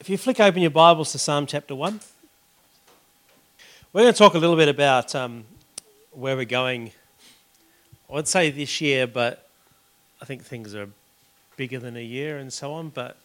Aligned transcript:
If 0.00 0.08
you 0.08 0.16
flick 0.16 0.40
open 0.40 0.62
your 0.62 0.70
Bibles 0.70 1.12
to 1.12 1.18
Psalm 1.18 1.44
chapter 1.44 1.74
1, 1.74 2.00
we're 3.92 4.00
going 4.00 4.14
to 4.14 4.18
talk 4.18 4.32
a 4.32 4.38
little 4.38 4.56
bit 4.56 4.70
about 4.70 5.14
um, 5.14 5.44
where 6.12 6.36
we're 6.36 6.46
going. 6.46 6.92
I 8.08 8.14
would 8.14 8.26
say 8.26 8.50
this 8.50 8.80
year, 8.80 9.06
but 9.06 9.46
I 10.22 10.24
think 10.24 10.42
things 10.42 10.74
are 10.74 10.88
bigger 11.58 11.78
than 11.78 11.98
a 11.98 12.02
year 12.02 12.38
and 12.38 12.50
so 12.50 12.72
on, 12.72 12.88
but 12.88 13.18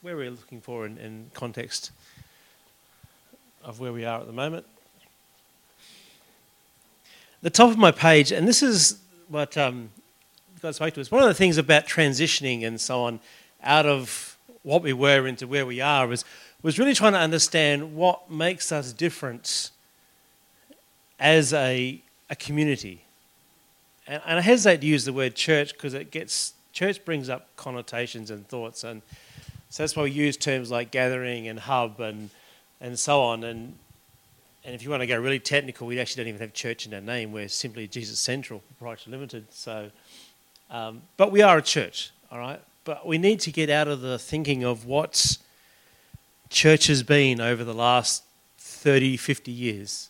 where 0.00 0.16
we're 0.16 0.30
looking 0.30 0.62
for 0.62 0.86
in, 0.86 0.96
in 0.96 1.30
context 1.34 1.90
of 3.62 3.78
where 3.78 3.92
we 3.92 4.06
are 4.06 4.18
at 4.18 4.26
the 4.26 4.32
moment. 4.32 4.64
The 7.42 7.50
top 7.50 7.68
of 7.70 7.76
my 7.76 7.90
page, 7.90 8.32
and 8.32 8.48
this 8.48 8.62
is 8.62 8.98
what 9.28 9.58
um, 9.58 9.90
God 10.62 10.74
spoke 10.74 10.94
to 10.94 11.02
us. 11.02 11.10
One 11.10 11.20
of 11.20 11.28
the 11.28 11.34
things 11.34 11.58
about 11.58 11.86
transitioning 11.86 12.66
and 12.66 12.80
so 12.80 13.02
on 13.02 13.20
out 13.62 13.84
of 13.84 14.37
what 14.62 14.82
we 14.82 14.92
were 14.92 15.26
into 15.26 15.46
where 15.46 15.66
we 15.66 15.80
are 15.80 16.06
was, 16.06 16.24
was 16.62 16.78
really 16.78 16.94
trying 16.94 17.12
to 17.12 17.18
understand 17.18 17.94
what 17.94 18.30
makes 18.30 18.72
us 18.72 18.92
different 18.92 19.70
as 21.18 21.52
a, 21.52 22.00
a 22.30 22.36
community. 22.36 23.04
And, 24.06 24.22
and 24.26 24.38
I 24.38 24.42
hesitate 24.42 24.80
to 24.80 24.86
use 24.86 25.04
the 25.04 25.12
word 25.12 25.34
church 25.34 25.72
because 25.72 25.94
it 25.94 26.10
gets 26.10 26.54
church 26.72 27.04
brings 27.04 27.28
up 27.28 27.48
connotations 27.56 28.30
and 28.30 28.46
thoughts, 28.46 28.84
and 28.84 29.02
so 29.70 29.82
that's 29.82 29.96
why 29.96 30.04
we 30.04 30.12
use 30.12 30.36
terms 30.36 30.70
like 30.70 30.90
gathering 30.90 31.48
and 31.48 31.58
hub 31.58 32.00
and 32.00 32.30
and 32.80 32.98
so 32.98 33.20
on. 33.20 33.44
And 33.44 33.74
and 34.64 34.74
if 34.74 34.82
you 34.82 34.90
want 34.90 35.02
to 35.02 35.06
go 35.06 35.18
really 35.18 35.38
technical, 35.40 35.86
we 35.86 35.98
actually 35.98 36.24
don't 36.24 36.28
even 36.28 36.40
have 36.40 36.52
church 36.52 36.86
in 36.86 36.94
our 36.94 37.00
name. 37.00 37.32
We're 37.32 37.48
simply 37.48 37.86
Jesus 37.86 38.18
Central 38.18 38.60
Proprietary 38.60 39.12
Limited. 39.12 39.46
So, 39.50 39.90
um, 40.70 41.02
but 41.16 41.32
we 41.32 41.42
are 41.42 41.58
a 41.58 41.62
church, 41.62 42.10
all 42.30 42.38
right. 42.38 42.60
But 42.88 43.06
we 43.06 43.18
need 43.18 43.40
to 43.40 43.52
get 43.52 43.68
out 43.68 43.86
of 43.86 44.00
the 44.00 44.18
thinking 44.18 44.64
of 44.64 44.86
what 44.86 45.36
church 46.48 46.86
has 46.86 47.02
been 47.02 47.38
over 47.38 47.62
the 47.62 47.74
last 47.74 48.24
30, 48.56 49.18
50 49.18 49.52
years. 49.52 50.08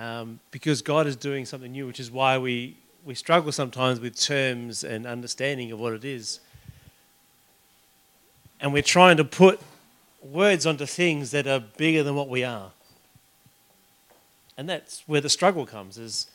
Um, 0.00 0.40
because 0.50 0.82
God 0.82 1.06
is 1.06 1.14
doing 1.14 1.46
something 1.46 1.70
new, 1.70 1.86
which 1.86 2.00
is 2.00 2.10
why 2.10 2.38
we, 2.38 2.76
we 3.04 3.14
struggle 3.14 3.52
sometimes 3.52 4.00
with 4.00 4.18
terms 4.18 4.82
and 4.82 5.06
understanding 5.06 5.70
of 5.70 5.78
what 5.78 5.92
it 5.92 6.04
is. 6.04 6.40
And 8.60 8.72
we're 8.72 8.82
trying 8.82 9.16
to 9.18 9.24
put 9.24 9.60
words 10.24 10.66
onto 10.66 10.86
things 10.86 11.30
that 11.30 11.46
are 11.46 11.60
bigger 11.60 12.02
than 12.02 12.16
what 12.16 12.28
we 12.28 12.42
are. 12.42 12.72
And 14.58 14.68
that's 14.68 15.04
where 15.06 15.20
the 15.20 15.30
struggle 15.30 15.66
comes, 15.66 15.98
is, 15.98 16.26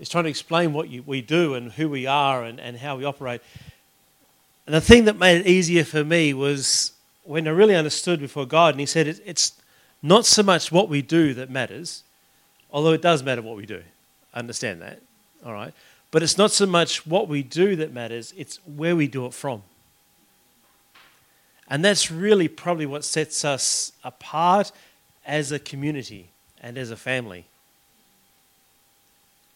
is 0.00 0.08
trying 0.08 0.24
to 0.24 0.30
explain 0.30 0.72
what 0.72 0.88
you, 0.88 1.04
we 1.06 1.22
do 1.22 1.54
and 1.54 1.70
who 1.70 1.88
we 1.88 2.04
are 2.08 2.42
and, 2.42 2.58
and 2.58 2.78
how 2.78 2.96
we 2.96 3.04
operate. 3.04 3.40
And 4.66 4.74
the 4.74 4.80
thing 4.80 5.04
that 5.04 5.18
made 5.18 5.40
it 5.40 5.46
easier 5.46 5.84
for 5.84 6.04
me 6.04 6.32
was 6.32 6.92
when 7.24 7.46
I 7.46 7.50
really 7.50 7.76
understood 7.76 8.20
before 8.20 8.46
God, 8.46 8.74
and 8.74 8.80
He 8.80 8.86
said, 8.86 9.06
It's 9.24 9.52
not 10.02 10.26
so 10.26 10.42
much 10.42 10.72
what 10.72 10.88
we 10.88 11.02
do 11.02 11.34
that 11.34 11.50
matters, 11.50 12.02
although 12.70 12.92
it 12.92 13.02
does 13.02 13.22
matter 13.22 13.42
what 13.42 13.56
we 13.56 13.66
do. 13.66 13.82
I 14.32 14.38
understand 14.38 14.82
that, 14.82 15.00
all 15.44 15.52
right? 15.52 15.72
But 16.10 16.22
it's 16.22 16.38
not 16.38 16.50
so 16.50 16.66
much 16.66 17.06
what 17.06 17.28
we 17.28 17.42
do 17.42 17.76
that 17.76 17.92
matters, 17.92 18.32
it's 18.36 18.58
where 18.66 18.94
we 18.94 19.08
do 19.08 19.26
it 19.26 19.34
from. 19.34 19.62
And 21.68 21.84
that's 21.84 22.10
really 22.10 22.48
probably 22.48 22.86
what 22.86 23.04
sets 23.04 23.44
us 23.44 23.92
apart 24.02 24.70
as 25.26 25.50
a 25.50 25.58
community 25.58 26.28
and 26.60 26.76
as 26.76 26.90
a 26.90 26.96
family. 26.96 27.46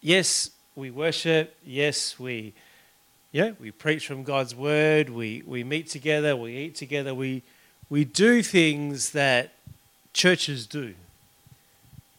Yes, 0.00 0.50
we 0.74 0.90
worship. 0.90 1.54
Yes, 1.64 2.18
we 2.18 2.54
yeah, 3.32 3.52
we 3.60 3.70
preach 3.70 4.06
from 4.06 4.24
God's 4.24 4.54
word, 4.54 5.10
we, 5.10 5.42
we 5.46 5.62
meet 5.62 5.88
together, 5.88 6.34
we 6.34 6.56
eat 6.56 6.74
together, 6.74 7.14
we, 7.14 7.42
we 7.90 8.04
do 8.04 8.42
things 8.42 9.10
that 9.10 9.52
churches 10.14 10.66
do. 10.66 10.94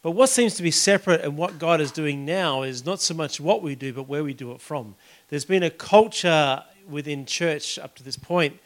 But 0.02 0.12
what 0.12 0.30
seems 0.30 0.54
to 0.56 0.64
be 0.64 0.72
separate 0.72 1.22
and 1.22 1.36
what 1.36 1.60
God 1.60 1.82
is 1.82 1.92
doing 1.92 2.26
now 2.26 2.62
is 2.62 2.86
not 2.86 3.02
so 3.02 3.14
much 3.14 3.40
what 3.40 3.62
we 3.62 3.76
do, 3.76 3.92
but 3.92 4.08
where 4.08 4.24
we 4.24 4.34
do 4.34 4.52
it 4.52 4.62
from. 4.62 4.96
There's 5.30 5.46
been 5.46 5.64
a 5.64 5.70
culture 5.70 6.64
within 6.88 7.26
church 7.26 7.78
up 7.78 7.96
to 7.96 8.04
this 8.04 8.16
point, 8.16 8.58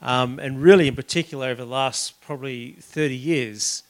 um, 0.00 0.38
and 0.38 0.62
really 0.62 0.88
in 0.88 0.94
particular 0.94 1.46
over 1.46 1.64
the 1.64 1.70
last 1.70 2.20
probably 2.20 2.72
30 2.80 3.16
years, 3.16 3.82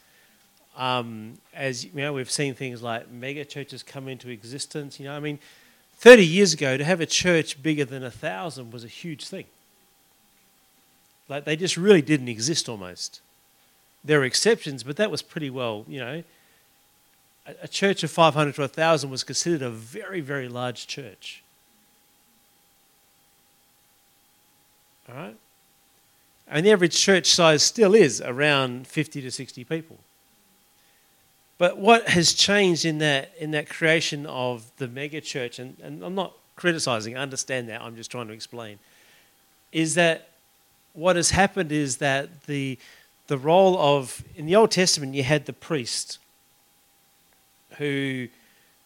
um, 0.77 1.35
as 1.55 1.85
you 1.85 1.91
know, 1.95 2.13
we've 2.13 2.31
seen 2.31 2.55
things 2.55 2.83
like 2.83 3.11
mega 3.11 3.45
churches 3.45 3.83
come 3.83 4.09
into 4.09 4.29
existence. 4.29 5.01
You 5.01 5.07
know, 5.07 5.17
I 5.17 5.21
mean, 5.21 5.39
30 5.99 6.27
years 6.27 6.53
ago, 6.53 6.77
to 6.77 6.85
have 6.85 7.01
a 7.01 7.07
church 7.07 7.63
bigger 7.63 7.85
than 7.85 8.05
a 8.05 8.11
thousand 8.11 8.71
was 8.71 8.85
a 8.85 8.89
huge 8.89 9.27
thing. 9.27 9.47
Like 11.29 11.45
they 11.45 11.57
just 11.57 11.77
really 11.77 12.03
didn't 12.03 12.29
exist 12.29 12.69
almost. 12.69 13.21
There 14.05 14.21
are 14.21 14.25
exceptions, 14.25 14.83
but 14.83 14.97
that 14.97 15.11
was 15.11 15.23
pretty 15.23 15.51
well, 15.51 15.85
you 15.89 15.99
know. 15.99 16.23
A, 17.47 17.55
a 17.63 17.69
church 17.69 18.05
of 18.05 18.11
500 18.11 18.55
to 18.55 18.61
1,000 18.61 19.11
was 19.11 19.25
considered 19.25 19.63
a 19.63 19.71
very, 19.71 20.21
very 20.21 20.49
large 20.49 20.87
church. 20.87 21.43
All 25.09 25.17
right? 25.17 25.37
And 26.49 26.65
the 26.65 26.71
average 26.71 26.97
church 26.97 27.27
size 27.27 27.63
still 27.63 27.95
is 27.95 28.21
around 28.21 28.87
50 28.87 29.23
to 29.23 29.31
60 29.31 29.65
people. 29.65 29.99
But 31.59 31.79
what 31.79 32.09
has 32.09 32.35
changed 32.35 32.85
in 32.85 32.99
that 32.99 33.33
in 33.39 33.53
that 33.53 33.69
creation 33.69 34.27
of 34.27 34.71
the 34.77 34.89
mega 34.89 35.21
church, 35.21 35.59
and, 35.59 35.77
and 35.83 36.03
I'm 36.03 36.15
not 36.15 36.33
criticizing, 36.55 37.17
I 37.17 37.23
understand 37.23 37.69
that, 37.69 37.81
I'm 37.81 37.97
just 37.97 38.11
trying 38.11 38.29
to 38.29 38.35
explain, 38.35 38.79
is 39.73 39.95
that 39.95 40.29
what 40.93 41.17
has 41.17 41.31
happened 41.31 41.73
is 41.73 41.99
that 41.99 42.45
the 42.45 42.79
the 43.27 43.39
role 43.39 43.79
of 43.79 44.23
in 44.37 44.47
the 44.47 44.57
Old 44.57 44.71
Testament 44.71 45.15
you 45.15 45.23
had 45.23 45.47
the 45.47 45.53
priest 45.53 46.19
who 47.79 48.29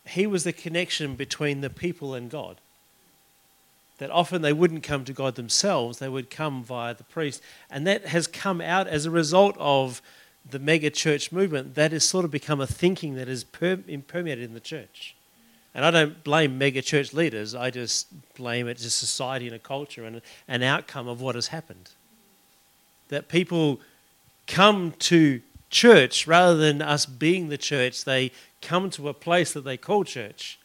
he 0.06 0.26
was 0.26 0.44
the 0.44 0.52
connection 0.52 1.14
between 1.14 1.60
the 1.60 1.70
people 1.70 2.14
and 2.14 2.30
God. 2.30 2.56
That 3.98 4.10
often 4.10 4.42
they 4.42 4.52
wouldn't 4.52 4.82
come 4.82 5.04
to 5.04 5.12
God 5.12 5.34
themselves, 5.34 5.98
they 5.98 6.08
would 6.08 6.30
come 6.30 6.64
via 6.64 6.94
the 6.94 7.04
priest. 7.04 7.42
And 7.70 7.86
that 7.86 8.06
has 8.06 8.26
come 8.26 8.60
out 8.60 8.88
as 8.88 9.06
a 9.06 9.10
result 9.10 9.56
of 9.58 10.00
the 10.48 10.58
mega 10.58 10.90
church 10.90 11.32
movement, 11.32 11.74
that 11.74 11.92
has 11.92 12.04
sort 12.04 12.24
of 12.24 12.30
become 12.30 12.60
a 12.60 12.66
thinking 12.66 13.14
that 13.14 13.28
is 13.28 13.44
per- 13.44 13.76
permeated 14.06 14.44
in 14.44 14.54
the 14.54 14.60
church. 14.60 15.14
And 15.74 15.84
I 15.84 15.90
don't 15.90 16.24
blame 16.24 16.58
mega 16.58 16.82
church 16.82 17.12
leaders, 17.12 17.54
I 17.54 17.70
just 17.70 18.08
blame 18.34 18.66
it 18.66 18.84
as 18.84 18.92
society 18.92 19.46
and 19.46 19.54
a 19.54 19.60
culture 19.60 20.04
and 20.04 20.20
an 20.48 20.62
outcome 20.62 21.06
of 21.06 21.20
what 21.20 21.36
has 21.36 21.48
happened. 21.48 21.90
That 23.08 23.28
people 23.28 23.80
come 24.46 24.92
to 24.98 25.40
church 25.70 26.26
rather 26.26 26.56
than 26.56 26.82
us 26.82 27.06
being 27.06 27.48
the 27.48 27.58
church, 27.58 28.04
they 28.04 28.32
come 28.60 28.90
to 28.90 29.08
a 29.08 29.14
place 29.14 29.52
that 29.52 29.64
they 29.64 29.76
call 29.76 30.04
church 30.04 30.58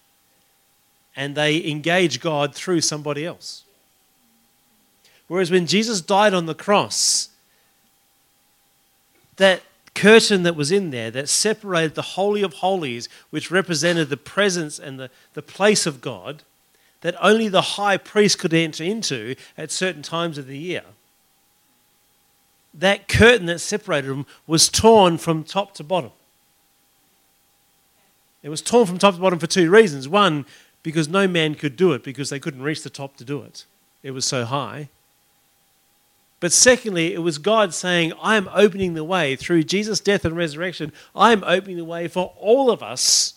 and 1.15 1.35
they 1.35 1.65
engage 1.69 2.19
God 2.19 2.53
through 2.53 2.81
somebody 2.81 3.25
else. 3.25 3.63
Whereas 5.27 5.49
when 5.49 5.65
Jesus 5.65 6.01
died 6.01 6.33
on 6.33 6.45
the 6.45 6.55
cross, 6.55 7.29
that 9.37 9.61
curtain 9.93 10.43
that 10.43 10.55
was 10.55 10.71
in 10.71 10.91
there 10.91 11.09
that 11.11 11.29
separated 11.29 11.95
the 11.95 12.01
Holy 12.01 12.43
of 12.43 12.55
Holies, 12.55 13.09
which 13.29 13.49
represented 13.49 14.09
the 14.09 14.17
presence 14.17 14.77
and 14.77 14.99
the, 14.99 15.09
the 15.33 15.41
place 15.41 15.85
of 15.85 16.01
God, 16.01 16.43
that 17.01 17.15
only 17.21 17.47
the 17.47 17.61
high 17.61 17.97
priest 17.97 18.39
could 18.39 18.53
enter 18.53 18.83
into 18.83 19.35
at 19.57 19.71
certain 19.71 20.01
times 20.01 20.37
of 20.37 20.47
the 20.47 20.57
year. 20.57 20.83
That 22.73 23.07
curtain 23.07 23.45
that 23.45 23.59
separated 23.59 24.09
them 24.09 24.25
was 24.45 24.67
torn 24.67 25.17
from 25.17 25.43
top 25.43 25.73
to 25.75 25.83
bottom. 25.83 26.11
It 28.43 28.49
was 28.49 28.61
torn 28.61 28.85
from 28.85 28.97
top 28.97 29.15
to 29.15 29.21
bottom 29.21 29.39
for 29.39 29.47
two 29.47 29.71
reasons. 29.71 30.09
One, 30.09 30.45
because 30.83 31.07
no 31.07 31.27
man 31.27 31.55
could 31.55 31.77
do 31.77 31.93
it 31.93 32.03
because 32.03 32.29
they 32.29 32.39
couldn't 32.39 32.61
reach 32.61 32.83
the 32.83 32.89
top 32.89 33.15
to 33.17 33.23
do 33.23 33.41
it, 33.41 33.65
it 34.03 34.11
was 34.11 34.25
so 34.25 34.45
high. 34.45 34.89
But 36.45 36.53
secondly, 36.53 37.11
it 37.11 37.23
was 37.23 37.39
God 37.39 37.73
saying, 37.73 38.13
I 38.21 38.35
am 38.35 38.47
opening 38.53 38.93
the 38.93 39.03
way 39.03 39.35
through 39.35 39.63
Jesus' 39.63 39.99
death 39.99 40.25
and 40.25 40.37
resurrection. 40.37 40.93
I 41.15 41.31
am 41.31 41.43
opening 41.43 41.75
the 41.75 41.83
way 41.83 42.07
for 42.07 42.35
all 42.39 42.69
of 42.69 42.83
us 42.83 43.33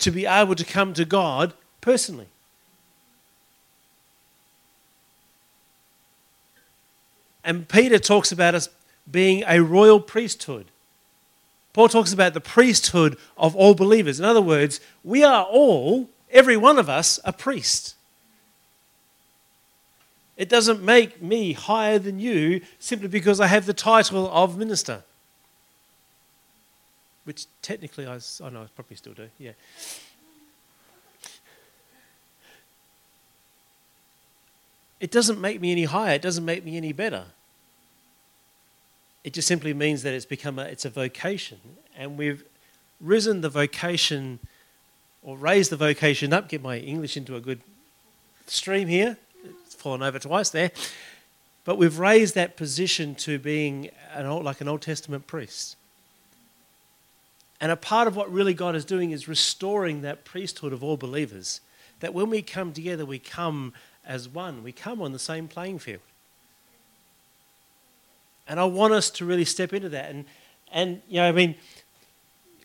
to 0.00 0.10
be 0.10 0.26
able 0.26 0.54
to 0.54 0.64
come 0.66 0.92
to 0.92 1.06
God 1.06 1.54
personally. 1.80 2.26
And 7.42 7.66
Peter 7.66 7.98
talks 7.98 8.30
about 8.30 8.54
us 8.54 8.68
being 9.10 9.42
a 9.48 9.62
royal 9.62 9.98
priesthood. 9.98 10.66
Paul 11.72 11.88
talks 11.88 12.12
about 12.12 12.34
the 12.34 12.42
priesthood 12.42 13.16
of 13.38 13.56
all 13.56 13.72
believers. 13.72 14.20
In 14.20 14.26
other 14.26 14.42
words, 14.42 14.80
we 15.02 15.24
are 15.24 15.44
all, 15.44 16.10
every 16.30 16.58
one 16.58 16.78
of 16.78 16.90
us, 16.90 17.18
a 17.24 17.32
priest. 17.32 17.94
It 20.38 20.48
doesn't 20.48 20.80
make 20.80 21.20
me 21.20 21.52
higher 21.52 21.98
than 21.98 22.20
you 22.20 22.60
simply 22.78 23.08
because 23.08 23.40
I 23.40 23.48
have 23.48 23.66
the 23.66 23.74
title 23.74 24.30
of 24.32 24.56
minister. 24.56 25.02
Which 27.24 27.46
technically 27.60 28.06
I, 28.06 28.20
oh 28.40 28.48
no, 28.48 28.62
I 28.62 28.66
probably 28.76 28.96
still 28.96 29.14
do, 29.14 29.28
yeah. 29.36 29.50
It 35.00 35.10
doesn't 35.10 35.40
make 35.40 35.60
me 35.60 35.72
any 35.72 35.84
higher, 35.84 36.14
it 36.14 36.22
doesn't 36.22 36.44
make 36.44 36.64
me 36.64 36.76
any 36.76 36.92
better. 36.92 37.24
It 39.24 39.32
just 39.32 39.48
simply 39.48 39.74
means 39.74 40.04
that 40.04 40.14
it's 40.14 40.24
become 40.24 40.60
a, 40.60 40.62
it's 40.62 40.84
a 40.84 40.90
vocation. 40.90 41.58
And 41.96 42.16
we've 42.16 42.44
risen 43.00 43.40
the 43.40 43.48
vocation 43.48 44.38
or 45.24 45.36
raised 45.36 45.70
the 45.70 45.76
vocation 45.76 46.32
up, 46.32 46.48
get 46.48 46.62
my 46.62 46.78
English 46.78 47.16
into 47.16 47.34
a 47.34 47.40
good 47.40 47.60
stream 48.46 48.86
here. 48.86 49.16
Fallen 49.88 50.02
over 50.02 50.18
twice 50.18 50.50
there. 50.50 50.70
But 51.64 51.78
we've 51.78 51.98
raised 51.98 52.34
that 52.34 52.58
position 52.58 53.14
to 53.14 53.38
being 53.38 53.88
an 54.12 54.26
old, 54.26 54.44
like 54.44 54.60
an 54.60 54.68
Old 54.68 54.82
Testament 54.82 55.26
priest. 55.26 55.76
And 57.58 57.72
a 57.72 57.76
part 57.76 58.06
of 58.06 58.14
what 58.14 58.30
really 58.30 58.52
God 58.52 58.76
is 58.76 58.84
doing 58.84 59.12
is 59.12 59.28
restoring 59.28 60.02
that 60.02 60.26
priesthood 60.26 60.74
of 60.74 60.84
all 60.84 60.98
believers. 60.98 61.62
That 62.00 62.12
when 62.12 62.28
we 62.28 62.42
come 62.42 62.74
together, 62.74 63.06
we 63.06 63.18
come 63.18 63.72
as 64.04 64.28
one, 64.28 64.62
we 64.62 64.72
come 64.72 65.00
on 65.00 65.12
the 65.12 65.18
same 65.18 65.48
playing 65.48 65.78
field. 65.78 66.02
And 68.46 68.60
I 68.60 68.64
want 68.64 68.92
us 68.92 69.08
to 69.12 69.24
really 69.24 69.46
step 69.46 69.72
into 69.72 69.88
that. 69.88 70.10
And, 70.10 70.26
and 70.70 71.00
you 71.08 71.16
know, 71.16 71.28
I 71.28 71.32
mean, 71.32 71.54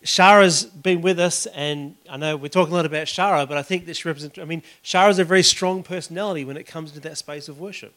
Shara's 0.03 0.65
been 0.65 1.01
with 1.01 1.19
us, 1.19 1.45
and 1.47 1.95
I 2.09 2.17
know 2.17 2.35
we're 2.35 2.49
talking 2.49 2.73
a 2.73 2.75
lot 2.75 2.85
about 2.85 3.07
Shara, 3.07 3.47
but 3.47 3.57
I 3.57 3.61
think 3.61 3.85
this 3.85 4.03
represents, 4.03 4.37
I 4.37 4.43
mean, 4.43 4.61
Shara's 4.83 5.17
a 5.17 5.23
very 5.23 5.43
strong 5.43 5.81
personality 5.81 6.43
when 6.43 6.57
it 6.57 6.65
comes 6.65 6.91
to 6.91 6.99
that 7.01 7.17
space 7.17 7.47
of 7.47 7.59
worship. 7.59 7.93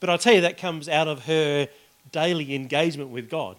But 0.00 0.08
I'll 0.10 0.18
tell 0.18 0.34
you, 0.34 0.40
that 0.40 0.56
comes 0.56 0.88
out 0.88 1.08
of 1.08 1.26
her 1.26 1.68
daily 2.10 2.54
engagement 2.54 3.10
with 3.10 3.28
God. 3.28 3.56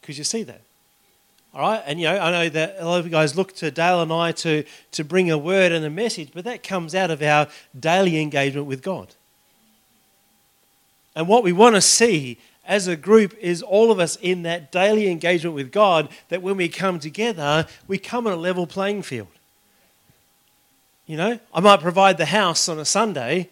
Because 0.00 0.18
you 0.18 0.24
see 0.24 0.42
that. 0.42 0.60
All 1.54 1.62
right? 1.62 1.82
And, 1.86 1.98
you 1.98 2.06
know, 2.06 2.18
I 2.18 2.30
know 2.30 2.48
that 2.50 2.76
a 2.78 2.84
lot 2.84 3.00
of 3.00 3.06
you 3.06 3.10
guys 3.10 3.36
look 3.36 3.54
to 3.56 3.70
Dale 3.70 4.02
and 4.02 4.12
I 4.12 4.32
to, 4.32 4.64
to 4.92 5.04
bring 5.04 5.30
a 5.30 5.38
word 5.38 5.72
and 5.72 5.84
a 5.84 5.90
message, 5.90 6.30
but 6.34 6.44
that 6.44 6.62
comes 6.62 6.94
out 6.94 7.10
of 7.10 7.22
our 7.22 7.48
daily 7.78 8.20
engagement 8.20 8.66
with 8.66 8.82
God. 8.82 9.14
And 11.14 11.26
what 11.26 11.42
we 11.42 11.52
want 11.52 11.74
to 11.76 11.80
see 11.80 12.38
as 12.66 12.86
a 12.86 12.96
group 12.96 13.34
is 13.40 13.62
all 13.62 13.90
of 13.90 13.98
us 13.98 14.16
in 14.16 14.42
that 14.42 14.72
daily 14.72 15.10
engagement 15.10 15.54
with 15.54 15.72
God, 15.72 16.08
that 16.28 16.42
when 16.42 16.56
we 16.56 16.68
come 16.68 16.98
together, 16.98 17.66
we 17.86 17.98
come 17.98 18.26
on 18.26 18.32
a 18.32 18.36
level 18.36 18.66
playing 18.66 19.02
field. 19.02 19.28
You 21.06 21.16
know, 21.16 21.38
I 21.54 21.60
might 21.60 21.80
provide 21.80 22.18
the 22.18 22.26
house 22.26 22.68
on 22.68 22.78
a 22.78 22.84
Sunday, 22.84 23.48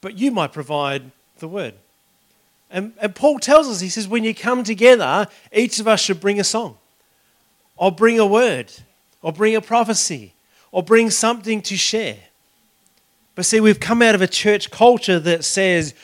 but 0.00 0.18
you 0.18 0.30
might 0.30 0.52
provide 0.52 1.10
the 1.38 1.48
word. 1.48 1.74
And, 2.70 2.94
and 3.00 3.14
Paul 3.14 3.38
tells 3.38 3.68
us, 3.68 3.80
he 3.80 3.88
says, 3.88 4.08
when 4.08 4.24
you 4.24 4.34
come 4.34 4.64
together, 4.64 5.26
each 5.52 5.78
of 5.78 5.86
us 5.86 6.00
should 6.00 6.20
bring 6.20 6.40
a 6.40 6.44
song, 6.44 6.78
or 7.76 7.92
bring 7.92 8.18
a 8.18 8.26
word, 8.26 8.72
or 9.20 9.32
bring 9.32 9.54
a 9.54 9.60
prophecy, 9.60 10.32
or 10.72 10.82
bring 10.82 11.10
something 11.10 11.60
to 11.62 11.76
share. 11.76 12.16
But 13.34 13.44
see, 13.44 13.60
we've 13.60 13.80
come 13.80 14.00
out 14.02 14.14
of 14.14 14.22
a 14.22 14.26
church 14.26 14.70
culture 14.70 15.18
that 15.18 15.44
says 15.44 15.94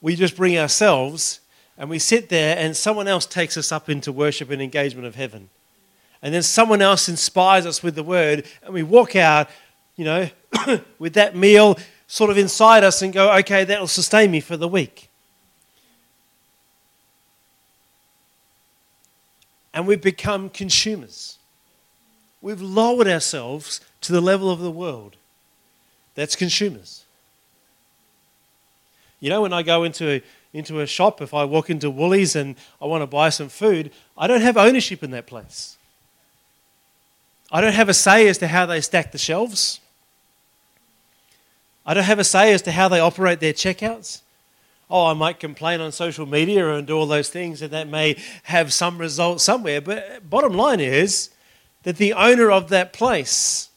we 0.00 0.14
just 0.14 0.36
bring 0.36 0.58
ourselves 0.58 1.40
and 1.78 1.90
we 1.90 1.98
sit 1.98 2.28
there 2.28 2.56
and 2.56 2.76
someone 2.76 3.08
else 3.08 3.26
takes 3.26 3.56
us 3.56 3.72
up 3.72 3.88
into 3.88 4.12
worship 4.12 4.50
and 4.50 4.62
engagement 4.62 5.06
of 5.06 5.14
heaven. 5.14 5.50
And 6.22 6.32
then 6.32 6.42
someone 6.42 6.80
else 6.80 7.08
inspires 7.08 7.66
us 7.66 7.82
with 7.82 7.94
the 7.94 8.02
word 8.02 8.46
and 8.62 8.72
we 8.72 8.82
walk 8.82 9.16
out, 9.16 9.48
you 9.96 10.04
know, 10.04 10.28
with 10.98 11.14
that 11.14 11.36
meal 11.36 11.78
sort 12.06 12.30
of 12.30 12.38
inside 12.38 12.84
us 12.84 13.02
and 13.02 13.12
go, 13.12 13.32
okay, 13.38 13.64
that'll 13.64 13.86
sustain 13.86 14.30
me 14.30 14.40
for 14.40 14.56
the 14.56 14.68
week. 14.68 15.10
And 19.74 19.86
we've 19.86 20.00
become 20.00 20.48
consumers. 20.48 21.36
We've 22.40 22.62
lowered 22.62 23.08
ourselves 23.08 23.80
to 24.02 24.12
the 24.12 24.20
level 24.20 24.50
of 24.50 24.60
the 24.60 24.70
world. 24.70 25.16
That's 26.14 26.36
consumers. 26.36 27.05
You 29.26 29.30
know, 29.30 29.42
when 29.42 29.52
I 29.52 29.64
go 29.64 29.82
into 29.82 30.08
a, 30.08 30.22
into 30.52 30.78
a 30.78 30.86
shop, 30.86 31.20
if 31.20 31.34
I 31.34 31.42
walk 31.42 31.68
into 31.68 31.90
Woolies 31.90 32.36
and 32.36 32.54
I 32.80 32.84
want 32.84 33.02
to 33.02 33.08
buy 33.08 33.30
some 33.30 33.48
food, 33.48 33.90
I 34.16 34.28
don't 34.28 34.40
have 34.40 34.56
ownership 34.56 35.02
in 35.02 35.10
that 35.10 35.26
place. 35.26 35.76
I 37.50 37.60
don't 37.60 37.72
have 37.72 37.88
a 37.88 37.92
say 37.92 38.28
as 38.28 38.38
to 38.38 38.46
how 38.46 38.66
they 38.66 38.80
stack 38.80 39.10
the 39.10 39.18
shelves. 39.18 39.80
I 41.84 41.92
don't 41.92 42.04
have 42.04 42.20
a 42.20 42.24
say 42.24 42.52
as 42.52 42.62
to 42.62 42.70
how 42.70 42.86
they 42.86 43.00
operate 43.00 43.40
their 43.40 43.52
checkouts. 43.52 44.20
Oh, 44.88 45.06
I 45.06 45.14
might 45.14 45.40
complain 45.40 45.80
on 45.80 45.90
social 45.90 46.24
media 46.24 46.72
and 46.74 46.86
do 46.86 46.96
all 46.96 47.06
those 47.06 47.28
things, 47.28 47.62
and 47.62 47.72
that 47.72 47.88
may 47.88 48.22
have 48.44 48.72
some 48.72 48.96
result 48.96 49.40
somewhere. 49.40 49.80
But 49.80 50.30
bottom 50.30 50.52
line 50.52 50.78
is 50.78 51.30
that 51.82 51.96
the 51.96 52.12
owner 52.12 52.52
of 52.52 52.68
that 52.68 52.92
place 52.92 53.70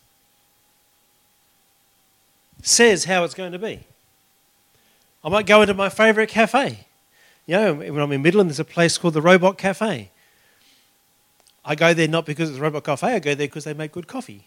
says 2.62 3.06
how 3.06 3.24
it's 3.24 3.34
going 3.34 3.54
to 3.54 3.58
be. 3.58 3.88
I 5.24 5.30
might 5.30 5.46
go 5.46 5.62
into 5.62 5.74
my 5.74 5.90
favourite 5.90 6.30
cafe. 6.30 6.88
You 7.46 7.56
know, 7.56 7.74
when 7.74 8.00
I'm 8.00 8.12
in 8.12 8.22
Midland, 8.22 8.50
there's 8.50 8.60
a 8.60 8.66
place 8.66 8.98
called 8.98 9.16
the 9.16 9.22
Robot 9.22 9.58
Cafe. 9.58 10.12
I 11.66 11.76
go 11.76 11.94
there 11.94 12.08
not 12.08 12.26
because 12.26 12.50
it's 12.50 12.58
a 12.58 12.62
robot 12.62 12.84
cafe, 12.84 13.14
I 13.14 13.20
go 13.20 13.36
there 13.36 13.48
because 13.48 13.64
they 13.64 13.74
make 13.74 13.92
good 13.92 14.08
coffee. 14.08 14.46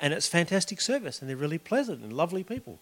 And 0.00 0.14
it's 0.14 0.26
fantastic 0.26 0.80
service, 0.80 1.20
and 1.20 1.28
they're 1.28 1.36
really 1.36 1.58
pleasant 1.58 2.02
and 2.02 2.12
lovely 2.12 2.42
people. 2.42 2.78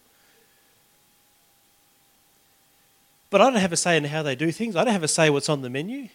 But 3.29 3.41
I 3.41 3.49
don't 3.49 3.59
have 3.59 3.73
a 3.73 3.77
say 3.77 3.97
in 3.97 4.05
how 4.05 4.23
they 4.23 4.35
do 4.35 4.51
things. 4.51 4.75
I 4.75 4.83
don't 4.83 4.93
have 4.93 5.03
a 5.03 5.07
say 5.07 5.29
what's 5.29 5.49
on 5.49 5.63
the 5.63 5.69
menu. 5.69 6.07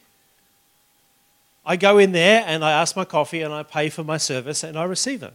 I 1.67 1.77
go 1.77 1.99
in 1.99 2.13
there 2.13 2.43
and 2.47 2.65
I 2.65 2.71
ask 2.71 2.97
my 2.97 3.05
coffee 3.05 3.43
and 3.43 3.53
I 3.53 3.65
pay 3.65 3.91
for 3.91 4.03
my 4.03 4.17
service 4.17 4.63
and 4.63 4.79
I 4.79 4.85
receive 4.85 5.23
it. 5.23 5.35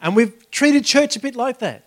And 0.00 0.14
we've 0.14 0.48
treated 0.52 0.84
church 0.84 1.16
a 1.16 1.20
bit 1.20 1.34
like 1.34 1.58
that. 1.58 1.86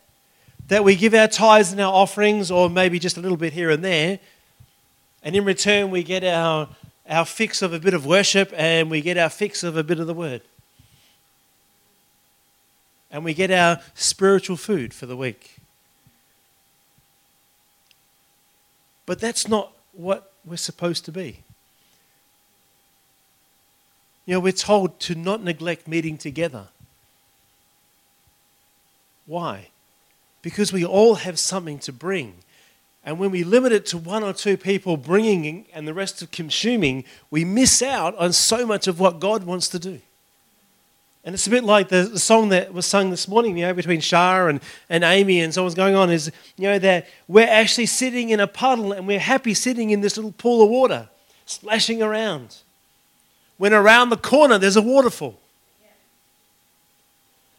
That 0.71 0.85
we 0.85 0.95
give 0.95 1.13
our 1.13 1.27
tithes 1.27 1.73
and 1.73 1.81
our 1.81 1.93
offerings, 1.93 2.49
or 2.49 2.69
maybe 2.69 2.97
just 2.97 3.17
a 3.17 3.19
little 3.19 3.35
bit 3.35 3.51
here 3.51 3.71
and 3.71 3.83
there, 3.83 4.21
and 5.21 5.35
in 5.35 5.43
return 5.43 5.91
we 5.91 6.01
get 6.01 6.23
our, 6.23 6.69
our 7.09 7.25
fix 7.25 7.61
of 7.61 7.73
a 7.73 7.79
bit 7.79 7.93
of 7.93 8.05
worship 8.05 8.53
and 8.55 8.89
we 8.89 9.01
get 9.01 9.17
our 9.17 9.27
fix 9.27 9.63
of 9.63 9.75
a 9.75 9.83
bit 9.83 9.99
of 9.99 10.07
the 10.07 10.13
word. 10.13 10.41
And 13.11 13.25
we 13.25 13.33
get 13.33 13.51
our 13.51 13.81
spiritual 13.95 14.55
food 14.55 14.93
for 14.93 15.05
the 15.07 15.17
week. 15.17 15.57
But 19.05 19.19
that's 19.19 19.49
not 19.49 19.73
what 19.91 20.31
we're 20.45 20.55
supposed 20.55 21.03
to 21.03 21.11
be. 21.11 21.39
You 24.25 24.35
know, 24.35 24.39
we're 24.39 24.53
told 24.53 25.01
to 25.01 25.15
not 25.15 25.43
neglect 25.43 25.85
meeting 25.85 26.17
together. 26.17 26.69
Why? 29.25 29.67
Because 30.41 30.73
we 30.73 30.85
all 30.85 31.15
have 31.15 31.37
something 31.37 31.79
to 31.79 31.93
bring. 31.93 32.35
And 33.03 33.17
when 33.17 33.31
we 33.31 33.43
limit 33.43 33.71
it 33.71 33.85
to 33.87 33.97
one 33.97 34.23
or 34.23 34.33
two 34.33 34.57
people 34.57 34.95
bringing 34.95 35.65
and 35.73 35.87
the 35.87 35.93
rest 35.93 36.21
of 36.21 36.31
consuming, 36.31 37.03
we 37.31 37.43
miss 37.43 37.81
out 37.81 38.15
on 38.17 38.31
so 38.33 38.65
much 38.65 38.87
of 38.87 38.99
what 38.99 39.19
God 39.19 39.43
wants 39.43 39.67
to 39.69 39.79
do. 39.79 39.99
And 41.23 41.35
it's 41.35 41.45
a 41.45 41.51
bit 41.51 41.63
like 41.63 41.89
the, 41.89 42.03
the 42.03 42.19
song 42.19 42.49
that 42.49 42.73
was 42.73 42.85
sung 42.87 43.11
this 43.11 43.27
morning, 43.27 43.57
you 43.57 43.65
know, 43.65 43.73
between 43.73 44.01
Shah 44.01 44.47
and, 44.47 44.59
and 44.89 45.03
Amy 45.03 45.41
and 45.41 45.53
so 45.53 45.63
what's 45.63 45.75
going 45.75 45.95
on 45.95 46.09
is, 46.09 46.31
you 46.57 46.63
know, 46.63 46.79
that 46.79 47.07
we're 47.27 47.47
actually 47.47 47.85
sitting 47.85 48.29
in 48.29 48.39
a 48.39 48.47
puddle 48.47 48.91
and 48.91 49.07
we're 49.07 49.19
happy 49.19 49.53
sitting 49.53 49.91
in 49.91 50.01
this 50.01 50.17
little 50.17 50.31
pool 50.31 50.63
of 50.63 50.69
water, 50.69 51.09
splashing 51.45 52.01
around. 52.01 52.57
When 53.57 53.71
around 53.71 54.09
the 54.09 54.17
corner 54.17 54.57
there's 54.57 54.77
a 54.77 54.81
waterfall. 54.81 55.39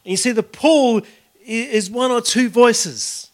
And 0.04 0.10
you 0.10 0.16
see, 0.16 0.32
the 0.32 0.42
pool 0.42 1.02
is 1.44 1.90
one 1.90 2.10
or 2.10 2.20
two 2.20 2.48
voices. 2.48 3.30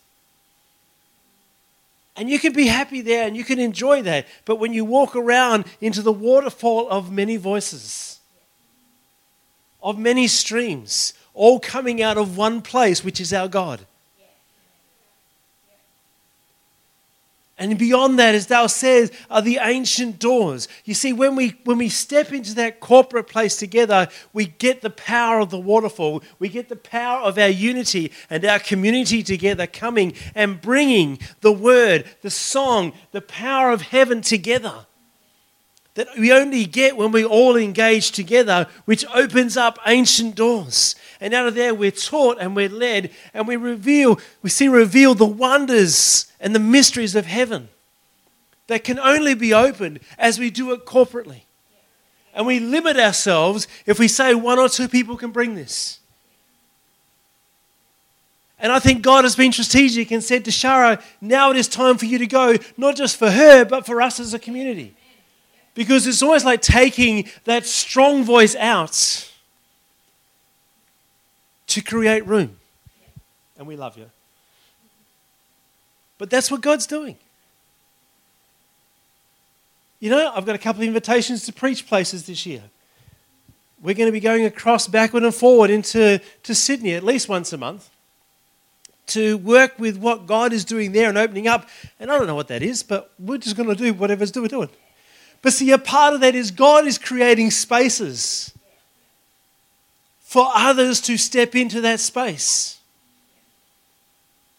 And 2.17 2.29
you 2.29 2.41
can 2.41 2.53
be 2.53 2.67
happy 2.67 3.01
there 3.01 3.27
and 3.27 3.37
you 3.37 3.45
can 3.45 3.61
enjoy 3.61 4.03
that. 4.03 4.27
But 4.45 4.57
when 4.57 4.73
you 4.73 4.85
walk 4.85 5.15
around 5.15 5.67
into 5.81 6.03
the 6.03 6.13
waterfall 6.13 6.89
of 6.89 7.13
many 7.13 7.37
voices, 7.37 8.19
of 9.81 9.99
many 9.99 10.27
streams, 10.27 11.15
all 11.33 11.61
coming 11.61 12.03
out 12.03 12.19
of 12.19 12.37
one 12.37 12.61
place, 12.61 13.05
which 13.05 13.21
is 13.21 13.33
our 13.33 13.47
God. 13.47 13.87
And 17.59 17.77
beyond 17.77 18.21
that, 18.21 18.37
as 18.37 18.47
thou 18.47 18.69
says, 18.69 19.11
are 19.29 19.43
the 19.43 19.59
ancient 19.61 20.21
doors. 20.21 20.69
You 20.85 20.95
see, 20.95 21.13
when 21.13 21.35
we, 21.35 21.57
when 21.65 21.79
we 21.79 21.89
step 21.89 22.33
into 22.33 22.55
that 22.55 22.79
corporate 22.79 23.27
place 23.27 23.57
together, 23.57 24.07
we 24.33 24.47
get 24.47 24.81
the 24.81 24.91
power 24.91 25.41
of 25.41 25.51
the 25.51 25.59
waterfall. 25.59 26.23
We 26.39 26.49
get 26.49 26.69
the 26.69 26.77
power 26.77 27.21
of 27.21 27.37
our 27.37 27.49
unity 27.49 28.13
and 28.31 28.45
our 28.45 28.61
community 28.61 29.25
together 29.25 29.67
coming 29.67 30.15
and 30.37 30.61
bringing 30.61 31.19
the 31.41 31.53
word, 31.53 32.05
the 32.23 32.31
song, 32.31 32.93
the 33.11 33.21
power 33.21 33.73
of 33.73 33.83
heaven 33.83 34.21
together 34.21 34.87
that 35.99 36.17
we 36.17 36.31
only 36.31 36.65
get 36.65 36.97
when 36.97 37.11
we 37.11 37.25
all 37.25 37.57
engage 37.57 38.13
together, 38.13 38.69
which 38.85 39.05
opens 39.13 39.57
up 39.57 39.81
ancient 39.85 40.37
doors. 40.37 40.95
And 41.21 41.35
out 41.35 41.47
of 41.47 41.55
there, 41.55 41.75
we're 41.75 41.91
taught 41.91 42.39
and 42.41 42.55
we're 42.55 42.69
led, 42.69 43.11
and 43.35 43.49
we 43.49 43.57
reveal, 43.57 44.21
we 44.43 44.51
see 44.51 44.69
reveal 44.69 45.15
the 45.15 45.27
wonders 45.27 46.33
and 46.39 46.55
the 46.55 46.61
mysteries 46.61 47.15
of 47.15 47.27
heaven 47.27 47.69
that 48.69 48.85
can 48.85 48.99
only 48.99 49.35
be 49.35 49.53
opened 49.53 50.01
as 50.19 50.39
we 50.39 50.51
do 50.51 50.73
it 50.73 50.87
corporately. 50.87 51.43
And 52.35 52.47
we 52.47 52.61
limit 52.61 52.97
ourselves 52.99 53.67
if 53.85 53.99
we 53.99 54.07
say 54.07 54.35
one 54.35 54.59
or 54.61 54.69
two 54.69 54.89
people 54.89 55.17
can 55.17 55.33
bring 55.33 55.57
this. 55.57 55.99
And 58.61 58.73
I 58.73 58.79
think 58.79 59.03
God 59.03 59.25
has 59.25 59.37
been 59.37 59.53
strategic 59.53 60.11
and 60.11 60.23
said 60.23 60.45
to 60.45 60.51
Shara, 60.51 61.03
now 61.21 61.51
it 61.51 61.57
is 61.57 61.69
time 61.69 61.97
for 61.97 62.07
you 62.07 62.19
to 62.19 62.27
go, 62.27 62.57
not 62.77 62.97
just 62.97 63.17
for 63.17 63.31
her, 63.31 63.65
but 63.65 63.87
for 63.87 64.01
us 64.03 64.21
as 64.21 64.35
a 64.35 64.39
community. 64.39 64.95
Because 65.75 66.07
it's 66.07 66.23
almost 66.23 66.45
like 66.45 66.61
taking 66.61 67.29
that 67.45 67.67
strong 67.67 68.25
voice 68.25 68.55
out 68.57 69.28
to 71.69 71.81
create 71.81 72.27
room. 72.27 72.57
And 73.57 73.67
we 73.67 73.77
love 73.77 73.97
you. 73.97 74.11
But 76.19 76.31
that's 76.31 76.51
what 76.51 76.61
God's 76.61 76.87
doing. 76.87 77.17
You 80.01 80.11
know, 80.11 80.33
I've 80.35 80.47
got 80.47 80.55
a 80.55 80.59
couple 80.59 80.83
of 80.83 80.89
invitations 80.89 81.45
to 81.47 81.53
preach 81.53 81.87
places 81.87 82.27
this 82.27 82.47
year. 82.47 82.63
We're 83.81 83.95
going 83.95 84.09
to 84.09 84.13
be 84.13 84.21
going 84.21 84.45
across 84.45 84.89
backward 84.89 85.23
and 85.23 85.35
forward 85.35 85.71
into 85.71 86.21
to 86.43 86.55
Sydney 86.55 86.95
at 86.95 87.05
least 87.05 87.29
once 87.29 87.53
a 87.53 87.59
month 87.59 87.91
to 89.09 89.39
work 89.39 89.79
with 89.79 89.97
what 89.97 90.27
God 90.27 90.53
is 90.53 90.65
doing 90.65 90.93
there 90.93 91.09
and 91.09 91.17
opening 91.17 91.49
up. 91.49 91.69
And 91.99 92.11
I 92.11 92.19
don't 92.19 92.27
know 92.27 92.35
what 92.35 92.49
that 92.49 92.63
is, 92.63 92.83
but 92.83 93.13
we're 93.19 93.39
just 93.39 93.57
going 93.57 93.69
to 93.69 93.75
do 93.75 93.93
whatever's 93.93 94.35
we're 94.35 94.49
doing. 94.49 94.69
But 95.43 95.53
see, 95.53 95.71
a 95.71 95.79
part 95.79 96.15
of 96.15 96.21
that 96.21 96.35
is 96.35 96.51
God 96.51 96.87
is 96.87 96.99
creating 96.99 97.51
spaces 97.51 98.53
for 100.29 100.51
others 100.55 101.01
to 101.01 101.17
step 101.17 101.57
into 101.57 101.81
that 101.81 101.99
space. 101.99 102.81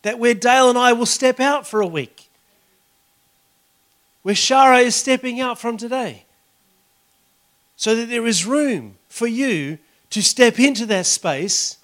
That 0.01 0.17
where 0.17 0.33
Dale 0.33 0.67
and 0.67 0.79
I 0.79 0.93
will 0.93 1.05
step 1.05 1.39
out 1.39 1.67
for 1.67 1.79
a 1.79 1.85
week, 1.85 2.27
where 4.23 4.33
Shara 4.33 4.81
is 4.81 4.95
stepping 4.95 5.39
out 5.39 5.59
from 5.59 5.77
today, 5.77 6.25
so 7.75 7.95
that 7.95 8.09
there 8.09 8.25
is 8.25 8.47
room 8.47 8.95
for 9.09 9.27
you 9.27 9.77
to 10.09 10.23
step 10.23 10.59
into 10.59 10.87
that 10.87 11.05
space 11.05 11.77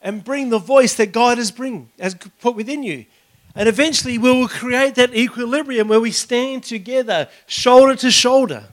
and 0.00 0.24
bring 0.24 0.48
the 0.48 0.58
voice 0.58 0.94
that 0.94 1.12
God 1.12 1.36
has 1.36 1.50
bring 1.50 1.90
has 2.00 2.14
put 2.40 2.56
within 2.56 2.82
you. 2.82 3.04
And 3.54 3.68
eventually 3.68 4.16
we 4.16 4.32
will 4.32 4.48
create 4.48 4.94
that 4.94 5.14
equilibrium 5.14 5.88
where 5.88 6.00
we 6.00 6.10
stand 6.10 6.64
together, 6.64 7.28
shoulder 7.46 7.96
to 7.96 8.10
shoulder. 8.10 8.64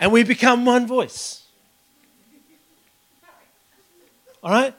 And 0.00 0.10
we 0.10 0.24
become 0.24 0.64
one 0.64 0.88
voice. 0.88 1.45
All 4.46 4.52
right? 4.52 4.72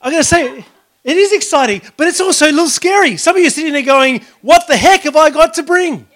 I'm 0.00 0.10
going 0.10 0.22
to 0.22 0.26
say, 0.26 0.64
it 1.04 1.16
is 1.18 1.30
exciting, 1.34 1.82
but 1.98 2.06
it's 2.06 2.18
also 2.18 2.46
a 2.46 2.50
little 2.50 2.70
scary. 2.70 3.18
Some 3.18 3.36
of 3.36 3.42
you 3.42 3.48
are 3.48 3.50
sitting 3.50 3.74
there 3.74 3.82
going, 3.82 4.24
What 4.40 4.66
the 4.66 4.76
heck 4.76 5.02
have 5.02 5.16
I 5.16 5.28
got 5.28 5.52
to 5.54 5.62
bring? 5.62 6.08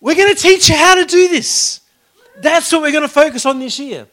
We're 0.00 0.16
going 0.16 0.34
to 0.34 0.40
teach 0.42 0.68
you 0.68 0.74
how 0.74 0.96
to 0.96 1.04
do 1.04 1.28
this. 1.28 1.80
That's 2.38 2.72
what 2.72 2.82
we're 2.82 2.90
going 2.90 3.04
to 3.04 3.08
focus 3.08 3.46
on 3.46 3.60
this 3.60 3.78
year. 3.78 4.08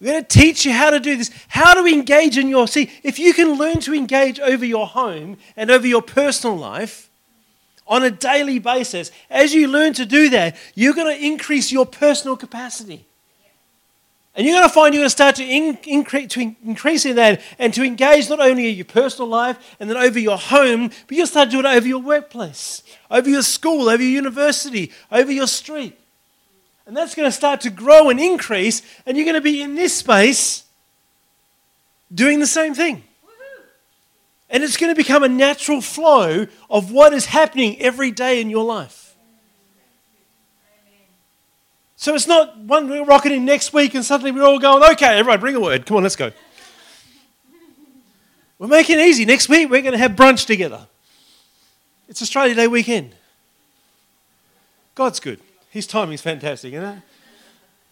We're 0.00 0.12
going 0.12 0.24
to 0.24 0.38
teach 0.38 0.64
you 0.64 0.72
how 0.72 0.88
to 0.88 0.98
do 0.98 1.14
this, 1.14 1.30
how 1.48 1.74
to 1.74 1.84
engage 1.84 2.38
in 2.38 2.48
your. 2.48 2.66
See, 2.66 2.90
if 3.02 3.18
you 3.18 3.34
can 3.34 3.58
learn 3.58 3.80
to 3.80 3.92
engage 3.92 4.40
over 4.40 4.64
your 4.64 4.86
home 4.86 5.36
and 5.58 5.70
over 5.70 5.86
your 5.86 6.00
personal 6.00 6.56
life 6.56 7.10
on 7.86 8.02
a 8.02 8.10
daily 8.10 8.60
basis, 8.60 9.10
as 9.28 9.52
you 9.52 9.68
learn 9.68 9.92
to 9.92 10.06
do 10.06 10.30
that, 10.30 10.56
you're 10.74 10.94
going 10.94 11.14
to 11.14 11.22
increase 11.22 11.70
your 11.70 11.84
personal 11.84 12.34
capacity. 12.34 13.04
And 14.34 14.46
you're 14.46 14.56
going 14.56 14.68
to 14.68 14.72
find 14.72 14.94
you're 14.94 15.00
going 15.00 15.06
to 15.06 15.10
start 15.10 15.36
to, 15.36 16.26
to 16.28 16.56
increase 16.64 17.04
in 17.04 17.16
that 17.16 17.40
and 17.58 17.74
to 17.74 17.82
engage 17.82 18.30
not 18.30 18.40
only 18.40 18.70
in 18.70 18.76
your 18.76 18.84
personal 18.84 19.28
life 19.28 19.76
and 19.80 19.90
then 19.90 19.96
over 19.96 20.18
your 20.18 20.38
home, 20.38 20.88
but 21.08 21.16
you'll 21.16 21.26
start 21.26 21.50
to 21.50 21.56
do 21.56 21.60
it 21.60 21.66
over 21.66 21.86
your 21.86 21.98
workplace, 21.98 22.82
over 23.10 23.28
your 23.28 23.42
school, 23.42 23.88
over 23.88 24.02
your 24.02 24.12
university, 24.12 24.92
over 25.10 25.32
your 25.32 25.48
street. 25.48 25.98
And 26.86 26.96
that's 26.96 27.14
going 27.14 27.28
to 27.28 27.32
start 27.32 27.60
to 27.62 27.70
grow 27.70 28.08
and 28.08 28.18
increase, 28.18 28.82
and 29.04 29.16
you're 29.16 29.26
going 29.26 29.34
to 29.34 29.40
be 29.40 29.62
in 29.62 29.74
this 29.74 29.96
space 29.96 30.64
doing 32.12 32.40
the 32.40 32.46
same 32.46 32.74
thing. 32.74 33.04
And 34.48 34.64
it's 34.64 34.76
going 34.76 34.92
to 34.92 34.96
become 34.96 35.22
a 35.22 35.28
natural 35.28 35.80
flow 35.80 36.46
of 36.68 36.90
what 36.90 37.12
is 37.12 37.26
happening 37.26 37.80
every 37.80 38.10
day 38.10 38.40
in 38.40 38.50
your 38.50 38.64
life. 38.64 39.09
So 42.00 42.14
it's 42.14 42.26
not 42.26 42.56
one 42.56 42.88
we're 42.88 43.04
rocketing 43.04 43.44
next 43.44 43.74
week 43.74 43.94
and 43.94 44.02
suddenly 44.02 44.32
we're 44.32 44.42
all 44.42 44.58
going, 44.58 44.82
okay, 44.92 45.18
everyone, 45.18 45.38
bring 45.38 45.54
a 45.54 45.60
word. 45.60 45.84
Come 45.84 45.98
on, 45.98 46.02
let's 46.02 46.16
go. 46.16 46.32
We're 48.58 48.68
making 48.68 48.98
it 48.98 49.02
easy. 49.02 49.26
Next 49.26 49.50
week 49.50 49.68
we're 49.68 49.82
going 49.82 49.92
to 49.92 49.98
have 49.98 50.12
brunch 50.12 50.46
together. 50.46 50.86
It's 52.08 52.22
Australia 52.22 52.54
Day 52.54 52.68
weekend. 52.68 53.14
God's 54.94 55.20
good. 55.20 55.40
His 55.68 55.86
timing's 55.86 56.22
fantastic, 56.22 56.72
you 56.72 56.80
know? 56.80 57.02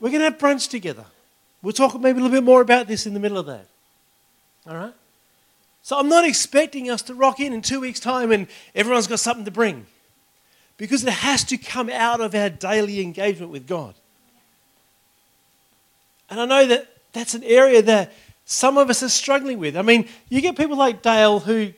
We're 0.01 0.09
going 0.09 0.21
to 0.21 0.31
have 0.31 0.39
brunch 0.39 0.71
together. 0.71 1.05
We'll 1.61 1.75
talk 1.75 1.93
maybe 2.01 2.19
a 2.19 2.23
little 2.23 2.35
bit 2.35 2.45
more 2.45 2.63
about 2.63 2.87
this 2.87 3.05
in 3.05 3.13
the 3.13 3.21
middle 3.21 3.37
of 3.37 3.45
that. 3.45 3.67
All 4.67 4.75
right? 4.75 4.95
So 5.83 5.99
I'm 5.99 6.09
not 6.09 6.25
expecting 6.25 6.89
us 6.89 7.03
to 7.03 7.15
rock 7.15 7.41
in 7.41 7.53
in 7.53 7.61
two 7.61 7.81
weeks' 7.81 8.01
time 8.01 8.33
and 8.33 8.47
everyone's 8.75 9.07
got 9.07 9.21
something 9.21 9.45
to 9.45 9.51
bring. 9.51 9.85
Because 10.79 11.05
it 11.05 11.13
has 11.13 11.45
to 11.45 11.59
come 11.59 11.91
out 11.91 12.21
of 12.21 12.35
our 12.35 12.49
daily 12.49 13.03
engagement 13.03 13.53
with 13.53 13.67
God. 13.67 13.95
And 16.31 16.41
I 16.41 16.45
know 16.47 16.67
that 16.67 16.89
that's 17.13 17.35
an 17.35 17.45
area 17.45 17.83
that 17.83 18.13
some 18.45 18.79
of 18.79 18.89
us 18.89 19.03
are 19.03 19.09
struggling 19.09 19.59
with. 19.59 19.77
I 19.77 19.83
mean, 19.83 20.09
you 20.31 20.41
get 20.41 20.57
people 20.57 20.77
like 20.77 21.03
Dale 21.03 21.41
who, 21.41 21.73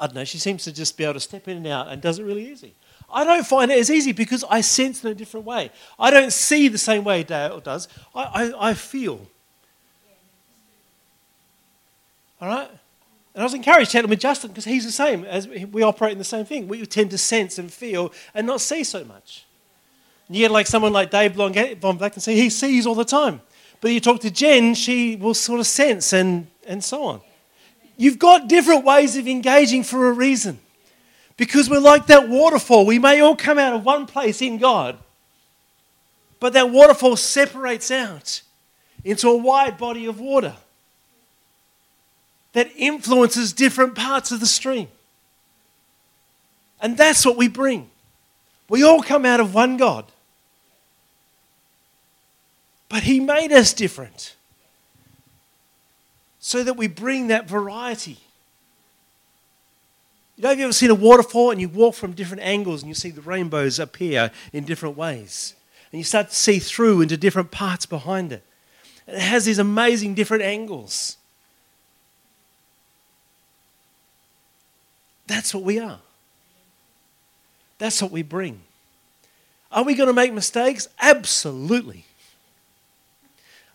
I 0.00 0.06
don't 0.06 0.14
know, 0.14 0.24
she 0.24 0.38
seems 0.38 0.64
to 0.64 0.72
just 0.72 0.96
be 0.96 1.04
able 1.04 1.14
to 1.14 1.20
step 1.20 1.48
in 1.48 1.58
and 1.58 1.66
out 1.66 1.88
and 1.88 2.00
does 2.00 2.18
it 2.18 2.24
really 2.24 2.50
easy. 2.50 2.72
I 3.12 3.24
don't 3.24 3.46
find 3.46 3.70
it 3.70 3.78
as 3.78 3.90
easy 3.90 4.12
because 4.12 4.44
I 4.48 4.60
sense 4.60 5.04
in 5.04 5.10
a 5.10 5.14
different 5.14 5.46
way. 5.46 5.70
I 5.98 6.10
don't 6.10 6.32
see 6.32 6.68
the 6.68 6.78
same 6.78 7.04
way 7.04 7.22
Dale 7.22 7.60
does. 7.60 7.88
I, 8.14 8.22
I, 8.22 8.70
I 8.70 8.74
feel. 8.74 9.26
All 12.40 12.48
right? 12.48 12.70
And 13.34 13.42
I 13.42 13.44
was 13.44 13.54
encouraged 13.54 13.90
chatting 13.90 14.10
with 14.10 14.20
Justin 14.20 14.50
because 14.50 14.64
he's 14.64 14.84
the 14.84 14.92
same 14.92 15.24
as 15.24 15.48
we 15.48 15.82
operate 15.82 16.12
in 16.12 16.18
the 16.18 16.24
same 16.24 16.44
thing. 16.44 16.68
We 16.68 16.86
tend 16.86 17.10
to 17.10 17.18
sense 17.18 17.58
and 17.58 17.72
feel 17.72 18.12
and 18.32 18.46
not 18.46 18.60
see 18.60 18.84
so 18.84 19.04
much. 19.04 19.44
And 20.28 20.36
you 20.36 20.44
get 20.44 20.52
like 20.52 20.68
someone 20.68 20.92
like 20.92 21.10
Dave 21.10 21.32
Von 21.32 21.98
Black 21.98 22.14
and 22.14 22.22
say 22.22 22.36
he 22.36 22.48
sees 22.48 22.86
all 22.86 22.94
the 22.94 23.04
time. 23.04 23.40
But 23.80 23.90
you 23.90 24.00
talk 24.00 24.20
to 24.20 24.30
Jen, 24.30 24.74
she 24.74 25.16
will 25.16 25.34
sort 25.34 25.60
of 25.60 25.66
sense 25.66 26.12
and, 26.12 26.46
and 26.66 26.82
so 26.82 27.04
on. 27.04 27.20
You've 27.96 28.18
got 28.18 28.48
different 28.48 28.84
ways 28.84 29.16
of 29.16 29.26
engaging 29.26 29.82
for 29.82 30.08
a 30.08 30.12
reason. 30.12 30.60
Because 31.36 31.68
we're 31.68 31.80
like 31.80 32.06
that 32.06 32.28
waterfall. 32.28 32.86
We 32.86 33.00
may 33.00 33.20
all 33.20 33.34
come 33.34 33.58
out 33.58 33.74
of 33.74 33.84
one 33.84 34.06
place 34.06 34.40
in 34.40 34.58
God, 34.58 34.96
but 36.38 36.52
that 36.52 36.70
waterfall 36.70 37.16
separates 37.16 37.90
out 37.90 38.42
into 39.02 39.28
a 39.28 39.36
wide 39.36 39.76
body 39.76 40.06
of 40.06 40.20
water 40.20 40.54
that 42.54 42.70
influences 42.76 43.52
different 43.52 43.94
parts 43.94 44.32
of 44.32 44.40
the 44.40 44.46
stream. 44.46 44.88
And 46.80 46.96
that's 46.96 47.24
what 47.24 47.36
we 47.36 47.46
bring. 47.46 47.90
We 48.68 48.82
all 48.82 49.02
come 49.02 49.24
out 49.24 49.40
of 49.40 49.54
one 49.54 49.76
God. 49.76 50.06
But 52.88 53.04
He 53.04 53.20
made 53.20 53.52
us 53.52 53.72
different 53.72 54.34
so 56.40 56.64
that 56.64 56.74
we 56.74 56.88
bring 56.88 57.28
that 57.28 57.48
variety 57.48 58.18
you 60.36 60.42
know, 60.42 60.48
have 60.48 60.58
you 60.58 60.64
ever 60.64 60.72
seen 60.72 60.90
a 60.90 60.94
waterfall 60.94 61.52
and 61.52 61.60
you 61.60 61.68
walk 61.68 61.94
from 61.94 62.12
different 62.12 62.42
angles 62.42 62.82
and 62.82 62.88
you 62.88 62.94
see 62.94 63.10
the 63.10 63.20
rainbows 63.20 63.78
appear 63.78 64.32
in 64.52 64.64
different 64.64 64.96
ways? 64.96 65.54
And 65.92 65.98
you 65.98 66.04
start 66.04 66.30
to 66.30 66.34
see 66.34 66.58
through 66.58 67.02
into 67.02 67.16
different 67.16 67.52
parts 67.52 67.86
behind 67.86 68.32
it. 68.32 68.42
And 69.06 69.16
it 69.16 69.22
has 69.22 69.44
these 69.44 69.60
amazing 69.60 70.14
different 70.14 70.42
angles. 70.42 71.18
That's 75.26 75.54
what 75.54 75.64
we 75.64 75.78
are. 75.78 75.98
That's 77.78 78.00
what 78.00 78.10
we 78.10 78.22
bring. 78.22 78.60
Are 79.72 79.82
we 79.82 79.94
going 79.94 80.06
to 80.06 80.12
make 80.12 80.32
mistakes? 80.32 80.88
Absolutely. 81.00 82.04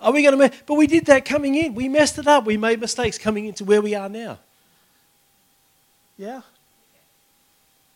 Are 0.01 0.13
we 0.13 0.21
going 0.21 0.31
to 0.31 0.37
make, 0.37 0.65
but 0.65 0.75
we 0.75 0.87
did 0.87 1.05
that 1.07 1.25
coming 1.25 1.55
in. 1.55 1.75
We 1.75 1.89
messed 1.89 2.17
it 2.17 2.27
up. 2.27 2.45
We 2.45 2.55
made 2.55 2.79
mistakes 2.79 3.17
coming 3.17 3.45
into 3.45 3.65
where 3.65 3.81
we 3.81 3.95
are 3.95 4.07
now. 4.07 4.39
Yeah. 6.17 6.41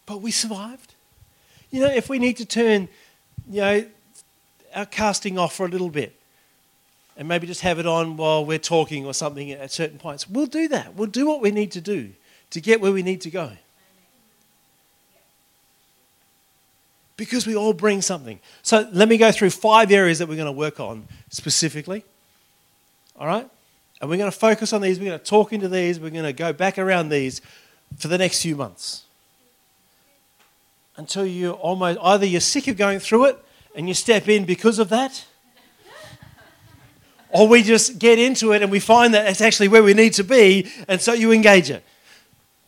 But 0.06 0.22
we 0.22 0.32
survived. 0.32 0.94
You 1.72 1.82
know, 1.82 1.90
if 1.90 2.10
we 2.10 2.20
need 2.20 2.38
to 2.38 2.46
turn, 2.46 2.90
you 3.50 3.62
know, 3.62 3.86
our 4.76 4.86
casting 4.86 5.38
off 5.38 5.56
for 5.56 5.66
a 5.66 5.70
little 5.70 5.90
bit 5.90 6.14
and 7.16 7.28
maybe 7.28 7.48
just 7.48 7.62
have 7.62 7.80
it 7.80 7.86
on 7.86 8.18
while 8.18 8.46
we're 8.46 8.60
talking 8.60 9.06
or 9.06 9.14
something 9.14 9.52
at 9.52 9.72
certain 9.72 9.98
points, 9.98 10.30
we'll 10.30 10.46
do 10.46 10.68
that. 10.68 10.96
We'll 10.96 11.10
do 11.10 11.26
what 11.26 11.42
we 11.42 11.52
need 11.52 11.72
to 11.74 11.82
do 11.82 12.12
to 12.54 12.62
get 12.62 12.80
where 12.80 12.92
we 12.92 13.02
need 13.02 13.22
to 13.22 13.32
go. 13.32 13.52
Because 17.18 17.48
we 17.48 17.56
all 17.56 17.74
bring 17.74 18.04
something. 18.04 18.40
So 18.62 18.88
let 18.92 19.10
me 19.10 19.18
go 19.18 19.32
through 19.32 19.50
five 19.50 19.92
areas 19.92 20.20
that 20.20 20.28
we're 20.28 20.36
going 20.36 20.46
to 20.46 20.52
work 20.52 20.80
on 20.80 21.08
specifically. 21.30 22.04
All 23.18 23.26
right? 23.26 23.50
And 24.00 24.10
we're 24.10 24.18
going 24.18 24.32
to 24.32 24.38
focus 24.38 24.72
on 24.72 24.82
these. 24.82 25.00
We're 25.00 25.08
going 25.08 25.20
to 25.20 25.26
talk 25.26 25.52
into 25.52 25.68
these. 25.68 26.00
We're 26.00 26.12
going 26.12 26.26
to 26.26 26.34
go 26.34 26.54
back 26.54 26.78
around 26.78 27.10
these 27.10 27.42
for 27.98 28.08
the 28.08 28.20
next 28.20 28.44
few 28.44 28.56
months. 28.56 29.04
Until 30.96 31.26
you 31.26 31.54
almost 31.54 31.98
either 32.04 32.26
you're 32.28 32.40
sick 32.40 32.68
of 32.68 32.78
going 32.78 33.00
through 33.00 33.26
it 33.26 33.40
and 33.76 33.88
you 33.88 33.96
step 33.96 34.30
in 34.30 34.46
because 34.46 34.78
of 34.78 34.90
that, 34.90 35.26
or 37.32 37.48
we 37.48 37.64
just 37.64 37.98
get 37.98 38.20
into 38.20 38.52
it 38.52 38.62
and 38.62 38.72
we 38.72 38.80
find 38.80 39.16
that 39.16 39.28
it's 39.28 39.42
actually 39.42 39.70
where 39.70 39.82
we 39.82 39.96
need 39.96 40.14
to 40.14 40.24
be, 40.24 40.72
and 40.88 41.02
so 41.02 41.14
you 41.14 41.32
engage 41.32 41.72
it. 41.72 41.84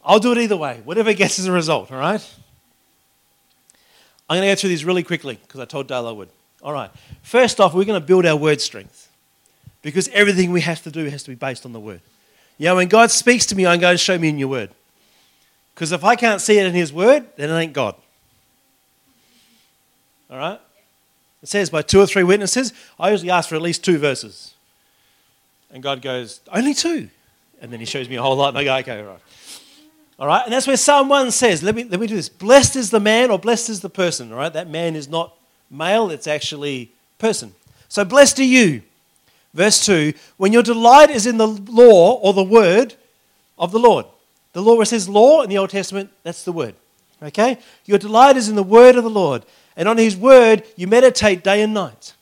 I'll 0.05 0.19
do 0.19 0.31
it 0.31 0.37
either 0.37 0.55
way, 0.55 0.81
whatever 0.85 1.13
gets 1.13 1.39
as 1.39 1.47
a 1.47 1.51
result, 1.51 1.91
all 1.91 1.97
right? 1.97 2.21
I'm 4.29 4.37
going 4.37 4.47
to 4.47 4.55
go 4.55 4.59
through 4.59 4.69
these 4.69 4.85
really 4.85 5.03
quickly 5.03 5.39
because 5.41 5.59
I 5.59 5.65
told 5.65 5.87
Dale 5.87 6.07
I 6.07 6.11
would. 6.11 6.29
All 6.61 6.73
right. 6.73 6.89
First 7.21 7.59
off, 7.59 7.73
we're 7.73 7.85
going 7.85 7.99
to 7.99 8.05
build 8.05 8.25
our 8.25 8.35
word 8.35 8.61
strength 8.61 9.11
because 9.81 10.07
everything 10.09 10.51
we 10.51 10.61
have 10.61 10.81
to 10.83 10.91
do 10.91 11.05
has 11.05 11.23
to 11.23 11.29
be 11.29 11.35
based 11.35 11.65
on 11.65 11.73
the 11.73 11.79
word. 11.79 12.01
Know, 12.57 12.75
when 12.75 12.87
God 12.87 13.11
speaks 13.11 13.45
to 13.47 13.55
me, 13.55 13.65
I'm 13.65 13.79
going 13.79 13.93
to 13.93 13.97
show 13.97 14.17
me 14.17 14.29
in 14.29 14.39
your 14.39 14.47
word. 14.47 14.69
Because 15.73 15.91
if 15.91 16.03
I 16.03 16.15
can't 16.15 16.39
see 16.39 16.57
it 16.57 16.65
in 16.65 16.73
his 16.73 16.93
word, 16.93 17.25
then 17.35 17.49
it 17.49 17.53
ain't 17.53 17.73
God. 17.73 17.95
All 20.31 20.37
right? 20.37 20.59
It 21.43 21.49
says 21.49 21.69
by 21.69 21.81
two 21.81 21.99
or 21.99 22.07
three 22.07 22.23
witnesses, 22.23 22.73
I 22.99 23.11
usually 23.11 23.29
ask 23.29 23.49
for 23.49 23.55
at 23.55 23.61
least 23.61 23.83
two 23.83 23.97
verses. 23.97 24.53
And 25.71 25.83
God 25.83 26.01
goes, 26.01 26.39
only 26.51 26.73
two. 26.73 27.09
And 27.61 27.71
then 27.71 27.79
he 27.79 27.85
shows 27.85 28.07
me 28.09 28.15
a 28.15 28.21
whole 28.21 28.35
lot, 28.35 28.49
and 28.49 28.57
I 28.57 28.63
go, 28.63 28.75
okay, 28.77 29.01
all 29.01 29.05
right. 29.05 29.19
All 30.17 30.27
right, 30.27 30.43
and 30.45 30.53
that's 30.53 30.65
where 30.65 30.77
Psalm 30.77 31.09
1 31.09 31.31
says, 31.31 31.61
let 31.61 31.75
me, 31.75 31.83
let 31.83 31.99
me 31.99 32.07
do 32.07 32.15
this. 32.15 32.29
Blessed 32.29 32.77
is 32.77 32.89
the 32.89 33.01
man 33.01 33.31
or 33.31 33.37
blessed 33.37 33.69
is 33.69 33.81
the 33.81 33.89
person, 33.89 34.31
all 34.31 34.37
right? 34.37 34.53
That 34.53 34.69
man 34.69 34.95
is 34.95 35.09
not 35.09 35.35
male, 35.69 36.09
it's 36.09 36.27
actually 36.27 36.91
person. 37.17 37.53
So 37.89 38.05
blessed 38.05 38.39
are 38.39 38.43
you. 38.43 38.81
Verse 39.53 39.85
2 39.85 40.13
When 40.37 40.53
your 40.53 40.63
delight 40.63 41.09
is 41.09 41.25
in 41.25 41.37
the 41.37 41.47
law 41.47 42.13
or 42.13 42.33
the 42.33 42.43
word 42.43 42.95
of 43.57 43.71
the 43.71 43.79
Lord. 43.79 44.05
The 44.53 44.61
law 44.61 44.75
where 44.75 44.85
says 44.85 45.09
law 45.09 45.41
in 45.41 45.49
the 45.49 45.57
Old 45.57 45.69
Testament, 45.69 46.09
that's 46.23 46.43
the 46.43 46.51
word. 46.53 46.75
Okay? 47.21 47.57
Your 47.85 47.97
delight 47.97 48.37
is 48.37 48.47
in 48.47 48.55
the 48.55 48.63
word 48.63 48.95
of 48.95 49.03
the 49.03 49.09
Lord. 49.09 49.45
And 49.75 49.89
on 49.89 49.97
his 49.97 50.15
word, 50.15 50.63
you 50.77 50.87
meditate 50.87 51.43
day 51.43 51.61
and 51.61 51.73
night. 51.73 52.13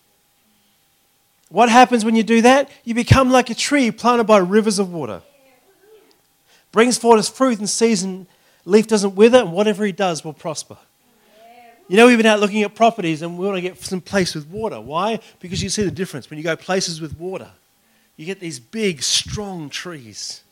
What 1.50 1.70
happens 1.70 2.04
when 2.04 2.16
you 2.16 2.24
do 2.24 2.42
that? 2.42 2.70
You 2.84 2.96
become 2.96 3.32
like 3.32 3.52
a 3.52 3.56
tree 3.56 3.92
planted 3.92 4.24
by 4.24 4.40
rivers 4.40 4.80
of 4.80 4.92
water. 4.92 5.22
Brings 6.74 6.98
forth 6.98 7.20
its 7.20 7.30
fruit 7.30 7.60
in 7.60 7.68
season, 7.68 8.28
leaf 8.66 8.88
doesn't 8.88 9.16
wither, 9.16 9.38
and 9.38 9.54
whatever 9.54 9.86
he 9.86 9.94
does 9.94 10.26
will 10.26 10.34
prosper. 10.34 10.78
You 11.88 11.98
know, 11.98 12.08
we've 12.08 12.18
been 12.18 12.26
out 12.26 12.40
looking 12.40 12.64
at 12.64 12.76
properties 12.76 13.22
and 13.22 13.38
we 13.38 13.46
want 13.46 13.58
to 13.58 13.62
get 13.62 13.80
some 13.82 14.02
place 14.02 14.34
with 14.34 14.48
water. 14.48 14.82
Why? 14.82 15.20
Because 15.40 15.62
you 15.62 15.70
see 15.70 15.84
the 15.84 15.92
difference. 15.92 16.30
When 16.30 16.38
you 16.38 16.44
go 16.44 16.56
places 16.56 17.00
with 17.00 17.20
water, 17.20 17.52
you 18.18 18.26
get 18.26 18.40
these 18.40 18.60
big, 18.60 19.04
strong 19.04 19.70
trees. 19.70 20.44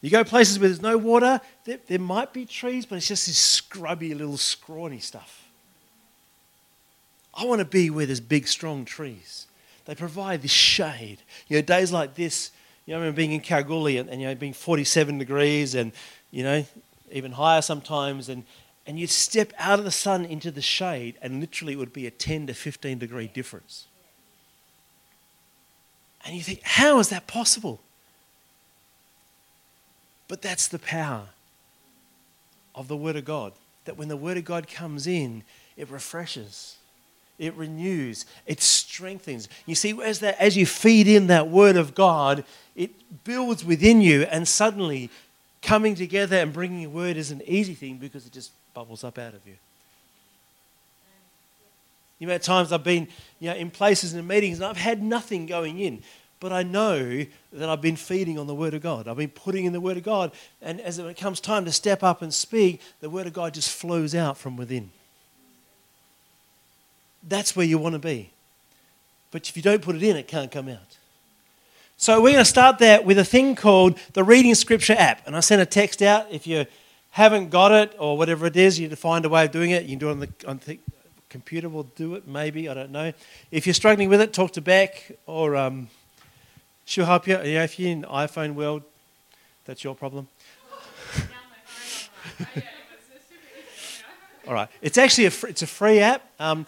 You 0.00 0.10
go 0.10 0.22
places 0.22 0.58
where 0.58 0.68
there's 0.68 0.82
no 0.82 0.98
water, 0.98 1.40
there, 1.64 1.78
there 1.86 1.98
might 1.98 2.32
be 2.32 2.44
trees, 2.44 2.84
but 2.86 2.96
it's 2.96 3.08
just 3.08 3.26
this 3.26 3.38
scrubby, 3.38 4.14
little 4.14 4.36
scrawny 4.36 4.98
stuff. 4.98 5.48
I 7.34 7.44
want 7.46 7.60
to 7.60 7.64
be 7.64 7.90
where 7.90 8.06
there's 8.06 8.20
big, 8.20 8.46
strong 8.46 8.84
trees. 8.84 9.46
They 9.86 9.94
provide 9.94 10.42
this 10.42 10.50
shade. 10.50 11.18
You 11.48 11.56
know, 11.56 11.62
days 11.62 11.90
like 11.90 12.14
this, 12.14 12.50
you 12.86 12.92
know, 12.92 12.98
I 12.98 13.00
remember 13.00 13.16
being 13.16 13.32
in 13.32 13.40
Kalgoorlie 13.40 13.96
and, 13.96 14.10
and, 14.10 14.20
you 14.20 14.28
know, 14.28 14.34
being 14.34 14.52
47 14.52 15.18
degrees 15.18 15.74
and, 15.74 15.92
you 16.30 16.42
know, 16.42 16.64
even 17.10 17.32
higher 17.32 17.62
sometimes. 17.62 18.28
And, 18.28 18.44
and 18.86 18.98
you'd 18.98 19.10
step 19.10 19.52
out 19.58 19.78
of 19.78 19.84
the 19.84 19.90
sun 19.90 20.24
into 20.24 20.50
the 20.50 20.60
shade 20.60 21.16
and 21.22 21.40
literally 21.40 21.72
it 21.72 21.76
would 21.76 21.92
be 21.92 22.06
a 22.06 22.10
10 22.10 22.46
to 22.48 22.54
15 22.54 22.98
degree 22.98 23.26
difference. 23.26 23.86
And 26.26 26.34
you 26.34 26.42
think, 26.42 26.60
how 26.62 26.98
is 26.98 27.08
that 27.08 27.26
possible? 27.26 27.80
But 30.28 30.42
that's 30.42 30.68
the 30.68 30.78
power 30.78 31.26
of 32.74 32.88
the 32.88 32.96
Word 32.96 33.16
of 33.16 33.24
God. 33.24 33.52
That 33.84 33.98
when 33.98 34.08
the 34.08 34.16
Word 34.16 34.38
of 34.38 34.44
God 34.44 34.68
comes 34.68 35.06
in, 35.06 35.42
it 35.76 35.90
refreshes 35.90 36.76
it 37.38 37.54
renews, 37.54 38.26
it 38.46 38.62
strengthens. 38.94 39.48
You 39.66 39.74
see, 39.74 40.00
as, 40.02 40.20
that, 40.20 40.40
as 40.40 40.56
you 40.56 40.66
feed 40.66 41.08
in 41.08 41.26
that 41.26 41.48
word 41.48 41.76
of 41.76 41.94
God, 41.94 42.44
it 42.76 42.90
builds 43.24 43.64
within 43.64 44.00
you, 44.00 44.22
and 44.22 44.46
suddenly 44.46 45.10
coming 45.62 45.94
together 45.94 46.36
and 46.36 46.52
bringing 46.52 46.84
a 46.84 46.88
word 46.88 47.16
is 47.16 47.30
an 47.30 47.42
easy 47.46 47.74
thing 47.74 47.96
because 47.96 48.26
it 48.26 48.32
just 48.32 48.52
bubbles 48.72 49.02
up 49.02 49.18
out 49.18 49.34
of 49.34 49.40
you. 49.46 49.54
You 52.18 52.28
know, 52.28 52.34
at 52.34 52.42
times 52.42 52.72
I've 52.72 52.84
been 52.84 53.08
you 53.40 53.50
know, 53.50 53.56
in 53.56 53.70
places 53.70 54.12
and 54.12 54.20
in 54.20 54.26
meetings 54.26 54.58
and 54.58 54.66
I've 54.66 54.76
had 54.76 55.02
nothing 55.02 55.46
going 55.46 55.80
in, 55.80 56.02
but 56.38 56.52
I 56.52 56.62
know 56.62 57.26
that 57.52 57.68
I've 57.68 57.80
been 57.80 57.96
feeding 57.96 58.38
on 58.38 58.46
the 58.46 58.54
Word 58.54 58.74
of 58.74 58.82
God. 58.82 59.08
I've 59.08 59.16
been 59.16 59.30
putting 59.30 59.64
in 59.64 59.72
the 59.72 59.80
Word 59.80 59.96
of 59.96 60.04
God, 60.04 60.30
and 60.62 60.80
as 60.80 60.98
it 60.98 61.16
comes 61.16 61.40
time 61.40 61.64
to 61.64 61.72
step 61.72 62.02
up 62.02 62.22
and 62.22 62.32
speak, 62.32 62.80
the 63.00 63.10
Word 63.10 63.26
of 63.26 63.32
God 63.32 63.54
just 63.54 63.70
flows 63.70 64.14
out 64.14 64.38
from 64.38 64.56
within. 64.56 64.90
That's 67.26 67.56
where 67.56 67.66
you 67.66 67.78
want 67.78 67.94
to 67.94 67.98
be. 67.98 68.33
But 69.34 69.48
if 69.48 69.56
you 69.56 69.62
don't 69.64 69.82
put 69.82 69.96
it 69.96 70.02
in, 70.04 70.14
it 70.14 70.28
can't 70.28 70.48
come 70.48 70.68
out. 70.68 70.96
So 71.96 72.22
we're 72.22 72.34
going 72.34 72.44
to 72.44 72.48
start 72.48 72.78
that 72.78 73.04
with 73.04 73.18
a 73.18 73.24
thing 73.24 73.56
called 73.56 73.98
the 74.12 74.22
Reading 74.22 74.54
Scripture 74.54 74.94
app. 74.96 75.26
And 75.26 75.36
I 75.36 75.40
sent 75.40 75.60
a 75.60 75.66
text 75.66 76.02
out. 76.02 76.28
If 76.30 76.46
you 76.46 76.66
haven't 77.10 77.50
got 77.50 77.72
it 77.72 77.96
or 77.98 78.16
whatever 78.16 78.46
it 78.46 78.54
is, 78.54 78.78
you 78.78 78.84
need 78.84 78.90
to 78.90 78.96
find 78.96 79.24
a 79.24 79.28
way 79.28 79.46
of 79.46 79.50
doing 79.50 79.72
it. 79.72 79.82
You 79.82 79.88
can 79.88 79.98
do 79.98 80.08
it 80.10 80.12
on 80.12 80.20
the, 80.20 80.28
on 80.46 80.60
the 80.64 80.78
computer, 81.30 81.68
will 81.68 81.82
do 81.96 82.14
it, 82.14 82.28
maybe. 82.28 82.68
I 82.68 82.74
don't 82.74 82.92
know. 82.92 83.12
If 83.50 83.66
you're 83.66 83.74
struggling 83.74 84.08
with 84.08 84.20
it, 84.20 84.32
talk 84.32 84.52
to 84.52 84.60
Beck 84.60 85.10
or 85.26 85.56
um, 85.56 85.88
she'll 86.84 87.04
help 87.04 87.26
you. 87.26 87.34
Yeah, 87.42 87.64
if 87.64 87.76
you're 87.76 87.90
in 87.90 88.04
iPhone 88.04 88.54
world, 88.54 88.84
that's 89.64 89.82
your 89.82 89.96
problem. 89.96 90.28
All 94.46 94.54
right. 94.54 94.68
It's 94.80 94.96
actually 94.96 95.24
a, 95.24 95.32
fr- 95.32 95.48
it's 95.48 95.62
a 95.62 95.66
free 95.66 95.98
app. 95.98 96.22
Um, 96.38 96.66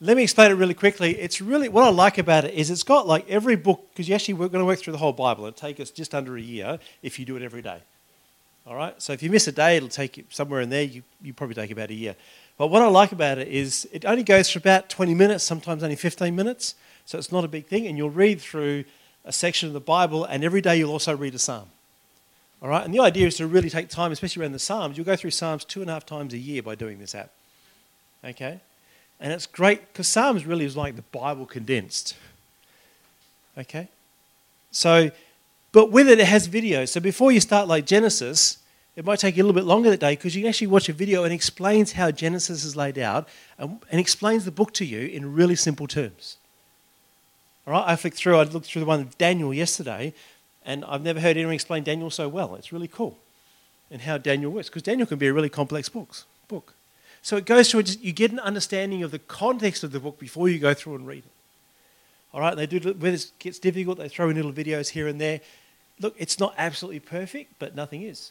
let 0.00 0.16
me 0.16 0.22
explain 0.22 0.50
it 0.50 0.54
really 0.54 0.74
quickly. 0.74 1.18
It's 1.18 1.40
really 1.40 1.68
what 1.68 1.84
I 1.84 1.90
like 1.90 2.18
about 2.18 2.44
it 2.44 2.54
is 2.54 2.70
it's 2.70 2.84
got 2.84 3.06
like 3.06 3.28
every 3.28 3.56
book 3.56 3.84
because 3.90 4.08
you 4.08 4.14
actually 4.14 4.34
we're 4.34 4.48
going 4.48 4.62
to 4.62 4.66
work 4.66 4.78
through 4.78 4.92
the 4.92 4.98
whole 4.98 5.12
Bible. 5.12 5.46
It'll 5.46 5.58
take 5.58 5.80
us 5.80 5.90
just 5.90 6.14
under 6.14 6.36
a 6.36 6.40
year 6.40 6.78
if 7.02 7.18
you 7.18 7.24
do 7.24 7.36
it 7.36 7.42
every 7.42 7.62
day. 7.62 7.80
All 8.66 8.76
right. 8.76 9.00
So 9.02 9.12
if 9.12 9.22
you 9.22 9.30
miss 9.30 9.48
a 9.48 9.52
day, 9.52 9.76
it'll 9.76 9.88
take 9.88 10.16
you 10.16 10.24
somewhere 10.30 10.60
in 10.60 10.70
there. 10.70 10.82
You 10.84 11.02
you 11.20 11.32
probably 11.32 11.54
take 11.54 11.70
about 11.70 11.90
a 11.90 11.94
year. 11.94 12.14
But 12.58 12.68
what 12.68 12.82
I 12.82 12.86
like 12.88 13.12
about 13.12 13.38
it 13.38 13.48
is 13.48 13.88
it 13.92 14.04
only 14.04 14.22
goes 14.22 14.50
for 14.50 14.58
about 14.58 14.88
20 14.88 15.14
minutes, 15.14 15.44
sometimes 15.44 15.82
only 15.82 15.96
15 15.96 16.34
minutes. 16.34 16.74
So 17.06 17.16
it's 17.16 17.32
not 17.32 17.44
a 17.44 17.48
big 17.48 17.66
thing, 17.66 17.86
and 17.86 17.96
you'll 17.96 18.10
read 18.10 18.40
through 18.40 18.84
a 19.24 19.32
section 19.32 19.68
of 19.68 19.72
the 19.72 19.80
Bible, 19.80 20.24
and 20.24 20.44
every 20.44 20.60
day 20.60 20.76
you'll 20.76 20.92
also 20.92 21.16
read 21.16 21.34
a 21.34 21.38
psalm. 21.38 21.68
All 22.62 22.68
right. 22.68 22.84
And 22.84 22.92
the 22.92 23.00
idea 23.00 23.26
is 23.26 23.36
to 23.36 23.46
really 23.46 23.70
take 23.70 23.88
time, 23.88 24.12
especially 24.12 24.42
around 24.42 24.52
the 24.52 24.58
Psalms. 24.58 24.96
You'll 24.96 25.06
go 25.06 25.16
through 25.16 25.30
Psalms 25.30 25.64
two 25.64 25.80
and 25.80 25.90
a 25.90 25.92
half 25.92 26.06
times 26.06 26.34
a 26.34 26.38
year 26.38 26.62
by 26.62 26.74
doing 26.74 26.98
this 26.98 27.14
app. 27.14 27.30
Okay. 28.24 28.60
And 29.20 29.32
it's 29.32 29.46
great 29.46 29.92
because 29.92 30.08
Psalms 30.08 30.46
really 30.46 30.64
is 30.64 30.76
like 30.76 30.96
the 30.96 31.02
Bible 31.02 31.46
condensed. 31.46 32.16
Okay? 33.56 33.88
So, 34.70 35.10
but 35.72 35.90
with 35.90 36.08
it, 36.08 36.20
it 36.20 36.26
has 36.26 36.46
video. 36.46 36.84
So 36.84 37.00
before 37.00 37.32
you 37.32 37.40
start 37.40 37.66
like 37.68 37.84
Genesis, 37.84 38.58
it 38.94 39.04
might 39.04 39.18
take 39.18 39.36
you 39.36 39.42
a 39.42 39.44
little 39.44 39.60
bit 39.60 39.66
longer 39.66 39.90
that 39.90 40.00
day 40.00 40.12
because 40.12 40.34
you 40.34 40.42
can 40.42 40.48
actually 40.48 40.68
watch 40.68 40.88
a 40.88 40.92
video 40.92 41.24
and 41.24 41.32
explains 41.32 41.92
how 41.92 42.10
Genesis 42.10 42.64
is 42.64 42.76
laid 42.76 42.98
out 42.98 43.28
and, 43.58 43.80
and 43.90 44.00
explains 44.00 44.44
the 44.44 44.50
book 44.50 44.72
to 44.74 44.84
you 44.84 45.06
in 45.06 45.34
really 45.34 45.56
simple 45.56 45.86
terms. 45.86 46.36
All 47.66 47.72
right, 47.72 47.84
I 47.86 47.96
flicked 47.96 48.16
through, 48.16 48.36
I 48.36 48.44
looked 48.44 48.66
through 48.66 48.80
the 48.80 48.86
one 48.86 49.00
of 49.00 49.18
Daniel 49.18 49.52
yesterday, 49.52 50.14
and 50.64 50.84
I've 50.84 51.02
never 51.02 51.20
heard 51.20 51.36
anyone 51.36 51.54
explain 51.54 51.84
Daniel 51.84 52.10
so 52.10 52.28
well. 52.28 52.54
It's 52.54 52.72
really 52.72 52.88
cool 52.88 53.18
and 53.90 54.02
how 54.02 54.18
Daniel 54.18 54.52
works 54.52 54.68
because 54.68 54.82
Daniel 54.82 55.06
can 55.06 55.18
be 55.18 55.26
a 55.26 55.32
really 55.32 55.48
complex 55.48 55.88
books, 55.88 56.24
book. 56.46 56.74
So 57.28 57.36
it 57.36 57.44
goes 57.44 57.70
through, 57.70 57.82
you 58.00 58.12
get 58.12 58.32
an 58.32 58.38
understanding 58.38 59.02
of 59.02 59.10
the 59.10 59.18
context 59.18 59.84
of 59.84 59.92
the 59.92 60.00
book 60.00 60.18
before 60.18 60.48
you 60.48 60.58
go 60.58 60.72
through 60.72 60.94
and 60.94 61.06
read 61.06 61.18
it. 61.26 61.30
All 62.32 62.40
right, 62.40 62.56
they 62.56 62.64
do, 62.64 62.94
when 62.94 63.12
it 63.12 63.30
gets 63.38 63.58
difficult, 63.58 63.98
they 63.98 64.08
throw 64.08 64.30
in 64.30 64.36
little 64.36 64.50
videos 64.50 64.88
here 64.88 65.06
and 65.06 65.20
there. 65.20 65.42
Look, 66.00 66.14
it's 66.16 66.40
not 66.40 66.54
absolutely 66.56 67.00
perfect, 67.00 67.52
but 67.58 67.76
nothing 67.76 68.00
is. 68.00 68.30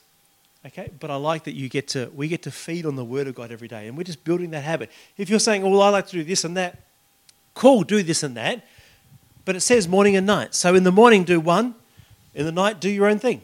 Okay, 0.66 0.90
but 1.00 1.12
I 1.12 1.16
like 1.16 1.44
that 1.44 1.54
you 1.54 1.70
get 1.70 1.88
to, 1.90 2.10
we 2.16 2.28
get 2.28 2.42
to 2.42 2.50
feed 2.50 2.88
on 2.88 2.96
the 2.96 3.06
Word 3.06 3.28
of 3.28 3.36
God 3.36 3.52
every 3.52 3.68
day, 3.68 3.88
and 3.88 3.96
we're 3.96 4.02
just 4.02 4.24
building 4.24 4.50
that 4.50 4.64
habit. 4.64 4.90
If 5.16 5.30
you're 5.30 5.38
saying, 5.38 5.62
well, 5.62 5.84
I 5.84 5.90
like 5.90 6.08
to 6.08 6.14
do 6.14 6.24
this 6.24 6.44
and 6.44 6.58
that, 6.58 6.82
cool, 7.54 7.84
do 7.84 8.02
this 8.02 8.24
and 8.24 8.36
that, 8.36 8.66
but 9.46 9.56
it 9.56 9.60
says 9.60 9.88
morning 9.88 10.16
and 10.16 10.26
night. 10.26 10.56
So 10.56 10.74
in 10.74 10.84
the 10.84 10.92
morning, 10.92 11.24
do 11.24 11.40
one, 11.40 11.76
in 12.34 12.48
the 12.48 12.52
night, 12.52 12.80
do 12.80 12.90
your 12.90 13.06
own 13.06 13.20
thing. 13.20 13.42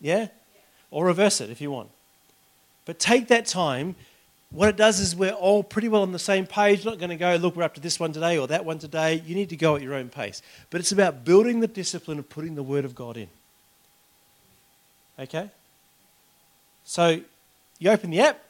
Yeah? 0.00 0.28
Or 0.92 1.04
reverse 1.04 1.40
it 1.40 1.50
if 1.50 1.60
you 1.60 1.72
want. 1.72 1.90
But 2.84 2.98
take 2.98 3.28
that 3.28 3.46
time. 3.46 3.96
What 4.50 4.68
it 4.68 4.76
does 4.76 5.00
is 5.00 5.16
we're 5.16 5.32
all 5.32 5.62
pretty 5.62 5.88
well 5.88 6.02
on 6.02 6.12
the 6.12 6.18
same 6.18 6.46
page. 6.46 6.84
Not 6.84 6.98
going 6.98 7.10
to 7.10 7.16
go, 7.16 7.34
look, 7.36 7.56
we're 7.56 7.62
up 7.62 7.74
to 7.74 7.80
this 7.80 7.98
one 7.98 8.12
today 8.12 8.38
or 8.38 8.46
that 8.48 8.64
one 8.64 8.78
today. 8.78 9.22
You 9.26 9.34
need 9.34 9.48
to 9.50 9.56
go 9.56 9.76
at 9.76 9.82
your 9.82 9.94
own 9.94 10.08
pace. 10.08 10.42
But 10.70 10.80
it's 10.80 10.92
about 10.92 11.24
building 11.24 11.60
the 11.60 11.66
discipline 11.66 12.18
of 12.18 12.28
putting 12.28 12.54
the 12.54 12.62
Word 12.62 12.84
of 12.84 12.94
God 12.94 13.16
in. 13.16 13.28
Okay? 15.18 15.50
So 16.84 17.20
you 17.78 17.90
open 17.90 18.10
the 18.10 18.20
app. 18.20 18.40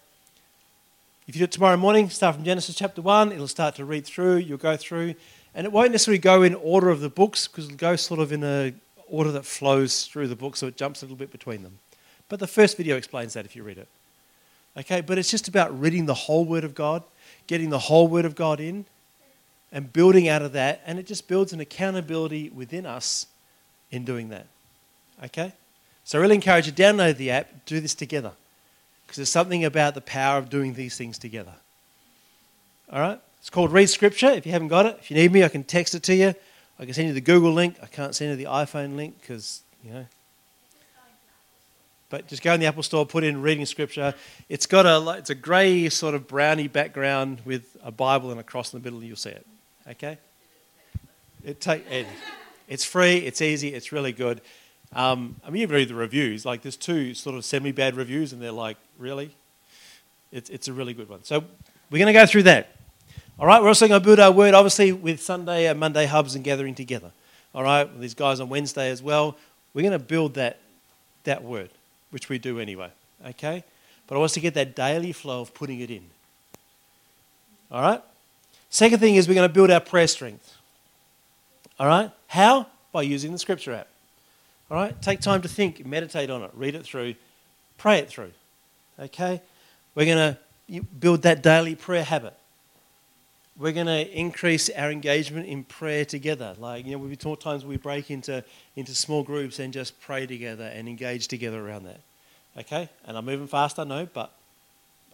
If 1.26 1.34
you 1.34 1.40
do 1.40 1.44
it 1.44 1.52
tomorrow 1.52 1.78
morning, 1.78 2.10
start 2.10 2.34
from 2.34 2.44
Genesis 2.44 2.74
chapter 2.74 3.00
1, 3.00 3.32
it'll 3.32 3.48
start 3.48 3.76
to 3.76 3.84
read 3.86 4.04
through, 4.04 4.36
you'll 4.36 4.58
go 4.58 4.76
through, 4.76 5.14
and 5.54 5.64
it 5.64 5.72
won't 5.72 5.90
necessarily 5.90 6.18
go 6.18 6.42
in 6.42 6.54
order 6.54 6.90
of 6.90 7.00
the 7.00 7.08
books 7.08 7.48
because 7.48 7.64
it'll 7.64 7.78
go 7.78 7.96
sort 7.96 8.20
of 8.20 8.30
in 8.30 8.44
a 8.44 8.74
order 9.08 9.32
that 9.32 9.46
flows 9.46 10.06
through 10.06 10.28
the 10.28 10.36
book, 10.36 10.56
so 10.56 10.66
it 10.66 10.76
jumps 10.76 11.00
a 11.00 11.06
little 11.06 11.16
bit 11.16 11.30
between 11.30 11.62
them. 11.62 11.78
But 12.28 12.40
the 12.40 12.46
first 12.46 12.76
video 12.76 12.96
explains 12.96 13.32
that 13.34 13.46
if 13.46 13.56
you 13.56 13.62
read 13.62 13.78
it. 13.78 13.88
Okay, 14.76 15.00
but 15.00 15.18
it's 15.18 15.30
just 15.30 15.48
about 15.48 15.78
reading 15.80 16.06
the 16.06 16.14
whole 16.14 16.44
Word 16.44 16.64
of 16.64 16.74
God, 16.74 17.02
getting 17.46 17.70
the 17.70 17.78
whole 17.78 18.08
Word 18.08 18.24
of 18.24 18.34
God 18.34 18.60
in. 18.60 18.86
and 19.74 19.92
building 19.92 20.28
out 20.28 20.40
of 20.40 20.52
that, 20.52 20.80
and 20.86 21.00
it 21.00 21.06
just 21.06 21.26
builds 21.26 21.52
an 21.52 21.58
accountability 21.58 22.48
within 22.50 22.86
us 22.86 23.26
in 23.90 24.04
doing 24.04 24.28
that. 24.28 24.46
Okay? 25.24 25.52
So 26.04 26.16
I 26.16 26.22
really 26.22 26.36
encourage 26.36 26.66
you 26.66 26.72
to 26.72 26.82
download 26.82 27.16
the 27.16 27.32
app, 27.32 27.66
do 27.66 27.80
this 27.80 27.94
together. 27.94 28.30
Because 29.04 29.16
there's 29.16 29.28
something 29.28 29.64
about 29.64 29.94
the 29.94 30.00
power 30.00 30.38
of 30.38 30.48
doing 30.48 30.74
these 30.74 30.96
things 30.96 31.18
together. 31.18 31.54
All 32.90 33.00
right? 33.00 33.20
It's 33.40 33.50
called 33.50 33.72
Read 33.72 33.90
Scripture. 33.90 34.30
If 34.30 34.46
you 34.46 34.52
haven't 34.52 34.68
got 34.68 34.86
it, 34.86 34.96
if 35.00 35.10
you 35.10 35.16
need 35.16 35.32
me, 35.32 35.42
I 35.42 35.48
can 35.48 35.64
text 35.64 35.94
it 35.96 36.04
to 36.04 36.14
you. 36.14 36.34
I 36.78 36.84
can 36.84 36.94
send 36.94 37.08
you 37.08 37.14
the 37.14 37.20
Google 37.20 37.52
link. 37.52 37.76
I 37.82 37.86
can't 37.86 38.14
send 38.14 38.30
you 38.30 38.36
the 38.36 38.50
iPhone 38.50 38.94
link 38.94 39.20
because, 39.20 39.62
you 39.84 39.92
know. 39.92 40.06
But 42.10 42.28
just 42.28 42.42
go 42.42 42.52
in 42.52 42.60
the 42.60 42.66
Apple 42.66 42.82
Store, 42.82 43.04
put 43.06 43.24
in 43.24 43.42
Reading 43.42 43.66
Scripture. 43.66 44.14
It's 44.48 44.66
got 44.66 44.86
a, 44.86 45.18
it's 45.18 45.30
a 45.30 45.34
grey 45.34 45.88
sort 45.88 46.14
of 46.14 46.28
browny 46.28 46.68
background 46.68 47.40
with 47.44 47.76
a 47.82 47.90
Bible 47.90 48.30
and 48.30 48.38
a 48.38 48.42
cross 48.42 48.72
in 48.72 48.80
the 48.80 48.84
middle, 48.84 48.98
and 49.00 49.08
you'll 49.08 49.16
see 49.16 49.30
it. 49.30 49.46
Okay? 49.90 50.18
It 51.44 51.60
take, 51.60 51.90
it, 51.90 52.06
it's 52.68 52.84
free, 52.84 53.18
it's 53.18 53.42
easy, 53.42 53.74
it's 53.74 53.92
really 53.92 54.12
good. 54.12 54.40
Um, 54.94 55.36
I 55.44 55.50
mean, 55.50 55.62
you 55.62 55.66
read 55.66 55.88
the 55.88 55.94
reviews. 55.94 56.46
Like, 56.46 56.62
there's 56.62 56.76
two 56.76 57.14
sort 57.14 57.36
of 57.36 57.44
semi 57.44 57.72
bad 57.72 57.96
reviews, 57.96 58.32
and 58.32 58.40
they're 58.40 58.52
like, 58.52 58.76
really? 58.98 59.34
It's, 60.30 60.50
it's 60.50 60.68
a 60.68 60.72
really 60.72 60.94
good 60.94 61.08
one. 61.08 61.24
So, 61.24 61.44
we're 61.90 61.98
going 61.98 62.12
to 62.12 62.18
go 62.18 62.26
through 62.26 62.44
that. 62.44 62.76
All 63.38 63.46
right, 63.46 63.60
we're 63.60 63.68
also 63.68 63.88
going 63.88 64.00
to 64.00 64.04
build 64.04 64.20
our 64.20 64.30
word, 64.30 64.54
obviously, 64.54 64.92
with 64.92 65.20
Sunday 65.20 65.66
and 65.66 65.78
Monday 65.80 66.06
hubs 66.06 66.36
and 66.36 66.44
gathering 66.44 66.74
together. 66.74 67.10
All 67.54 67.62
right, 67.62 67.82
with 67.90 68.00
these 68.00 68.14
guys 68.14 68.38
on 68.40 68.48
Wednesday 68.48 68.90
as 68.90 69.02
well. 69.02 69.36
We're 69.74 69.82
going 69.82 69.92
to 69.92 69.98
build 69.98 70.34
that, 70.34 70.60
that 71.24 71.42
word, 71.42 71.70
which 72.14 72.28
we 72.28 72.38
do 72.38 72.60
anyway. 72.60 72.88
Okay? 73.26 73.64
But 74.06 74.14
I 74.14 74.18
want 74.18 74.26
us 74.26 74.34
to 74.34 74.40
get 74.40 74.54
that 74.54 74.76
daily 74.76 75.10
flow 75.10 75.40
of 75.40 75.52
putting 75.52 75.80
it 75.80 75.90
in. 75.90 76.04
All 77.72 77.82
right? 77.82 78.00
Second 78.70 79.00
thing 79.00 79.16
is 79.16 79.26
we're 79.26 79.34
going 79.34 79.48
to 79.48 79.52
build 79.52 79.68
our 79.68 79.80
prayer 79.80 80.06
strength. 80.06 80.56
All 81.80 81.88
right? 81.88 82.12
How? 82.28 82.68
By 82.92 83.02
using 83.02 83.32
the 83.32 83.38
scripture 83.40 83.74
app. 83.74 83.88
All 84.70 84.76
right? 84.76 85.02
Take 85.02 85.22
time 85.22 85.42
to 85.42 85.48
think, 85.48 85.84
meditate 85.84 86.30
on 86.30 86.42
it, 86.42 86.52
read 86.54 86.76
it 86.76 86.84
through, 86.84 87.16
pray 87.78 87.98
it 87.98 88.08
through. 88.08 88.30
Okay? 88.96 89.42
We're 89.96 90.06
going 90.06 90.36
to 90.70 90.80
build 91.00 91.22
that 91.22 91.42
daily 91.42 91.74
prayer 91.74 92.04
habit. 92.04 92.34
We're 93.56 93.72
going 93.72 93.86
to 93.86 94.10
increase 94.10 94.68
our 94.70 94.90
engagement 94.90 95.46
in 95.46 95.62
prayer 95.62 96.04
together. 96.04 96.54
Like, 96.58 96.86
you 96.86 96.92
know, 96.92 96.98
we've 96.98 97.18
taught 97.18 97.40
times 97.40 97.64
we 97.64 97.76
break 97.76 98.10
into, 98.10 98.42
into 98.74 98.94
small 98.94 99.22
groups 99.22 99.60
and 99.60 99.72
just 99.72 100.00
pray 100.00 100.26
together 100.26 100.64
and 100.64 100.88
engage 100.88 101.28
together 101.28 101.64
around 101.64 101.84
that. 101.84 102.00
Okay? 102.58 102.88
And 103.06 103.16
I'm 103.16 103.24
moving 103.24 103.46
fast, 103.46 103.78
I 103.78 103.84
know, 103.84 104.08
but 104.12 104.32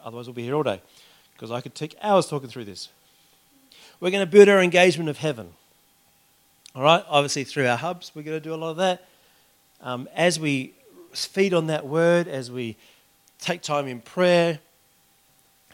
otherwise 0.03 0.27
we'll 0.27 0.35
be 0.35 0.45
here 0.45 0.55
all 0.55 0.63
day 0.63 0.81
because 1.35 1.51
I 1.51 1.61
could 1.61 1.75
take 1.75 1.95
hours 2.03 2.29
talking 2.29 2.49
through 2.49 2.65
this. 2.65 2.89
We're 4.01 4.11
going 4.11 4.25
to 4.25 4.31
build 4.31 4.49
our 4.49 4.63
engagement 4.63 5.11
of 5.11 5.19
heaven. 5.19 5.51
All 6.75 6.83
right? 6.83 7.05
Obviously, 7.09 7.45
through 7.45 7.67
our 7.67 7.77
hubs, 7.77 8.13
we're 8.15 8.23
going 8.23 8.39
to 8.39 8.43
do 8.43 8.55
a 8.55 8.57
lot 8.57 8.71
of 8.71 8.77
that 8.79 9.05
um, 9.83 10.09
as 10.15 10.39
we 10.39 10.73
feed 11.13 11.55
on 11.55 11.67
that 11.67 11.87
word, 11.87 12.29
as 12.29 12.51
we 12.51 12.77
take 13.39 13.63
time 13.63 13.87
in 13.87 14.01
prayer, 14.01 14.61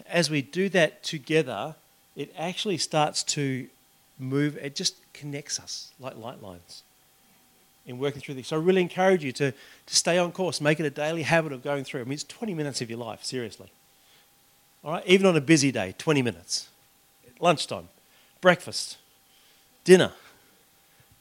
as 0.08 0.30
we 0.30 0.42
do 0.42 0.68
that 0.70 1.02
together, 1.02 1.74
it 2.16 2.34
actually 2.36 2.78
starts 2.78 3.22
to 3.22 3.68
move, 4.18 4.56
it 4.56 4.74
just 4.74 4.96
connects 5.12 5.60
us 5.60 5.92
like 6.00 6.16
light 6.16 6.42
lines 6.42 6.82
in 7.86 7.98
working 7.98 8.20
through 8.20 8.34
this. 8.34 8.48
So 8.48 8.56
I 8.56 8.60
really 8.60 8.82
encourage 8.82 9.22
you 9.22 9.32
to, 9.32 9.52
to 9.52 9.96
stay 9.96 10.18
on 10.18 10.32
course, 10.32 10.60
make 10.60 10.80
it 10.80 10.86
a 10.86 10.90
daily 10.90 11.22
habit 11.22 11.52
of 11.52 11.62
going 11.62 11.84
through. 11.84 12.00
I 12.00 12.04
mean, 12.04 12.14
it's 12.14 12.24
20 12.24 12.54
minutes 12.54 12.80
of 12.80 12.90
your 12.90 12.98
life, 12.98 13.24
seriously. 13.24 13.70
All 14.84 14.92
right, 14.92 15.06
even 15.06 15.26
on 15.26 15.36
a 15.36 15.40
busy 15.40 15.70
day, 15.70 15.94
20 15.98 16.22
minutes. 16.22 16.68
Lunchtime, 17.38 17.88
breakfast, 18.40 18.96
dinner, 19.84 20.12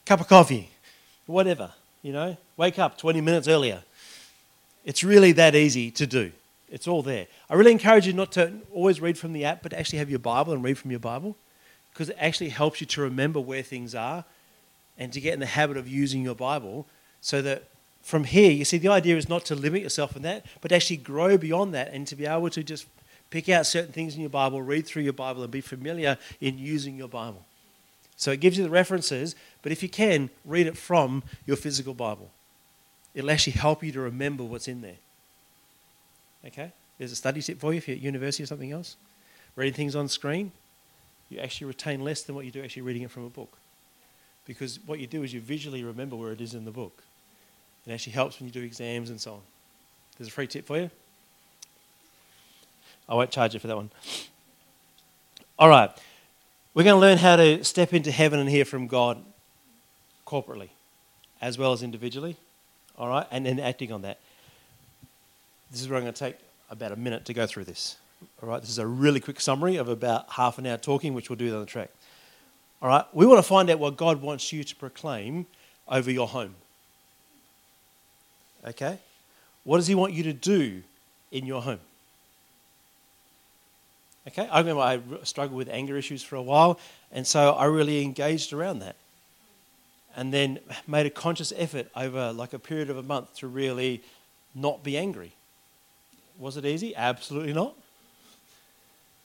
cup 0.05 0.21
of 0.21 0.27
coffee, 0.27 0.69
whatever. 1.25 1.71
You 2.01 2.13
know, 2.13 2.37
wake 2.57 2.79
up 2.79 2.97
20 2.97 3.21
minutes 3.21 3.47
earlier. 3.47 3.83
It's 4.85 5.03
really 5.03 5.31
that 5.33 5.55
easy 5.55 5.91
to 5.91 6.07
do. 6.07 6.31
It's 6.69 6.87
all 6.87 7.03
there. 7.03 7.27
I 7.49 7.55
really 7.55 7.71
encourage 7.71 8.07
you 8.07 8.13
not 8.13 8.31
to 8.33 8.53
always 8.73 8.99
read 8.99 9.17
from 9.17 9.33
the 9.33 9.45
app, 9.45 9.61
but 9.61 9.73
actually 9.73 9.99
have 9.99 10.09
your 10.09 10.19
Bible 10.19 10.53
and 10.53 10.63
read 10.63 10.77
from 10.77 10.91
your 10.91 10.99
Bible 10.99 11.35
because 11.91 12.09
it 12.09 12.17
actually 12.19 12.49
helps 12.49 12.81
you 12.81 12.87
to 12.87 13.01
remember 13.01 13.39
where 13.39 13.63
things 13.63 13.95
are 13.95 14.25
and 14.97 15.13
to 15.13 15.21
get 15.21 15.33
in 15.33 15.39
the 15.39 15.45
habit 15.45 15.77
of 15.77 15.87
using 15.87 16.23
your 16.23 16.35
Bible 16.35 16.85
so 17.21 17.41
that 17.41 17.63
from 18.01 18.23
here, 18.23 18.51
you 18.51 18.65
see, 18.65 18.77
the 18.77 18.89
idea 18.89 19.17
is 19.17 19.29
not 19.29 19.45
to 19.45 19.55
limit 19.55 19.81
yourself 19.81 20.15
in 20.15 20.21
that, 20.23 20.45
but 20.61 20.71
actually 20.71 20.97
grow 20.97 21.37
beyond 21.37 21.73
that 21.73 21.91
and 21.91 22.05
to 22.07 22.15
be 22.15 22.25
able 22.25 22.49
to 22.51 22.63
just 22.63 22.85
pick 23.29 23.49
out 23.49 23.65
certain 23.65 23.91
things 23.91 24.13
in 24.15 24.21
your 24.21 24.29
Bible, 24.29 24.61
read 24.61 24.85
through 24.85 25.03
your 25.03 25.13
Bible, 25.13 25.41
and 25.41 25.51
be 25.51 25.61
familiar 25.61 26.17
in 26.39 26.57
using 26.57 26.97
your 26.97 27.07
Bible. 27.07 27.43
So 28.17 28.31
it 28.31 28.39
gives 28.39 28.57
you 28.57 28.63
the 28.63 28.69
references, 28.69 29.35
but 29.61 29.71
if 29.71 29.81
you 29.81 29.89
can, 29.89 30.29
read 30.45 30.67
it 30.67 30.77
from 30.77 31.23
your 31.45 31.57
physical 31.57 31.93
Bible. 31.93 32.29
It'll 33.13 33.31
actually 33.31 33.53
help 33.53 33.83
you 33.83 33.91
to 33.93 34.01
remember 34.01 34.43
what's 34.43 34.67
in 34.67 34.81
there. 34.81 34.97
Okay? 36.47 36.71
There's 36.97 37.11
a 37.11 37.15
study 37.15 37.41
tip 37.41 37.59
for 37.59 37.73
you 37.73 37.77
if 37.77 37.87
you're 37.87 37.97
at 37.97 38.03
university 38.03 38.43
or 38.43 38.47
something 38.47 38.71
else. 38.71 38.95
Reading 39.55 39.73
things 39.73 39.95
on 39.95 40.07
screen, 40.07 40.51
you 41.29 41.39
actually 41.39 41.67
retain 41.67 42.03
less 42.03 42.23
than 42.23 42.35
what 42.35 42.45
you 42.45 42.51
do 42.51 42.63
actually 42.63 42.83
reading 42.83 43.01
it 43.03 43.11
from 43.11 43.25
a 43.25 43.29
book. 43.29 43.57
Because 44.45 44.79
what 44.85 44.99
you 44.99 45.07
do 45.07 45.23
is 45.23 45.33
you 45.33 45.41
visually 45.41 45.83
remember 45.83 46.15
where 46.15 46.31
it 46.31 46.41
is 46.41 46.53
in 46.53 46.65
the 46.65 46.71
book. 46.71 47.03
It 47.85 47.91
actually 47.91 48.13
helps 48.13 48.39
when 48.39 48.47
you 48.47 48.53
do 48.53 48.61
exams 48.61 49.09
and 49.09 49.19
so 49.19 49.33
on. 49.33 49.41
There's 50.17 50.27
a 50.27 50.31
free 50.31 50.47
tip 50.47 50.65
for 50.65 50.77
you. 50.77 50.89
I 53.07 53.15
won't 53.15 53.31
charge 53.31 53.53
you 53.53 53.59
for 53.59 53.67
that 53.67 53.75
one. 53.75 53.91
All 55.57 55.69
right. 55.69 55.89
We're 56.73 56.83
going 56.83 56.95
to 56.95 56.99
learn 56.99 57.17
how 57.17 57.35
to 57.35 57.63
step 57.63 57.93
into 57.93 58.11
heaven 58.11 58.39
and 58.39 58.49
hear 58.49 58.65
from 58.65 58.87
God 58.87 59.23
corporately 60.27 60.69
as 61.41 61.57
well 61.57 61.73
as 61.73 61.83
individually. 61.83 62.37
All 62.97 63.07
right? 63.07 63.27
And 63.31 63.45
then 63.45 63.59
acting 63.59 63.91
on 63.91 64.01
that. 64.01 64.19
This 65.71 65.81
is 65.81 65.89
where 65.89 65.97
I'm 65.97 66.03
going 66.03 66.13
to 66.13 66.19
take 66.19 66.37
about 66.69 66.91
a 66.91 66.95
minute 66.95 67.25
to 67.25 67.33
go 67.33 67.45
through 67.45 67.65
this. 67.65 67.97
All 68.41 68.49
right? 68.49 68.61
This 68.61 68.69
is 68.69 68.79
a 68.79 68.87
really 68.87 69.19
quick 69.19 69.39
summary 69.39 69.75
of 69.77 69.89
about 69.89 70.31
half 70.31 70.57
an 70.57 70.65
hour 70.65 70.77
talking, 70.77 71.13
which 71.13 71.29
we'll 71.29 71.37
do 71.37 71.53
on 71.53 71.59
the 71.59 71.65
track. 71.65 71.89
All 72.81 72.89
right? 72.89 73.05
We 73.13 73.25
want 73.25 73.39
to 73.39 73.47
find 73.47 73.69
out 73.69 73.79
what 73.79 73.97
God 73.97 74.21
wants 74.21 74.51
you 74.53 74.63
to 74.63 74.75
proclaim 74.75 75.45
over 75.87 76.11
your 76.11 76.27
home. 76.27 76.55
Okay? 78.65 78.99
What 79.63 79.77
does 79.77 79.87
He 79.87 79.95
want 79.95 80.13
you 80.13 80.23
to 80.23 80.33
do 80.33 80.83
in 81.31 81.45
your 81.45 81.61
home? 81.61 81.79
Okay, 84.27 84.47
I 84.47 84.59
remember 84.59 84.81
I 84.81 84.99
struggled 85.23 85.57
with 85.57 85.69
anger 85.69 85.95
issues 85.97 86.23
for 86.23 86.35
a 86.35 86.41
while, 86.41 86.79
and 87.11 87.27
so 87.27 87.51
I 87.51 87.65
really 87.65 88.01
engaged 88.01 88.53
around 88.53 88.79
that. 88.79 88.95
And 90.15 90.33
then 90.33 90.59
made 90.87 91.05
a 91.05 91.11
conscious 91.11 91.53
effort 91.55 91.87
over 91.95 92.31
like 92.31 92.53
a 92.53 92.59
period 92.59 92.89
of 92.89 92.97
a 92.97 93.03
month 93.03 93.35
to 93.37 93.47
really 93.47 94.01
not 94.55 94.83
be 94.83 94.97
angry. 94.97 95.33
Was 96.39 96.57
it 96.57 96.65
easy? 96.65 96.95
Absolutely 96.95 97.53
not. 97.53 97.75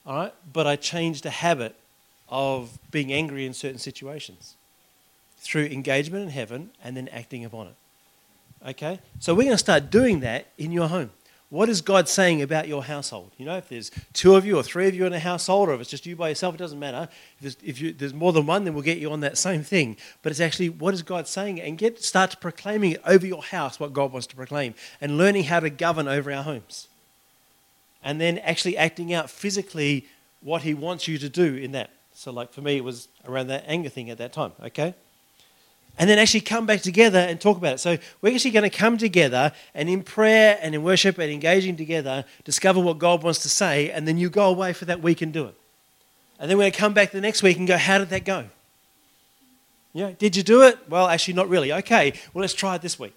All 0.05 0.15
right, 0.15 0.33
but 0.51 0.65
I 0.65 0.75
changed 0.75 1.25
a 1.25 1.29
habit 1.29 1.75
of 2.29 2.79
being 2.89 3.13
angry 3.13 3.45
in 3.45 3.53
certain 3.53 3.77
situations 3.77 4.55
through 5.39 5.65
engagement 5.65 6.23
in 6.23 6.29
heaven 6.29 6.71
and 6.83 6.95
then 6.95 7.07
acting 7.09 7.45
upon 7.45 7.67
it. 7.67 7.75
Okay, 8.69 8.99
so 9.19 9.33
we're 9.33 9.43
going 9.43 9.53
to 9.53 9.57
start 9.57 9.89
doing 9.89 10.21
that 10.21 10.47
in 10.57 10.71
your 10.71 10.87
home. 10.87 11.11
What 11.49 11.67
is 11.67 11.81
God 11.81 12.07
saying 12.07 12.41
about 12.41 12.69
your 12.69 12.81
household? 12.83 13.31
You 13.37 13.45
know, 13.45 13.57
if 13.57 13.67
there's 13.67 13.91
two 14.13 14.35
of 14.35 14.45
you 14.45 14.57
or 14.57 14.63
three 14.63 14.87
of 14.87 14.95
you 14.95 15.05
in 15.05 15.11
a 15.11 15.19
household, 15.19 15.67
or 15.67 15.73
if 15.73 15.81
it's 15.81 15.89
just 15.89 16.05
you 16.05 16.15
by 16.15 16.29
yourself, 16.29 16.55
it 16.55 16.59
doesn't 16.59 16.79
matter. 16.79 17.09
If 17.11 17.41
there's, 17.41 17.57
if 17.61 17.81
you, 17.81 17.91
there's 17.91 18.13
more 18.13 18.31
than 18.31 18.45
one, 18.45 18.63
then 18.63 18.73
we'll 18.73 18.83
get 18.83 18.99
you 18.99 19.11
on 19.11 19.19
that 19.19 19.37
same 19.37 19.61
thing. 19.61 19.97
But 20.21 20.31
it's 20.31 20.39
actually 20.39 20.69
what 20.69 20.93
is 20.93 21.03
God 21.03 21.27
saying, 21.27 21.59
and 21.59 21.77
get 21.77 22.01
start 22.01 22.37
proclaiming 22.39 22.93
it 22.93 23.01
over 23.05 23.27
your 23.27 23.43
house 23.43 23.81
what 23.81 23.91
God 23.91 24.13
wants 24.13 24.27
to 24.27 24.35
proclaim, 24.35 24.75
and 25.01 25.17
learning 25.17 25.43
how 25.43 25.59
to 25.59 25.69
govern 25.69 26.07
over 26.07 26.31
our 26.31 26.43
homes, 26.43 26.87
and 28.03 28.19
then 28.19 28.37
actually 28.39 28.77
acting 28.77 29.13
out 29.13 29.29
physically 29.29 30.07
what 30.41 30.63
He 30.63 30.73
wants 30.73 31.07
you 31.07 31.17
to 31.17 31.29
do 31.29 31.55
in 31.55 31.71
that. 31.73 31.91
So, 32.13 32.31
like 32.31 32.53
for 32.53 32.61
me, 32.61 32.77
it 32.77 32.83
was 32.83 33.07
around 33.27 33.47
that 33.47 33.63
anger 33.67 33.89
thing 33.89 34.09
at 34.09 34.17
that 34.17 34.33
time. 34.33 34.51
Okay 34.63 34.95
and 35.97 36.09
then 36.09 36.17
actually 36.17 36.41
come 36.41 36.65
back 36.65 36.81
together 36.81 37.19
and 37.19 37.39
talk 37.39 37.57
about 37.57 37.75
it. 37.75 37.79
So 37.79 37.97
we're 38.21 38.33
actually 38.33 38.51
going 38.51 38.69
to 38.69 38.75
come 38.75 38.97
together 38.97 39.51
and 39.73 39.89
in 39.89 40.03
prayer 40.03 40.57
and 40.61 40.73
in 40.73 40.83
worship 40.83 41.17
and 41.17 41.31
engaging 41.31 41.75
together, 41.75 42.25
discover 42.43 42.79
what 42.79 42.97
God 42.97 43.23
wants 43.23 43.39
to 43.39 43.49
say, 43.49 43.91
and 43.91 44.07
then 44.07 44.17
you 44.17 44.29
go 44.29 44.49
away 44.49 44.73
for 44.73 44.85
that 44.85 45.01
week 45.01 45.21
and 45.21 45.33
do 45.33 45.45
it. 45.45 45.55
And 46.39 46.49
then 46.49 46.57
we're 46.57 46.63
going 46.63 46.71
to 46.71 46.77
come 46.77 46.93
back 46.93 47.11
the 47.11 47.21
next 47.21 47.43
week 47.43 47.57
and 47.57 47.67
go, 47.67 47.77
how 47.77 47.99
did 47.99 48.09
that 48.09 48.25
go? 48.25 48.45
Yeah, 49.93 50.11
did 50.17 50.35
you 50.35 50.43
do 50.43 50.63
it? 50.63 50.79
Well, 50.89 51.07
actually, 51.07 51.33
not 51.33 51.49
really. 51.49 51.73
Okay, 51.73 52.13
well, 52.33 52.41
let's 52.41 52.53
try 52.53 52.75
it 52.75 52.81
this 52.81 52.97
week. 52.97 53.13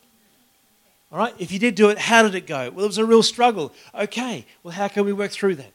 All 1.14 1.20
right, 1.20 1.34
if 1.38 1.52
you 1.52 1.60
did 1.60 1.76
do 1.76 1.90
it, 1.90 1.98
how 1.98 2.24
did 2.24 2.34
it 2.34 2.44
go? 2.44 2.72
Well, 2.72 2.84
it 2.84 2.88
was 2.88 2.98
a 2.98 3.04
real 3.04 3.22
struggle. 3.22 3.72
Okay, 3.94 4.44
well, 4.64 4.74
how 4.74 4.88
can 4.88 5.04
we 5.04 5.12
work 5.12 5.30
through 5.30 5.54
that? 5.54 5.70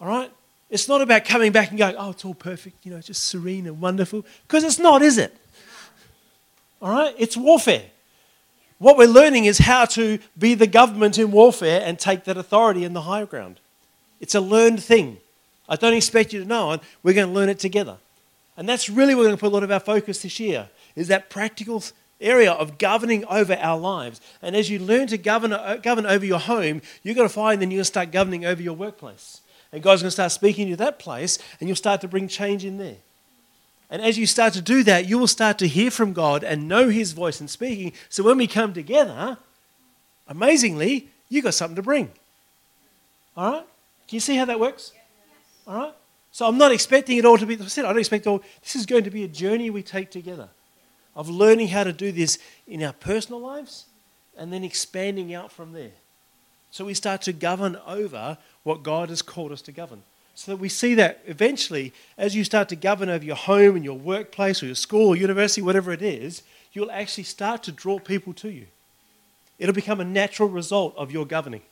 All 0.00 0.08
right, 0.08 0.32
it's 0.68 0.88
not 0.88 1.00
about 1.00 1.24
coming 1.24 1.52
back 1.52 1.70
and 1.70 1.78
going, 1.78 1.94
oh, 1.96 2.10
it's 2.10 2.24
all 2.24 2.34
perfect, 2.34 2.84
you 2.84 2.92
know, 2.92 3.00
just 3.00 3.22
serene 3.22 3.68
and 3.68 3.80
wonderful, 3.80 4.26
because 4.48 4.64
it's 4.64 4.80
not, 4.80 5.00
is 5.00 5.16
it? 5.16 5.32
All 6.82 6.90
right? 6.90 7.14
It's 7.16 7.36
warfare. 7.36 7.84
What 8.78 8.96
we're 8.96 9.06
learning 9.06 9.44
is 9.44 9.58
how 9.58 9.84
to 9.84 10.18
be 10.36 10.54
the 10.54 10.66
government 10.66 11.18
in 11.18 11.30
warfare 11.30 11.80
and 11.84 11.96
take 11.96 12.24
that 12.24 12.36
authority 12.36 12.82
in 12.82 12.94
the 12.94 13.02
higher 13.02 13.26
ground. 13.26 13.60
It's 14.20 14.34
a 14.34 14.40
learned 14.40 14.82
thing. 14.82 15.18
I 15.68 15.76
don't 15.76 15.94
expect 15.94 16.32
you 16.32 16.40
to 16.40 16.46
know 16.46 16.72
it. 16.72 16.80
We're 17.04 17.14
going 17.14 17.28
to 17.28 17.32
learn 17.32 17.48
it 17.48 17.60
together. 17.60 17.96
And 18.56 18.68
that's 18.68 18.90
really 18.90 19.14
where 19.14 19.22
we're 19.22 19.28
going 19.28 19.36
to 19.36 19.40
put 19.40 19.52
a 19.52 19.54
lot 19.54 19.62
of 19.62 19.70
our 19.70 19.78
focus 19.78 20.22
this 20.22 20.40
year, 20.40 20.68
is 20.96 21.06
that 21.08 21.30
practical 21.30 21.84
area 22.20 22.52
of 22.52 22.78
governing 22.78 23.24
over 23.26 23.54
our 23.54 23.78
lives. 23.78 24.20
And 24.42 24.56
as 24.56 24.70
you 24.70 24.78
learn 24.78 25.06
to 25.08 25.18
govern, 25.18 25.52
uh, 25.52 25.78
govern 25.82 26.06
over 26.06 26.24
your 26.24 26.38
home, 26.38 26.82
you're 27.02 27.14
going 27.14 27.28
to 27.28 27.32
find 27.32 27.60
then 27.60 27.70
you're 27.70 27.78
going 27.78 27.82
to 27.82 27.86
start 27.86 28.10
governing 28.10 28.44
over 28.44 28.60
your 28.60 28.74
workplace. 28.74 29.40
And 29.72 29.82
God's 29.82 30.02
going 30.02 30.08
to 30.08 30.12
start 30.12 30.32
speaking 30.32 30.68
to 30.70 30.76
that 30.76 30.98
place, 30.98 31.38
and 31.60 31.68
you'll 31.68 31.76
start 31.76 32.00
to 32.00 32.08
bring 32.08 32.26
change 32.26 32.64
in 32.64 32.78
there. 32.78 32.96
And 33.90 34.02
as 34.02 34.18
you 34.18 34.26
start 34.26 34.52
to 34.54 34.62
do 34.62 34.82
that, 34.84 35.06
you 35.06 35.18
will 35.18 35.26
start 35.26 35.58
to 35.58 35.68
hear 35.68 35.90
from 35.90 36.12
God 36.12 36.42
and 36.42 36.68
know 36.68 36.88
His 36.88 37.12
voice 37.12 37.40
and 37.40 37.48
speaking. 37.48 37.92
So 38.08 38.22
when 38.22 38.36
we 38.36 38.46
come 38.46 38.72
together, 38.74 39.38
amazingly, 40.26 41.08
you've 41.28 41.44
got 41.44 41.54
something 41.54 41.76
to 41.76 41.82
bring. 41.82 42.10
All 43.36 43.52
right? 43.52 43.64
Can 44.08 44.16
you 44.16 44.20
see 44.20 44.36
how 44.36 44.46
that 44.46 44.60
works? 44.60 44.92
All 45.66 45.74
right? 45.74 45.94
So 46.32 46.46
I'm 46.46 46.58
not 46.58 46.72
expecting 46.72 47.18
it 47.18 47.24
all 47.24 47.38
to 47.38 47.46
be, 47.46 47.56
said, 47.68 47.84
I 47.84 47.88
don't 47.88 47.98
expect 47.98 48.26
all, 48.26 48.42
this 48.62 48.76
is 48.76 48.86
going 48.86 49.04
to 49.04 49.10
be 49.10 49.24
a 49.24 49.28
journey 49.28 49.70
we 49.70 49.82
take 49.82 50.10
together 50.10 50.48
of 51.18 51.28
learning 51.28 51.66
how 51.68 51.82
to 51.82 51.92
do 51.92 52.12
this 52.12 52.38
in 52.68 52.80
our 52.80 52.92
personal 52.92 53.40
lives 53.40 53.86
and 54.38 54.52
then 54.52 54.62
expanding 54.62 55.34
out 55.34 55.50
from 55.50 55.72
there. 55.72 55.90
So 56.70 56.84
we 56.84 56.94
start 56.94 57.22
to 57.22 57.32
govern 57.32 57.76
over 57.88 58.38
what 58.62 58.84
God 58.84 59.08
has 59.08 59.20
called 59.20 59.50
us 59.50 59.60
to 59.62 59.72
govern. 59.72 60.04
So 60.36 60.52
that 60.52 60.58
we 60.58 60.68
see 60.68 60.94
that 60.94 61.20
eventually, 61.26 61.92
as 62.16 62.36
you 62.36 62.44
start 62.44 62.68
to 62.68 62.76
govern 62.76 63.08
over 63.08 63.24
your 63.24 63.34
home 63.34 63.74
and 63.74 63.84
your 63.84 63.98
workplace 63.98 64.62
or 64.62 64.66
your 64.66 64.76
school 64.76 65.08
or 65.08 65.16
university, 65.16 65.60
whatever 65.60 65.90
it 65.92 66.02
is, 66.02 66.44
you'll 66.72 66.92
actually 66.92 67.24
start 67.24 67.64
to 67.64 67.72
draw 67.72 67.98
people 67.98 68.32
to 68.34 68.48
you. 68.48 68.66
It'll 69.58 69.74
become 69.74 70.00
a 70.00 70.04
natural 70.04 70.48
result 70.48 70.94
of 70.96 71.10
your 71.10 71.26
governing. 71.26 71.62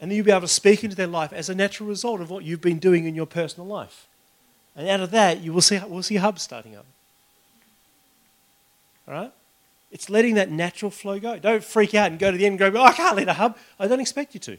And 0.00 0.12
then 0.12 0.16
you'll 0.16 0.26
be 0.26 0.30
able 0.30 0.42
to 0.42 0.48
speak 0.48 0.84
into 0.84 0.94
their 0.94 1.08
life 1.08 1.32
as 1.32 1.48
a 1.48 1.56
natural 1.56 1.88
result 1.88 2.20
of 2.20 2.30
what 2.30 2.44
you've 2.44 2.60
been 2.60 2.78
doing 2.78 3.04
in 3.04 3.16
your 3.16 3.26
personal 3.26 3.66
life. 3.66 4.06
And 4.76 4.88
out 4.88 5.00
of 5.00 5.10
that, 5.10 5.40
you 5.40 5.52
will 5.52 5.60
see, 5.60 5.80
we'll 5.84 6.04
see 6.04 6.16
hubs 6.16 6.42
starting 6.42 6.76
up. 6.76 6.86
Right? 9.06 9.32
It's 9.90 10.10
letting 10.10 10.34
that 10.34 10.50
natural 10.50 10.90
flow 10.90 11.20
go. 11.20 11.38
Don't 11.38 11.62
freak 11.62 11.94
out 11.94 12.10
and 12.10 12.18
go 12.18 12.30
to 12.30 12.36
the 12.36 12.46
end 12.46 12.60
and 12.60 12.72
go, 12.72 12.80
oh, 12.80 12.84
I 12.84 12.92
can't 12.92 13.16
lead 13.16 13.28
a 13.28 13.34
hub. 13.34 13.56
I 13.78 13.86
don't 13.86 14.00
expect 14.00 14.34
you 14.34 14.40
to. 14.40 14.58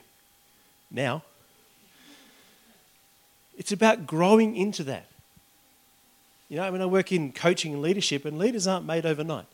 Now. 0.91 1.23
It's 3.57 3.71
about 3.71 4.05
growing 4.05 4.55
into 4.55 4.83
that. 4.83 5.07
You 6.49 6.57
know, 6.57 6.63
I 6.63 6.71
mean, 6.71 6.81
I 6.81 6.85
work 6.85 7.11
in 7.11 7.31
coaching 7.31 7.73
and 7.73 7.81
leadership, 7.81 8.25
and 8.25 8.37
leaders 8.37 8.67
aren't 8.67 8.85
made 8.85 9.05
overnight. 9.05 9.45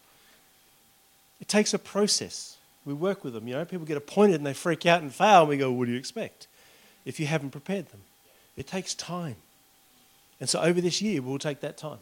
It 1.39 1.47
takes 1.47 1.73
a 1.73 1.79
process. 1.79 2.57
We 2.85 2.93
work 2.93 3.23
with 3.23 3.33
them. 3.33 3.47
You 3.47 3.55
know, 3.55 3.65
people 3.65 3.85
get 3.85 3.97
appointed 3.97 4.35
and 4.35 4.45
they 4.45 4.53
freak 4.53 4.85
out 4.85 5.01
and 5.01 5.13
fail, 5.13 5.41
and 5.41 5.49
we 5.49 5.57
go, 5.57 5.71
What 5.71 5.85
do 5.85 5.91
you 5.91 5.97
expect? 5.97 6.47
If 7.05 7.19
you 7.19 7.25
haven't 7.25 7.51
prepared 7.51 7.89
them, 7.89 8.01
it 8.57 8.67
takes 8.67 8.93
time. 8.93 9.37
And 10.39 10.49
so 10.49 10.59
over 10.61 10.81
this 10.81 11.01
year, 11.01 11.21
we'll 11.21 11.39
take 11.39 11.61
that 11.61 11.77
time. 11.77 11.99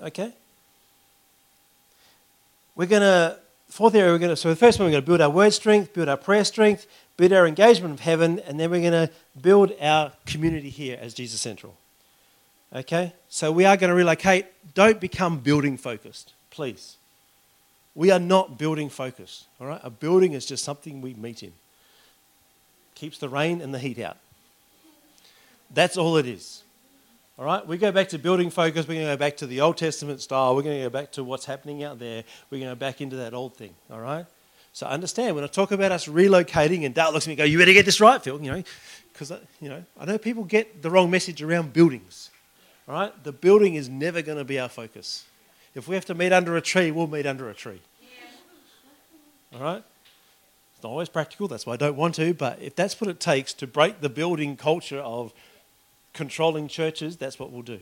Okay? 0.00 0.32
We're 2.76 2.86
going 2.86 3.02
to, 3.02 3.38
fourth 3.68 3.94
area, 3.94 4.12
we're 4.12 4.18
going 4.18 4.30
to, 4.30 4.36
so 4.36 4.50
the 4.50 4.56
first 4.56 4.78
one, 4.78 4.86
we're 4.86 4.92
going 4.92 5.02
to 5.02 5.06
build 5.06 5.22
our 5.22 5.30
word 5.30 5.52
strength, 5.54 5.94
build 5.94 6.10
our 6.10 6.16
prayer 6.18 6.44
strength, 6.44 6.86
build 7.16 7.32
our 7.32 7.46
engagement 7.46 7.94
of 7.94 8.00
heaven, 8.00 8.38
and 8.40 8.60
then 8.60 8.70
we're 8.70 8.82
going 8.82 9.08
to 9.08 9.10
build 9.40 9.72
our 9.80 10.12
community 10.26 10.68
here 10.68 10.98
as 11.00 11.14
Jesus 11.14 11.40
Central. 11.40 11.74
Okay? 12.74 13.14
So 13.30 13.50
we 13.50 13.64
are 13.64 13.78
going 13.78 13.88
to 13.88 13.96
relocate. 13.96 14.46
Don't 14.74 15.00
become 15.00 15.38
building 15.38 15.78
focused, 15.78 16.34
please. 16.50 16.96
We 17.94 18.10
are 18.10 18.18
not 18.18 18.58
building 18.58 18.90
focused. 18.90 19.46
All 19.58 19.66
right? 19.66 19.80
A 19.82 19.88
building 19.88 20.34
is 20.34 20.44
just 20.44 20.62
something 20.62 21.00
we 21.00 21.14
meet 21.14 21.42
in. 21.42 21.52
Keeps 22.94 23.16
the 23.16 23.30
rain 23.30 23.62
and 23.62 23.72
the 23.72 23.78
heat 23.78 23.98
out. 23.98 24.18
That's 25.72 25.96
all 25.96 26.18
it 26.18 26.26
is. 26.26 26.62
All 27.38 27.44
right, 27.44 27.66
we 27.66 27.76
go 27.76 27.92
back 27.92 28.08
to 28.08 28.18
building 28.18 28.48
focus. 28.48 28.88
We're 28.88 28.94
going 28.94 29.06
to 29.06 29.12
go 29.12 29.18
back 29.18 29.36
to 29.38 29.46
the 29.46 29.60
Old 29.60 29.76
Testament 29.76 30.22
style. 30.22 30.56
We're 30.56 30.62
going 30.62 30.78
to 30.78 30.84
go 30.84 30.90
back 30.90 31.12
to 31.12 31.24
what's 31.24 31.44
happening 31.44 31.84
out 31.84 31.98
there. 31.98 32.24
We're 32.48 32.60
going 32.60 32.70
to 32.70 32.74
go 32.74 32.78
back 32.78 33.02
into 33.02 33.16
that 33.16 33.34
old 33.34 33.54
thing. 33.54 33.74
All 33.90 34.00
right. 34.00 34.24
So 34.72 34.86
understand 34.86 35.34
when 35.34 35.44
I 35.44 35.46
talk 35.46 35.70
about 35.70 35.92
us 35.92 36.06
relocating, 36.06 36.86
and 36.86 36.94
Dale 36.94 37.12
looks 37.12 37.26
at 37.26 37.28
me 37.28 37.32
and 37.32 37.38
go, 37.38 37.44
"You 37.44 37.58
better 37.58 37.72
get 37.72 37.84
this 37.84 38.00
right, 38.00 38.22
Phil." 38.22 38.42
You 38.42 38.52
know, 38.52 38.62
because 39.12 39.32
you 39.60 39.68
know 39.68 39.82
I 39.98 40.04
know 40.04 40.18
people 40.18 40.44
get 40.44 40.82
the 40.82 40.90
wrong 40.90 41.10
message 41.10 41.42
around 41.42 41.72
buildings. 41.72 42.30
All 42.88 42.94
right, 42.94 43.24
the 43.24 43.32
building 43.32 43.74
is 43.74 43.88
never 43.88 44.22
going 44.22 44.38
to 44.38 44.44
be 44.44 44.58
our 44.58 44.68
focus. 44.68 45.24
If 45.74 45.88
we 45.88 45.94
have 45.94 46.04
to 46.06 46.14
meet 46.14 46.32
under 46.32 46.56
a 46.56 46.62
tree, 46.62 46.90
we'll 46.90 47.06
meet 47.06 47.26
under 47.26 47.48
a 47.48 47.54
tree. 47.54 47.80
All 49.54 49.60
right. 49.60 49.82
It's 50.74 50.82
not 50.82 50.90
always 50.90 51.08
practical. 51.08 51.48
That's 51.48 51.64
why 51.64 51.74
I 51.74 51.76
don't 51.78 51.96
want 51.96 52.14
to. 52.16 52.34
But 52.34 52.60
if 52.60 52.74
that's 52.74 53.00
what 53.00 53.08
it 53.08 53.18
takes 53.18 53.54
to 53.54 53.66
break 53.66 54.02
the 54.02 54.10
building 54.10 54.56
culture 54.56 55.00
of 55.00 55.32
controlling 56.16 56.66
churches, 56.66 57.16
that's 57.16 57.38
what 57.38 57.52
we'll 57.52 57.62
do. 57.62 57.78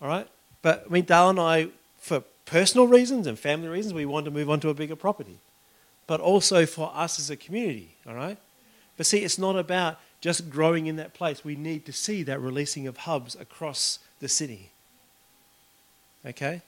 All 0.00 0.06
right? 0.06 0.28
But 0.62 0.84
I 0.86 0.92
mean, 0.92 1.04
Dale 1.04 1.30
and 1.30 1.40
I, 1.40 1.68
for 1.98 2.22
personal 2.44 2.86
reasons 2.86 3.26
and 3.26 3.38
family 3.38 3.68
reasons, 3.68 3.94
we 3.94 4.06
want 4.06 4.26
to 4.26 4.30
move 4.30 4.48
on 4.48 4.60
to 4.60 4.68
a 4.68 4.74
bigger 4.74 4.94
property. 4.94 5.38
But 6.06 6.20
also 6.20 6.66
for 6.66 6.92
us 6.94 7.18
as 7.18 7.30
a 7.30 7.36
community, 7.36 7.96
all 8.06 8.14
right? 8.14 8.38
But 8.96 9.06
see, 9.06 9.18
it's 9.18 9.38
not 9.38 9.56
about 9.56 9.98
just 10.20 10.48
growing 10.48 10.86
in 10.86 10.96
that 10.96 11.14
place. 11.14 11.44
We 11.44 11.56
need 11.56 11.84
to 11.86 11.92
see 11.92 12.22
that 12.22 12.40
releasing 12.40 12.86
of 12.86 12.98
hubs 12.98 13.34
across 13.34 13.98
the 14.20 14.28
city. 14.28 14.70
Okay? 16.24 16.62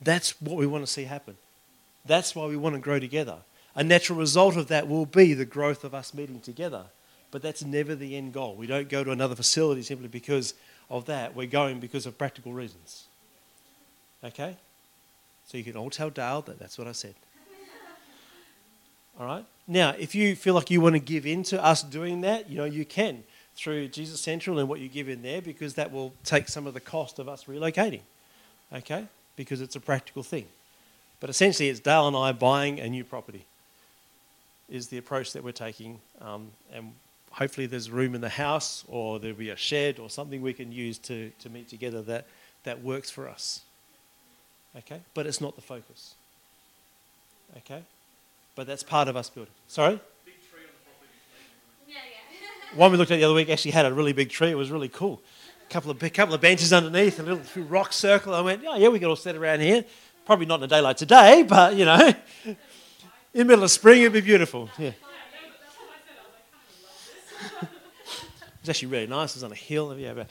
That's 0.00 0.40
what 0.40 0.56
we 0.56 0.66
want 0.66 0.84
to 0.84 0.92
see 0.92 1.04
happen. 1.04 1.36
That's 2.04 2.34
why 2.34 2.46
we 2.46 2.56
want 2.56 2.74
to 2.74 2.80
grow 2.80 2.98
together. 2.98 3.38
A 3.74 3.84
natural 3.84 4.18
result 4.18 4.56
of 4.56 4.68
that 4.68 4.88
will 4.88 5.06
be 5.06 5.34
the 5.34 5.44
growth 5.44 5.84
of 5.84 5.94
us 5.94 6.14
meeting 6.14 6.40
together 6.40 6.84
but 7.36 7.42
that's 7.42 7.62
never 7.62 7.94
the 7.94 8.16
end 8.16 8.32
goal. 8.32 8.54
We 8.54 8.66
don't 8.66 8.88
go 8.88 9.04
to 9.04 9.10
another 9.10 9.34
facility 9.34 9.82
simply 9.82 10.08
because 10.08 10.54
of 10.88 11.04
that. 11.04 11.36
We're 11.36 11.46
going 11.46 11.80
because 11.80 12.06
of 12.06 12.16
practical 12.16 12.54
reasons. 12.54 13.04
Okay? 14.24 14.56
So 15.46 15.58
you 15.58 15.64
can 15.64 15.76
all 15.76 15.90
tell 15.90 16.08
Dale 16.08 16.40
that 16.40 16.58
that's 16.58 16.78
what 16.78 16.88
I 16.88 16.92
said. 16.92 17.14
All 19.20 19.26
right? 19.26 19.44
Now, 19.68 19.90
if 19.98 20.14
you 20.14 20.34
feel 20.34 20.54
like 20.54 20.70
you 20.70 20.80
want 20.80 20.94
to 20.94 20.98
give 20.98 21.26
in 21.26 21.42
to 21.42 21.62
us 21.62 21.82
doing 21.82 22.22
that, 22.22 22.48
you 22.48 22.56
know, 22.56 22.64
you 22.64 22.86
can 22.86 23.22
through 23.54 23.88
Jesus 23.88 24.18
Central 24.18 24.58
and 24.58 24.66
what 24.66 24.80
you 24.80 24.88
give 24.88 25.10
in 25.10 25.20
there 25.20 25.42
because 25.42 25.74
that 25.74 25.92
will 25.92 26.14
take 26.24 26.48
some 26.48 26.66
of 26.66 26.72
the 26.72 26.80
cost 26.80 27.18
of 27.18 27.28
us 27.28 27.44
relocating. 27.44 28.00
Okay? 28.72 29.04
Because 29.36 29.60
it's 29.60 29.76
a 29.76 29.80
practical 29.80 30.22
thing. 30.22 30.46
But 31.20 31.28
essentially, 31.28 31.68
it's 31.68 31.80
Dale 31.80 32.08
and 32.08 32.16
I 32.16 32.32
buying 32.32 32.80
a 32.80 32.88
new 32.88 33.04
property, 33.04 33.44
is 34.70 34.88
the 34.88 34.96
approach 34.96 35.34
that 35.34 35.44
we're 35.44 35.52
taking. 35.52 36.00
Um, 36.22 36.52
and 36.72 36.94
hopefully 37.36 37.66
there's 37.66 37.90
room 37.90 38.14
in 38.14 38.20
the 38.22 38.30
house 38.30 38.82
or 38.88 39.18
there'll 39.18 39.36
be 39.36 39.50
a 39.50 39.56
shed 39.56 39.98
or 39.98 40.08
something 40.08 40.40
we 40.40 40.54
can 40.54 40.72
use 40.72 40.96
to, 40.96 41.30
to 41.38 41.50
meet 41.50 41.68
together 41.68 42.00
that, 42.02 42.26
that 42.64 42.82
works 42.82 43.10
for 43.10 43.28
us. 43.28 43.60
Okay? 44.78 45.00
But 45.14 45.26
it's 45.26 45.40
not 45.40 45.54
the 45.54 45.62
focus. 45.62 46.14
Okay? 47.58 47.82
But 48.54 48.66
that's 48.66 48.82
part 48.82 49.08
of 49.08 49.16
us 49.16 49.28
building. 49.28 49.52
Sorry? 49.68 50.00
Yeah, 51.86 51.94
yeah. 52.72 52.78
One 52.78 52.90
we 52.90 52.96
looked 52.96 53.10
at 53.10 53.16
the 53.16 53.24
other 53.24 53.34
week 53.34 53.50
actually 53.50 53.72
had 53.72 53.84
a 53.84 53.92
really 53.92 54.14
big 54.14 54.30
tree. 54.30 54.50
It 54.50 54.56
was 54.56 54.70
really 54.70 54.88
cool. 54.88 55.20
A 55.68 55.72
couple 55.72 55.90
of, 55.90 56.02
a 56.02 56.08
couple 56.08 56.34
of 56.34 56.40
benches 56.40 56.72
underneath, 56.72 57.20
a 57.20 57.22
little 57.22 57.62
rock 57.64 57.92
circle. 57.92 58.34
I 58.34 58.40
went, 58.40 58.62
oh, 58.66 58.76
yeah, 58.76 58.88
we 58.88 58.98
could 58.98 59.08
all 59.08 59.16
sit 59.16 59.36
around 59.36 59.60
here. 59.60 59.84
Probably 60.24 60.46
not 60.46 60.60
in 60.60 60.64
a 60.64 60.68
day 60.68 60.80
like 60.80 60.96
today, 60.96 61.44
but, 61.46 61.76
you 61.76 61.84
know, 61.84 62.14
in 62.44 62.56
the 63.34 63.44
middle 63.44 63.64
of 63.64 63.70
spring, 63.70 64.00
it'd 64.00 64.14
be 64.14 64.22
beautiful. 64.22 64.70
Yeah. 64.78 64.92
Was 68.66 68.76
actually 68.76 68.88
really 68.88 69.06
nice. 69.06 69.30
It 69.30 69.36
was 69.36 69.44
on 69.44 69.52
a 69.52 69.54
hill. 69.54 69.96
Yeah, 69.96 70.14
but, 70.14 70.28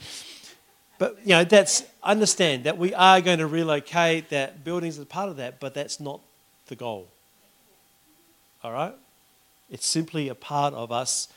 but 0.98 1.18
you 1.22 1.30
know, 1.30 1.44
that's 1.44 1.84
understand 2.02 2.64
that 2.64 2.76
we 2.76 2.94
are 2.94 3.20
going 3.20 3.38
to 3.38 3.46
relocate. 3.46 4.28
That 4.30 4.62
buildings 4.64 4.98
are 4.98 5.04
part 5.04 5.28
of 5.28 5.36
that, 5.36 5.58
but 5.60 5.74
that's 5.74 5.98
not 5.98 6.20
the 6.66 6.76
goal. 6.76 7.08
All 8.62 8.72
right, 8.72 8.94
it's 9.70 9.86
simply 9.86 10.28
a 10.28 10.34
part 10.34 10.74
of 10.74 10.92
us 10.92 11.28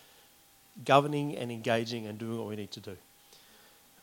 governing 0.86 1.36
and 1.36 1.52
engaging 1.52 2.06
and 2.08 2.18
doing 2.18 2.38
what 2.38 2.48
we 2.48 2.56
need 2.56 2.72
to 2.72 2.80
do. 2.80 2.98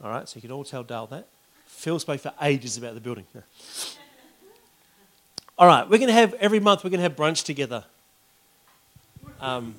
All 0.02 0.10
right, 0.10 0.28
so 0.28 0.36
you 0.36 0.42
can 0.42 0.52
all 0.52 0.64
tell 0.64 0.82
Dale 0.82 1.06
that. 1.06 1.26
Phil 1.66 1.98
spoke 1.98 2.20
for 2.20 2.32
ages 2.40 2.76
about 2.76 2.94
the 2.94 3.00
building. 3.00 3.26
All 5.58 5.66
right, 5.66 5.88
we're 5.88 5.96
going 5.96 6.08
to 6.08 6.14
have 6.14 6.34
every 6.34 6.60
month. 6.60 6.84
We're 6.84 6.90
going 6.90 6.98
to 6.98 7.04
have 7.04 7.16
brunch 7.16 7.42
together. 7.42 7.84
Um, 9.40 9.74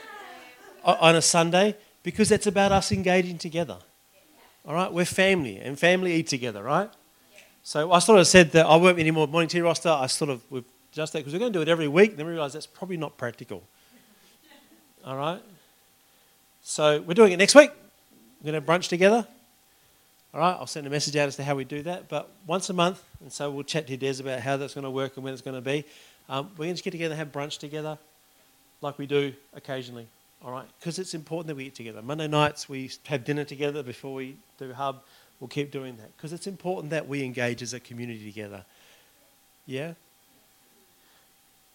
on 0.84 1.16
a 1.16 1.22
Sunday 1.22 1.76
because 2.02 2.28
that's 2.28 2.46
about 2.46 2.72
us 2.72 2.92
engaging 2.92 3.38
together. 3.38 3.78
All 4.66 4.74
right, 4.74 4.92
we're 4.92 5.04
family, 5.04 5.58
and 5.58 5.78
family 5.78 6.14
eat 6.14 6.28
together, 6.28 6.62
right? 6.62 6.90
So 7.62 7.92
I 7.92 7.98
sort 7.98 8.20
of 8.20 8.26
said 8.26 8.52
that 8.52 8.66
I 8.66 8.76
won't 8.76 8.96
be 8.96 9.02
any 9.02 9.10
more 9.10 9.26
morning 9.26 9.48
tea 9.48 9.60
roster. 9.60 9.90
I 9.90 10.06
sort 10.06 10.30
of 10.30 10.42
we've 10.50 10.64
just 10.92 11.12
that 11.12 11.20
because 11.20 11.32
we're 11.32 11.38
going 11.38 11.52
to 11.52 11.58
do 11.58 11.62
it 11.62 11.68
every 11.68 11.88
week. 11.88 12.10
And 12.10 12.18
then 12.18 12.26
we 12.26 12.32
realised 12.32 12.54
that's 12.54 12.66
probably 12.66 12.96
not 12.96 13.16
practical. 13.16 13.62
All 15.04 15.16
right. 15.16 15.40
So 16.62 17.00
we're 17.00 17.14
doing 17.14 17.32
it 17.32 17.36
next 17.36 17.54
week. 17.54 17.70
We're 18.42 18.52
going 18.52 18.62
to 18.62 18.68
brunch 18.68 18.88
together. 18.88 19.26
All 20.34 20.40
right. 20.40 20.52
I'll 20.52 20.66
send 20.66 20.86
a 20.86 20.90
message 20.90 21.16
out 21.16 21.28
as 21.28 21.36
to 21.36 21.44
how 21.44 21.54
we 21.54 21.64
do 21.64 21.82
that. 21.82 22.08
But 22.08 22.28
once 22.46 22.70
a 22.70 22.72
month, 22.72 23.02
and 23.20 23.32
so 23.32 23.50
we'll 23.50 23.64
chat 23.64 23.86
to 23.86 23.96
Des 23.96 24.20
about 24.20 24.40
how 24.40 24.56
that's 24.56 24.74
going 24.74 24.84
to 24.84 24.90
work 24.90 25.16
and 25.16 25.24
when 25.24 25.32
it's 25.32 25.42
going 25.42 25.56
to 25.56 25.60
be. 25.60 25.84
Um, 26.28 26.50
we're 26.56 26.66
going 26.66 26.76
to 26.76 26.82
get 26.82 26.90
together 26.92 27.14
and 27.14 27.18
have 27.18 27.32
brunch 27.32 27.58
together, 27.58 27.98
like 28.80 28.98
we 28.98 29.06
do 29.06 29.32
occasionally. 29.52 30.06
All 30.44 30.52
right? 30.52 30.66
Because 30.78 30.98
it's 30.98 31.14
important 31.14 31.48
that 31.48 31.54
we 31.54 31.66
eat 31.66 31.74
together. 31.74 32.00
Monday 32.02 32.28
nights, 32.28 32.68
we 32.68 32.90
have 33.06 33.24
dinner 33.24 33.44
together 33.44 33.82
before 33.82 34.14
we 34.14 34.36
do 34.58 34.72
Hub. 34.72 35.02
We'll 35.38 35.48
keep 35.48 35.70
doing 35.70 35.96
that 35.96 36.16
because 36.16 36.32
it's 36.32 36.46
important 36.46 36.90
that 36.90 37.08
we 37.08 37.24
engage 37.24 37.62
as 37.62 37.72
a 37.74 37.80
community 37.80 38.24
together. 38.24 38.64
Yeah? 39.66 39.94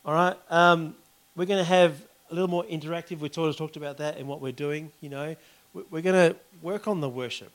All 0.05 0.13
right? 0.13 0.37
Um, 0.49 0.95
we're 1.35 1.45
going 1.45 1.59
to 1.59 1.63
have 1.63 1.99
a 2.31 2.33
little 2.33 2.49
more 2.49 2.63
interactive. 2.65 3.19
We 3.19 3.29
sort 3.31 3.49
of 3.49 3.57
talked 3.57 3.75
about 3.75 3.97
that 3.97 4.17
and 4.17 4.27
what 4.27 4.41
we're 4.41 4.51
doing, 4.51 4.91
you 5.01 5.09
know. 5.09 5.35
We're 5.73 6.01
going 6.01 6.31
to 6.31 6.35
work 6.61 6.87
on 6.87 7.01
the 7.01 7.09
worship. 7.09 7.51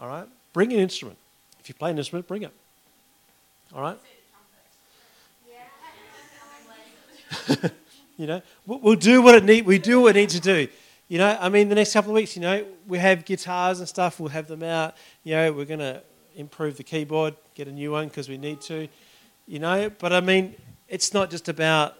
All 0.00 0.08
right? 0.08 0.26
Bring 0.52 0.72
an 0.72 0.78
instrument. 0.78 1.18
If 1.60 1.68
you 1.68 1.74
play 1.74 1.90
an 1.90 1.98
instrument, 1.98 2.26
bring 2.26 2.42
it. 2.42 2.52
All 3.74 3.80
right? 3.80 3.98
you 8.16 8.26
know, 8.26 8.42
we'll 8.66 8.96
do 8.96 9.22
what 9.22 9.34
it 9.34 9.44
need. 9.44 9.66
We 9.66 9.78
do 9.78 10.00
what 10.00 10.14
need 10.14 10.30
to 10.30 10.40
do. 10.40 10.68
You 11.08 11.18
know, 11.18 11.36
I 11.40 11.48
mean, 11.48 11.68
the 11.68 11.74
next 11.74 11.92
couple 11.92 12.10
of 12.10 12.14
weeks, 12.14 12.34
you 12.34 12.42
know, 12.42 12.64
we 12.86 12.98
have 12.98 13.24
guitars 13.24 13.78
and 13.80 13.88
stuff. 13.88 14.18
We'll 14.18 14.30
have 14.30 14.48
them 14.48 14.62
out. 14.62 14.96
You 15.22 15.34
know, 15.34 15.52
we're 15.52 15.66
to 15.66 16.02
improve 16.36 16.76
the 16.76 16.82
keyboard, 16.82 17.34
get 17.54 17.68
a 17.68 17.72
new 17.72 17.92
one 17.92 18.08
because 18.08 18.28
we 18.28 18.38
need 18.38 18.60
to. 18.62 18.88
You 19.46 19.58
know, 19.58 19.90
but 19.98 20.12
I 20.12 20.20
mean, 20.20 20.54
it's 20.88 21.12
not 21.12 21.30
just 21.30 21.48
about 21.48 21.96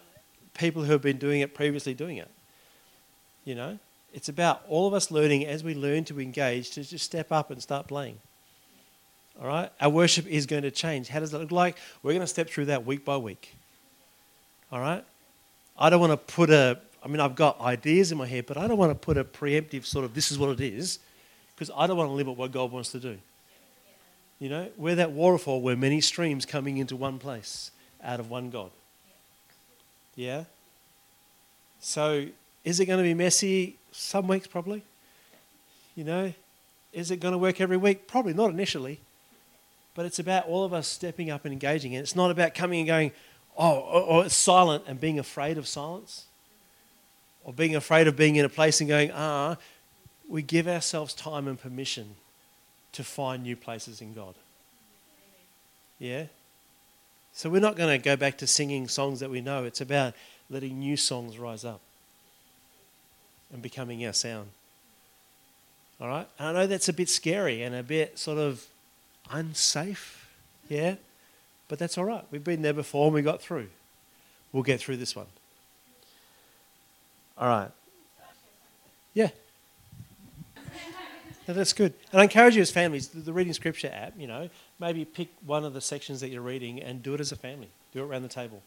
people 0.53 0.83
who 0.83 0.93
have 0.93 1.01
been 1.01 1.17
doing 1.17 1.41
it 1.41 1.53
previously 1.53 1.93
doing 1.93 2.17
it. 2.17 2.29
You 3.43 3.55
know, 3.55 3.77
it's 4.13 4.29
about 4.29 4.63
all 4.67 4.87
of 4.87 4.93
us 4.93 5.11
learning 5.11 5.45
as 5.45 5.63
we 5.63 5.75
learn 5.75 6.05
to 6.05 6.19
engage 6.19 6.71
to 6.71 6.83
just 6.83 7.05
step 7.05 7.31
up 7.31 7.51
and 7.51 7.61
start 7.61 7.87
playing. 7.87 8.17
All 9.39 9.47
right? 9.47 9.69
Our 9.81 9.89
worship 9.89 10.25
is 10.25 10.45
going 10.45 10.63
to 10.63 10.71
change. 10.71 11.09
How 11.09 11.19
does 11.19 11.31
that 11.31 11.39
look 11.39 11.51
like? 11.51 11.77
We're 12.01 12.13
going 12.13 12.21
to 12.21 12.27
step 12.27 12.49
through 12.49 12.65
that 12.65 12.85
week 12.85 13.05
by 13.05 13.17
week. 13.17 13.53
All 14.71 14.79
right? 14.79 15.03
I 15.77 15.89
don't 15.89 15.99
want 15.99 16.11
to 16.11 16.33
put 16.33 16.49
a, 16.49 16.79
I 17.03 17.07
mean, 17.07 17.19
I've 17.19 17.35
got 17.35 17.59
ideas 17.59 18.11
in 18.11 18.17
my 18.17 18.25
head, 18.25 18.45
but 18.45 18.57
I 18.57 18.67
don't 18.67 18.77
want 18.77 18.91
to 18.91 18.95
put 18.95 19.17
a 19.17 19.23
preemptive 19.23 19.85
sort 19.85 20.05
of, 20.05 20.13
this 20.13 20.31
is 20.31 20.37
what 20.37 20.49
it 20.49 20.61
is, 20.61 20.99
because 21.53 21.69
I 21.75 21.87
don't 21.87 21.97
want 21.97 22.09
to 22.09 22.13
limit 22.13 22.37
what 22.37 22.51
God 22.51 22.71
wants 22.71 22.91
to 22.93 22.99
do. 22.99 23.17
You 24.39 24.49
know, 24.49 24.67
we're 24.77 24.95
that 24.95 25.11
waterfall 25.11 25.61
where 25.61 25.75
many 25.75 26.01
streams 26.01 26.45
coming 26.45 26.77
into 26.77 26.95
one 26.95 27.19
place 27.19 27.71
out 28.03 28.19
of 28.19 28.29
one 28.29 28.49
God. 28.49 28.71
Yeah? 30.15 30.43
So, 31.79 32.27
is 32.63 32.79
it 32.79 32.85
going 32.85 32.97
to 32.97 33.03
be 33.03 33.13
messy? 33.13 33.75
Some 33.91 34.27
weeks, 34.27 34.47
probably. 34.47 34.81
You 35.95 36.03
know, 36.03 36.33
is 36.91 37.11
it 37.11 37.17
going 37.17 37.33
to 37.33 37.37
work 37.37 37.61
every 37.61 37.77
week? 37.77 38.07
Probably 38.07 38.33
not 38.33 38.49
initially. 38.49 38.99
But 39.93 40.05
it's 40.05 40.19
about 40.19 40.47
all 40.47 40.65
of 40.65 40.73
us 40.73 40.87
stepping 40.87 41.29
up 41.29 41.45
and 41.45 41.53
engaging. 41.53 41.95
And 41.95 42.03
it's 42.03 42.15
not 42.15 42.31
about 42.31 42.53
coming 42.53 42.79
and 42.79 42.87
going, 42.87 43.11
oh, 43.57 43.75
or, 43.79 44.01
or 44.01 44.29
silent 44.29 44.83
and 44.87 44.99
being 44.99 45.19
afraid 45.19 45.57
of 45.57 45.67
silence, 45.67 46.25
or 47.43 47.53
being 47.53 47.75
afraid 47.75 48.07
of 48.07 48.15
being 48.15 48.35
in 48.35 48.45
a 48.45 48.49
place 48.49 48.81
and 48.81 48.89
going, 48.89 49.11
ah. 49.13 49.57
We 50.27 50.41
give 50.41 50.67
ourselves 50.67 51.13
time 51.13 51.47
and 51.47 51.59
permission 51.59 52.15
to 52.93 53.03
find 53.03 53.43
new 53.43 53.55
places 53.55 54.01
in 54.01 54.15
God. 54.15 54.33
Yeah? 55.99 56.25
So 57.31 57.47
we're 57.47 57.61
not 57.61 57.75
going 57.75 57.95
to 57.95 58.03
go 58.03 58.15
back 58.15 58.39
to 58.39 58.47
singing 58.47 58.87
songs 58.87 59.19
that 59.19 59.29
we 59.29 59.41
know. 59.41 59.65
It's 59.65 59.81
about 59.81 60.15
letting 60.49 60.79
new 60.79 60.97
songs 60.97 61.37
rise 61.37 61.63
up 61.63 61.81
and 63.53 63.61
becoming 63.61 64.03
our 64.05 64.13
sound. 64.13 64.49
All 66.01 66.07
right? 66.07 66.27
And 66.39 66.47
I 66.47 66.51
know 66.53 66.65
that's 66.65 66.89
a 66.89 66.93
bit 66.93 67.09
scary 67.09 67.61
and 67.61 67.75
a 67.75 67.83
bit 67.83 68.17
sort 68.17 68.39
of 68.39 68.65
unsafe. 69.29 70.27
Yeah? 70.69 70.95
But 71.67 71.79
that's 71.79 71.97
all 71.97 72.05
right. 72.05 72.23
We've 72.31 72.43
been 72.43 72.61
there 72.61 72.73
before 72.73 73.05
and 73.05 73.13
we 73.13 73.21
got 73.21 73.41
through. 73.41 73.67
We'll 74.51 74.63
get 74.63 74.79
through 74.79 74.97
this 74.97 75.15
one. 75.15 75.25
All 77.37 77.47
right. 77.47 77.71
Yeah. 79.13 79.29
No, 81.47 81.53
that's 81.53 81.73
good. 81.73 81.93
And 82.11 82.21
I 82.21 82.23
encourage 82.23 82.55
you 82.55 82.61
as 82.61 82.71
families, 82.71 83.09
the 83.09 83.33
Reading 83.33 83.53
Scripture 83.53 83.91
app, 83.93 84.13
you 84.17 84.25
know, 84.27 84.49
maybe 84.79 85.05
pick 85.05 85.29
one 85.45 85.63
of 85.63 85.73
the 85.73 85.81
sections 85.81 86.21
that 86.21 86.29
you're 86.29 86.41
reading 86.41 86.81
and 86.81 87.03
do 87.03 87.13
it 87.13 87.19
as 87.19 87.31
a 87.31 87.35
family. 87.35 87.69
Do 87.93 87.99
it 87.99 88.07
around 88.07 88.23
the 88.23 88.29
table. 88.29 88.63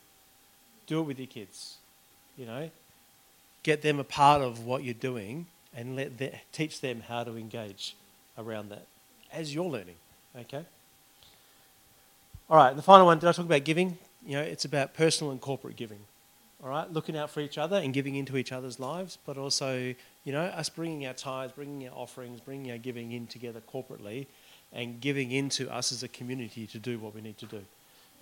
Do 0.87 1.01
it 1.01 1.03
with 1.03 1.19
your 1.19 1.27
kids. 1.27 1.77
You 2.37 2.47
know, 2.47 2.71
get 3.63 3.83
them 3.83 3.99
a 3.99 4.05
part 4.05 4.43
of 4.43 4.65
what 4.65 4.85
you're 4.85 4.95
doing 4.95 5.47
and 5.75 5.97
let 5.97 6.19
them, 6.19 6.33
teach 6.53 6.81
them 6.81 7.03
how 7.09 7.25
to 7.25 7.37
engage 7.37 7.97
around 8.37 8.71
that 8.71 8.87
as 9.33 9.55
you're 9.55 9.65
learning. 9.65 9.97
Okay? 10.39 10.65
All 12.51 12.57
right, 12.57 12.75
the 12.75 12.81
final 12.81 13.05
one, 13.05 13.19
did 13.19 13.29
I 13.29 13.33
talk 13.33 13.45
about 13.45 13.65
giving? 13.65 13.99
You 14.25 14.37
know, 14.39 14.43
it's 14.43 14.65
about 14.65 14.95
personal 14.95 15.33
and 15.33 15.41
corporate 15.41 15.77
giving. 15.77 15.99
All 16.63 16.71
right, 16.71 16.91
looking 16.91 17.15
out 17.15 17.29
for 17.29 17.41
each 17.41 17.59
other 17.59 17.77
and 17.77 17.93
giving 17.93 18.15
into 18.15 18.39
each 18.39 18.53
other's 18.53 18.81
lives, 18.81 19.19
but 19.27 19.37
also, 19.37 19.95
you 20.25 20.33
know, 20.33 20.45
us 20.45 20.71
bringing 20.71 21.07
our 21.07 21.13
tithes, 21.13 21.53
bringing 21.53 21.87
our 21.87 21.95
offerings, 21.95 22.41
bringing 22.41 22.73
our 22.73 22.79
giving 22.79 23.13
in 23.13 23.27
together 23.27 23.61
corporately 23.71 24.27
and 24.73 24.99
giving 24.99 25.31
into 25.31 25.71
us 25.71 25.93
as 25.93 26.03
a 26.03 26.09
community 26.09 26.67
to 26.69 26.79
do 26.79 26.99
what 26.99 27.15
we 27.15 27.21
need 27.21 27.37
to 27.37 27.47
do 27.47 27.61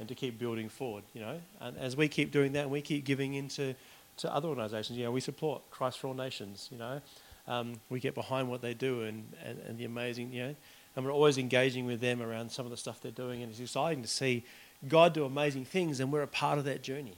and 0.01 0.09
to 0.09 0.15
keep 0.17 0.41
building 0.41 0.69
forward, 0.69 1.05
you 1.15 1.21
know. 1.21 1.41
And 1.61 1.79
as 1.79 1.97
we 1.97 2.09
keep 2.09 2.33
doing 2.33 2.53
that 2.55 2.63
and 2.63 2.71
we 2.73 2.81
keep 2.81 3.05
giving 3.05 3.35
into 3.35 3.77
to 4.17 4.35
other 4.35 4.49
organisations, 4.49 4.99
you 4.99 5.05
know, 5.05 5.13
we 5.13 5.21
support 5.21 5.63
Christ 5.71 6.01
for 6.01 6.09
All 6.09 6.15
Nations, 6.15 6.69
you 6.73 6.79
know. 6.79 7.01
Um, 7.47 7.75
we 7.91 8.01
get 8.01 8.17
behind 8.17 8.51
what 8.51 8.61
they 8.61 8.75
do 8.75 9.03
and, 9.03 9.25
and, 9.45 9.61
and 9.69 9.79
the 9.79 9.85
amazing, 9.85 10.33
you 10.33 10.43
know, 10.49 10.57
and 10.97 11.05
we're 11.05 11.13
always 11.13 11.39
engaging 11.39 11.87
with 11.87 12.01
them 12.01 12.23
around 12.23 12.51
some 12.51 12.65
of 12.65 12.71
the 12.71 12.77
stuff 12.77 13.01
they're 13.01 13.13
doing, 13.13 13.43
and 13.43 13.51
it's 13.51 13.61
exciting 13.61 14.03
to 14.03 14.09
see 14.09 14.45
God 14.89 15.13
do 15.13 15.25
amazing 15.25 15.67
things, 15.67 16.01
and 16.01 16.11
we're 16.11 16.23
a 16.23 16.27
part 16.27 16.59
of 16.59 16.65
that 16.65 16.83
journey 16.83 17.17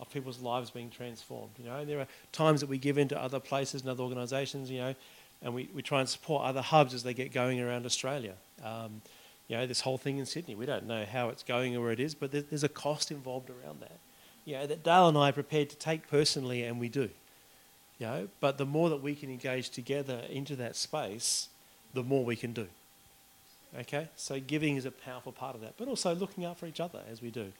of 0.00 0.10
people's 0.12 0.40
lives 0.40 0.70
being 0.70 0.90
transformed. 0.90 1.52
You 1.58 1.66
know, 1.66 1.76
and 1.76 1.88
there 1.88 2.00
are 2.00 2.08
times 2.32 2.60
that 2.60 2.68
we 2.68 2.78
give 2.78 2.98
into 2.98 3.20
other 3.20 3.40
places 3.40 3.82
and 3.82 3.90
other 3.90 4.02
organisations, 4.02 4.70
you 4.70 4.78
know, 4.78 4.94
and 5.42 5.54
we, 5.54 5.68
we 5.74 5.82
try 5.82 6.00
and 6.00 6.08
support 6.08 6.44
other 6.44 6.62
hubs 6.62 6.92
as 6.92 7.02
they 7.02 7.14
get 7.14 7.32
going 7.32 7.60
around 7.60 7.86
Australia. 7.86 8.34
Um, 8.64 9.02
you 9.48 9.56
know, 9.56 9.66
this 9.66 9.82
whole 9.82 9.98
thing 9.98 10.18
in 10.18 10.26
Sydney, 10.26 10.54
we 10.54 10.66
don't 10.66 10.86
know 10.86 11.04
how 11.04 11.28
it's 11.28 11.42
going 11.42 11.76
or 11.76 11.82
where 11.82 11.92
it 11.92 12.00
is, 12.00 12.14
but 12.14 12.32
there's 12.32 12.64
a 12.64 12.68
cost 12.68 13.10
involved 13.10 13.50
around 13.50 13.80
that. 13.80 13.98
You 14.44 14.54
know, 14.54 14.66
that 14.66 14.82
Dale 14.82 15.08
and 15.08 15.18
I 15.18 15.28
are 15.28 15.32
prepared 15.32 15.70
to 15.70 15.76
take 15.76 16.08
personally, 16.08 16.64
and 16.64 16.80
we 16.80 16.88
do. 16.88 17.10
You 17.98 18.06
know, 18.06 18.28
but 18.40 18.58
the 18.58 18.66
more 18.66 18.90
that 18.90 19.02
we 19.02 19.14
can 19.14 19.30
engage 19.30 19.70
together 19.70 20.22
into 20.30 20.56
that 20.56 20.76
space, 20.76 21.48
the 21.92 22.02
more 22.02 22.24
we 22.24 22.36
can 22.36 22.52
do. 22.52 22.66
Okay? 23.80 24.08
So 24.16 24.38
giving 24.40 24.76
is 24.76 24.86
a 24.86 24.90
powerful 24.90 25.32
part 25.32 25.54
of 25.54 25.60
that. 25.62 25.74
But 25.76 25.88
also 25.88 26.14
looking 26.14 26.44
out 26.44 26.58
for 26.58 26.66
each 26.66 26.80
other 26.80 27.00
as 27.10 27.20
we 27.20 27.30
do. 27.30 27.52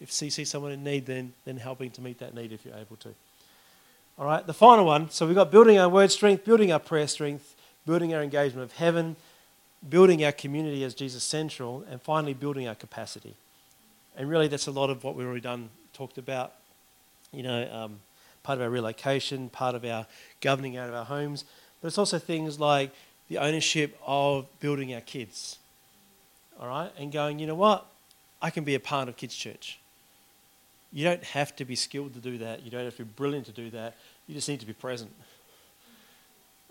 If 0.00 0.20
you 0.20 0.30
see 0.30 0.44
someone 0.44 0.72
in 0.72 0.84
need, 0.84 1.06
then, 1.06 1.32
then 1.44 1.56
helping 1.56 1.90
to 1.92 2.00
meet 2.00 2.18
that 2.18 2.34
need 2.34 2.52
if 2.52 2.64
you're 2.64 2.74
able 2.74 2.96
to. 2.96 3.10
All 4.18 4.26
right, 4.26 4.46
the 4.46 4.54
final 4.54 4.84
one. 4.84 5.10
So 5.10 5.26
we've 5.26 5.34
got 5.34 5.50
building 5.50 5.78
our 5.78 5.88
word 5.88 6.10
strength, 6.10 6.44
building 6.44 6.72
our 6.72 6.78
prayer 6.78 7.08
strength, 7.08 7.56
building 7.86 8.14
our 8.14 8.22
engagement 8.22 8.64
of 8.64 8.76
heaven, 8.76 9.16
building 9.88 10.24
our 10.24 10.32
community 10.32 10.84
as 10.84 10.94
Jesus 10.94 11.22
central, 11.22 11.84
and 11.90 12.00
finally 12.00 12.34
building 12.34 12.68
our 12.68 12.74
capacity. 12.74 13.34
And 14.16 14.28
really, 14.28 14.48
that's 14.48 14.66
a 14.66 14.70
lot 14.70 14.90
of 14.90 15.02
what 15.04 15.16
we've 15.16 15.26
already 15.26 15.40
done, 15.40 15.70
talked 15.92 16.18
about. 16.18 16.52
You 17.32 17.42
know, 17.42 17.68
um, 17.72 18.00
part 18.44 18.58
of 18.58 18.62
our 18.62 18.70
relocation, 18.70 19.48
part 19.48 19.74
of 19.74 19.84
our 19.84 20.06
governing 20.40 20.76
out 20.76 20.88
of 20.88 20.94
our 20.94 21.04
homes, 21.04 21.44
but 21.80 21.88
it's 21.88 21.98
also 21.98 22.18
things 22.18 22.60
like 22.60 22.92
the 23.28 23.38
ownership 23.38 23.98
of 24.06 24.46
building 24.60 24.94
our 24.94 25.00
kids. 25.00 25.58
All 26.60 26.68
right? 26.68 26.90
And 26.98 27.10
going, 27.12 27.38
you 27.38 27.46
know 27.46 27.54
what? 27.54 27.86
I 28.40 28.50
can 28.50 28.64
be 28.64 28.74
a 28.74 28.80
part 28.80 29.08
of 29.08 29.16
kids' 29.16 29.34
church. 29.34 29.78
You 30.92 31.04
don't 31.04 31.24
have 31.24 31.56
to 31.56 31.64
be 31.64 31.74
skilled 31.74 32.14
to 32.14 32.20
do 32.20 32.38
that. 32.38 32.62
You 32.62 32.70
don't 32.70 32.84
have 32.84 32.96
to 32.96 33.04
be 33.04 33.10
brilliant 33.16 33.46
to 33.46 33.52
do 33.52 33.70
that. 33.70 33.96
You 34.28 34.34
just 34.34 34.48
need 34.48 34.60
to 34.60 34.66
be 34.66 34.72
present. 34.72 35.10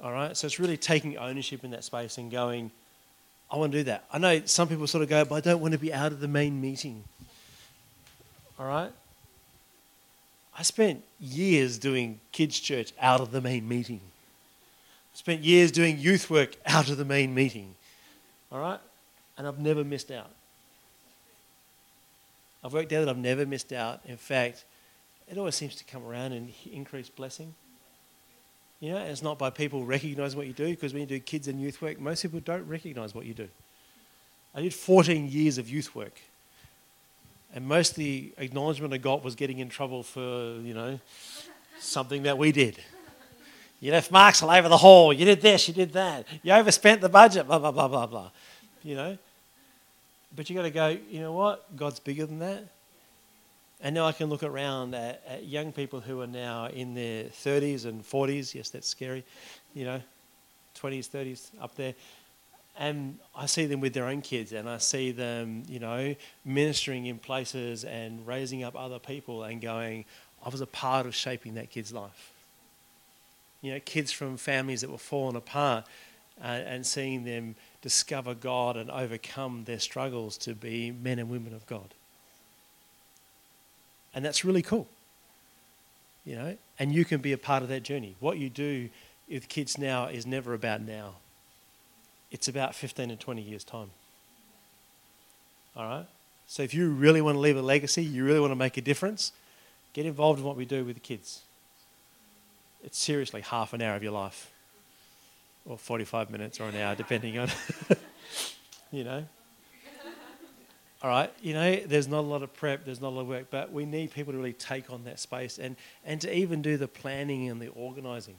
All 0.02 0.12
right? 0.12 0.36
So 0.38 0.48
it's 0.48 0.60
really 0.60 0.78
taking 0.78 1.18
ownership 1.18 1.64
in 1.64 1.72
that 1.72 1.84
space 1.84 2.18
and 2.18 2.32
going, 2.32 2.72
I 3.52 3.58
want 3.58 3.72
to 3.72 3.80
do 3.80 3.84
that. 3.86 4.06
I 4.12 4.18
know 4.20 4.42
some 4.46 4.68
people 4.68 4.88
sort 4.88 5.04
of 5.04 5.10
go, 5.10 5.26
but 5.26 5.36
I 5.36 5.42
don't 5.42 5.62
want 5.62 5.74
to 5.74 5.80
be 5.80 5.94
out 5.94 6.12
of 6.12 6.20
the 6.20 6.28
main 6.28 6.62
meeting. 6.62 7.04
All 8.60 8.68
right? 8.68 8.92
I 10.58 10.64
spent 10.64 11.04
years 11.20 11.78
doing 11.78 12.20
kids' 12.32 12.60
church 12.60 12.94
out 13.02 13.20
of 13.20 13.32
the 13.32 13.42
main 13.42 13.68
meeting 13.68 14.00
spent 15.14 15.42
years 15.42 15.72
doing 15.72 15.98
youth 15.98 16.30
work 16.30 16.56
out 16.66 16.90
of 16.90 16.98
the 16.98 17.06
main 17.06 17.34
meeting. 17.34 17.76
All 18.52 18.60
right? 18.60 18.80
And 19.38 19.48
I've 19.48 19.60
never 19.60 19.84
missed 19.84 20.12
out. 20.12 20.30
I've 22.64 22.74
worked 22.74 22.94
out 22.94 23.02
that 23.02 23.10
I've 23.10 23.18
never 23.18 23.46
missed 23.46 23.74
out. 23.74 24.02
In 24.06 24.18
fact, 24.18 24.64
it 25.30 25.38
always 25.38 25.56
seems 25.56 25.76
to 25.76 25.84
come 25.84 26.06
around 26.06 26.34
and 26.34 26.52
increase 26.72 27.10
blessing. 27.10 27.54
You 28.80 28.92
know, 28.92 28.98
it's 28.98 29.22
not 29.22 29.40
by 29.40 29.50
people 29.50 29.86
recognizing 29.86 30.38
what 30.38 30.48
you 30.48 30.54
do, 30.54 30.70
because 30.70 30.94
when 30.94 31.02
you 31.02 31.08
do 31.08 31.20
kids 31.20 31.48
and 31.48 31.60
youth 31.60 31.82
work, 31.82 32.00
most 32.00 32.22
people 32.22 32.42
don't 32.42 32.68
recognize 32.68 33.16
what 33.16 33.26
you 33.26 33.34
do. 33.34 33.48
I 34.54 34.62
did 34.62 34.74
14 34.74 35.30
years 35.30 35.58
of 35.58 35.70
youth 35.70 35.96
work. 35.96 36.20
And 37.56 37.66
most 37.68 37.92
of 37.92 37.96
the 37.98 38.34
acknowledgement 38.38 38.94
I 38.94 38.98
got 38.98 39.24
was 39.24 39.36
getting 39.36 39.60
in 39.60 39.70
trouble 39.70 40.04
for, 40.04 40.60
you 40.62 40.74
know, 40.74 41.00
something 41.80 42.24
that 42.24 42.38
we 42.38 42.52
did. 42.52 42.78
You 43.84 43.92
left 43.92 44.12
marks 44.12 44.42
all 44.42 44.50
over 44.50 44.70
the 44.70 44.78
hall. 44.78 45.12
You 45.12 45.26
did 45.26 45.42
this, 45.42 45.68
you 45.68 45.74
did 45.74 45.92
that. 45.92 46.26
You 46.42 46.54
overspent 46.54 47.02
the 47.02 47.10
budget, 47.10 47.46
blah, 47.46 47.60
blah, 47.60 47.72
blah, 47.72 47.90
blah, 47.90 48.06
blah. 48.06 48.30
You 48.82 48.96
know? 48.96 49.18
But 50.34 50.50
you 50.50 50.56
got 50.56 50.62
to 50.62 50.72
go, 50.72 50.98
you 51.10 51.20
know 51.20 51.34
what? 51.34 51.76
God's 51.76 52.00
bigger 52.00 52.26
than 52.26 52.40
that. 52.40 52.64
And 53.82 53.94
now 53.94 54.06
I 54.06 54.14
can 54.14 54.30
look 54.30 54.42
around 54.42 54.96
at, 54.96 55.22
at, 55.28 55.46
young 55.48 55.74
people 55.74 56.00
who 56.00 56.22
are 56.22 56.28
now 56.28 56.68
in 56.68 56.94
their 56.94 57.26
30s 57.26 57.84
and 57.84 58.06
40s. 58.06 58.56
Yes, 58.56 58.70
that's 58.70 58.88
scary. 58.88 59.26
You 59.74 59.84
know, 59.84 60.02
20s, 60.80 61.10
30s, 61.10 61.50
up 61.62 61.76
there. 61.76 61.94
And 62.80 63.20
I 63.36 63.48
see 63.48 63.66
them 63.66 63.82
with 63.82 63.94
their 63.94 64.06
own 64.06 64.22
kids, 64.22 64.54
and 64.54 64.70
I 64.70 64.78
see 64.78 65.12
them, 65.12 65.64
you 65.68 65.80
know, 65.80 66.16
ministering 66.46 67.08
in 67.08 67.20
places 67.20 67.84
and 67.84 68.26
raising 68.26 68.64
up 68.64 68.78
other 68.78 68.98
people 68.98 69.44
and 69.44 69.62
going, 69.62 70.06
I 70.46 70.48
was 70.48 70.62
a 70.62 70.68
part 70.68 71.06
of 71.06 71.14
shaping 71.14 71.56
that 71.56 71.70
kid's 71.70 71.92
life. 71.92 72.33
You 73.64 73.74
know, 73.74 73.80
kids 73.80 74.12
from 74.12 74.38
families 74.38 74.82
that 74.82 74.92
were 74.92 74.98
falling 74.98 75.38
apart 75.38 75.86
uh, 76.44 76.48
and 76.48 76.86
seeing 76.86 77.24
them 77.24 77.56
discover 77.82 78.36
God 78.36 78.76
and 78.78 78.92
overcome 78.92 79.64
their 79.64 79.80
struggles 79.80 80.38
to 80.40 80.54
be 80.54 80.92
men 80.92 81.18
and 81.18 81.30
women 81.30 81.54
of 81.54 81.66
God. 81.66 81.94
And 84.14 84.24
that's 84.24 84.44
really 84.44 84.62
cool. 84.62 84.88
You 86.26 86.36
know, 86.36 86.58
and 86.78 86.94
you 86.94 87.06
can 87.06 87.22
be 87.22 87.32
a 87.32 87.38
part 87.38 87.64
of 87.64 87.70
that 87.70 87.84
journey. 87.84 88.16
What 88.20 88.38
you 88.38 88.50
do 88.50 88.90
with 89.30 89.48
kids 89.48 89.78
now 89.78 90.08
is 90.08 90.26
never 90.26 90.54
about 90.54 90.82
now. 90.82 91.16
It's 92.32 92.50
about 92.50 92.76
15 92.76 93.12
and 93.12 93.20
20 93.20 93.42
years' 93.42 93.64
time. 93.64 93.92
All 95.76 95.86
right? 95.86 96.06
So 96.48 96.64
if 96.64 96.74
you 96.74 96.90
really 96.90 97.22
want 97.22 97.36
to 97.36 97.40
leave 97.40 97.58
a 97.58 97.62
legacy, 97.62 98.04
you 98.04 98.26
really 98.26 98.40
want 98.42 98.52
to 98.52 98.56
make 98.56 98.76
a 98.76 98.82
difference, 98.82 99.32
get 99.94 100.06
involved 100.06 100.40
in 100.40 100.46
what 100.46 100.58
we 100.58 100.66
do 100.66 100.84
with 100.84 100.96
the 100.96 101.02
kids. 101.02 101.42
It's 102.84 102.98
seriously 102.98 103.42
half 103.42 103.74
an 103.74 103.82
hour 103.82 103.96
of 103.96 104.04
your 104.04 104.12
life, 104.12 104.52
or 105.66 105.78
45 105.78 106.30
minutes 106.30 106.60
or 106.60 106.66
an 106.66 106.76
hour, 106.76 106.96
depending 106.96 107.38
on, 107.38 107.50
you 108.92 109.04
know. 109.04 109.24
All 111.02 111.10
right, 111.10 111.32
you 111.42 111.54
know, 111.54 111.76
there's 111.86 112.08
not 112.08 112.20
a 112.20 112.28
lot 112.28 112.44
of 112.44 112.54
prep, 112.54 112.86
there's 112.86 113.02
not 113.02 113.10
a 113.10 113.16
lot 113.16 113.22
of 113.22 113.28
work, 113.28 113.48
but 113.52 113.74
we 113.74 113.86
need 113.86 114.12
people 114.12 114.32
to 114.32 114.38
really 114.38 114.54
take 114.54 114.90
on 114.90 115.04
that 115.04 115.20
space 115.20 115.60
and, 115.60 115.76
and 116.06 116.22
to 116.22 116.34
even 116.34 116.62
do 116.62 116.78
the 116.78 116.88
planning 116.88 117.50
and 117.50 117.62
the 117.62 117.68
organising. 117.70 118.36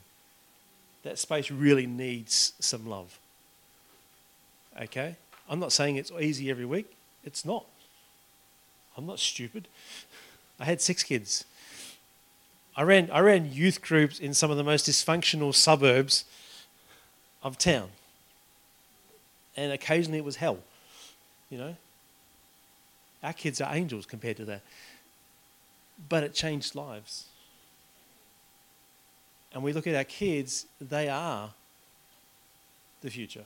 That 1.03 1.19
space 1.19 1.51
really 1.51 1.87
needs 1.87 2.55
some 2.61 2.89
love. 2.89 3.19
Okay? 4.81 5.17
I'm 5.49 5.61
not 5.61 5.73
saying 5.73 5.97
it's 5.97 6.11
easy 6.19 6.51
every 6.51 6.65
week, 6.65 6.91
it's 7.23 7.45
not. 7.45 7.67
I'm 8.97 9.07
not 9.07 9.19
stupid. 9.19 9.69
I 10.59 10.65
had 10.65 10.81
six 10.81 11.03
kids. 11.03 11.45
I 12.77 12.83
ran, 12.83 13.11
I 13.13 13.21
ran 13.21 13.53
youth 13.53 13.83
groups 13.83 14.19
in 14.19 14.35
some 14.35 14.51
of 14.51 14.57
the 14.57 14.65
most 14.65 14.87
dysfunctional 14.87 15.55
suburbs 15.55 16.25
of 17.43 17.57
town. 17.57 17.91
And 19.57 19.73
occasionally 19.73 20.19
it 20.19 20.25
was 20.25 20.37
hell, 20.37 20.59
you 21.51 21.59
know. 21.59 21.77
Our 23.23 23.33
kids 23.33 23.61
are 23.61 23.75
angels 23.75 24.07
compared 24.07 24.37
to 24.39 24.45
that. 24.47 24.63
But 26.09 26.25
it 26.25 26.35
changed 26.35 26.75
lives. 26.75 27.27
And 29.53 29.63
we 29.63 29.73
look 29.73 29.87
at 29.87 29.95
our 29.95 30.05
kids, 30.05 30.67
they 30.81 31.09
are 31.09 31.51
the 33.03 33.11
future, 33.11 33.45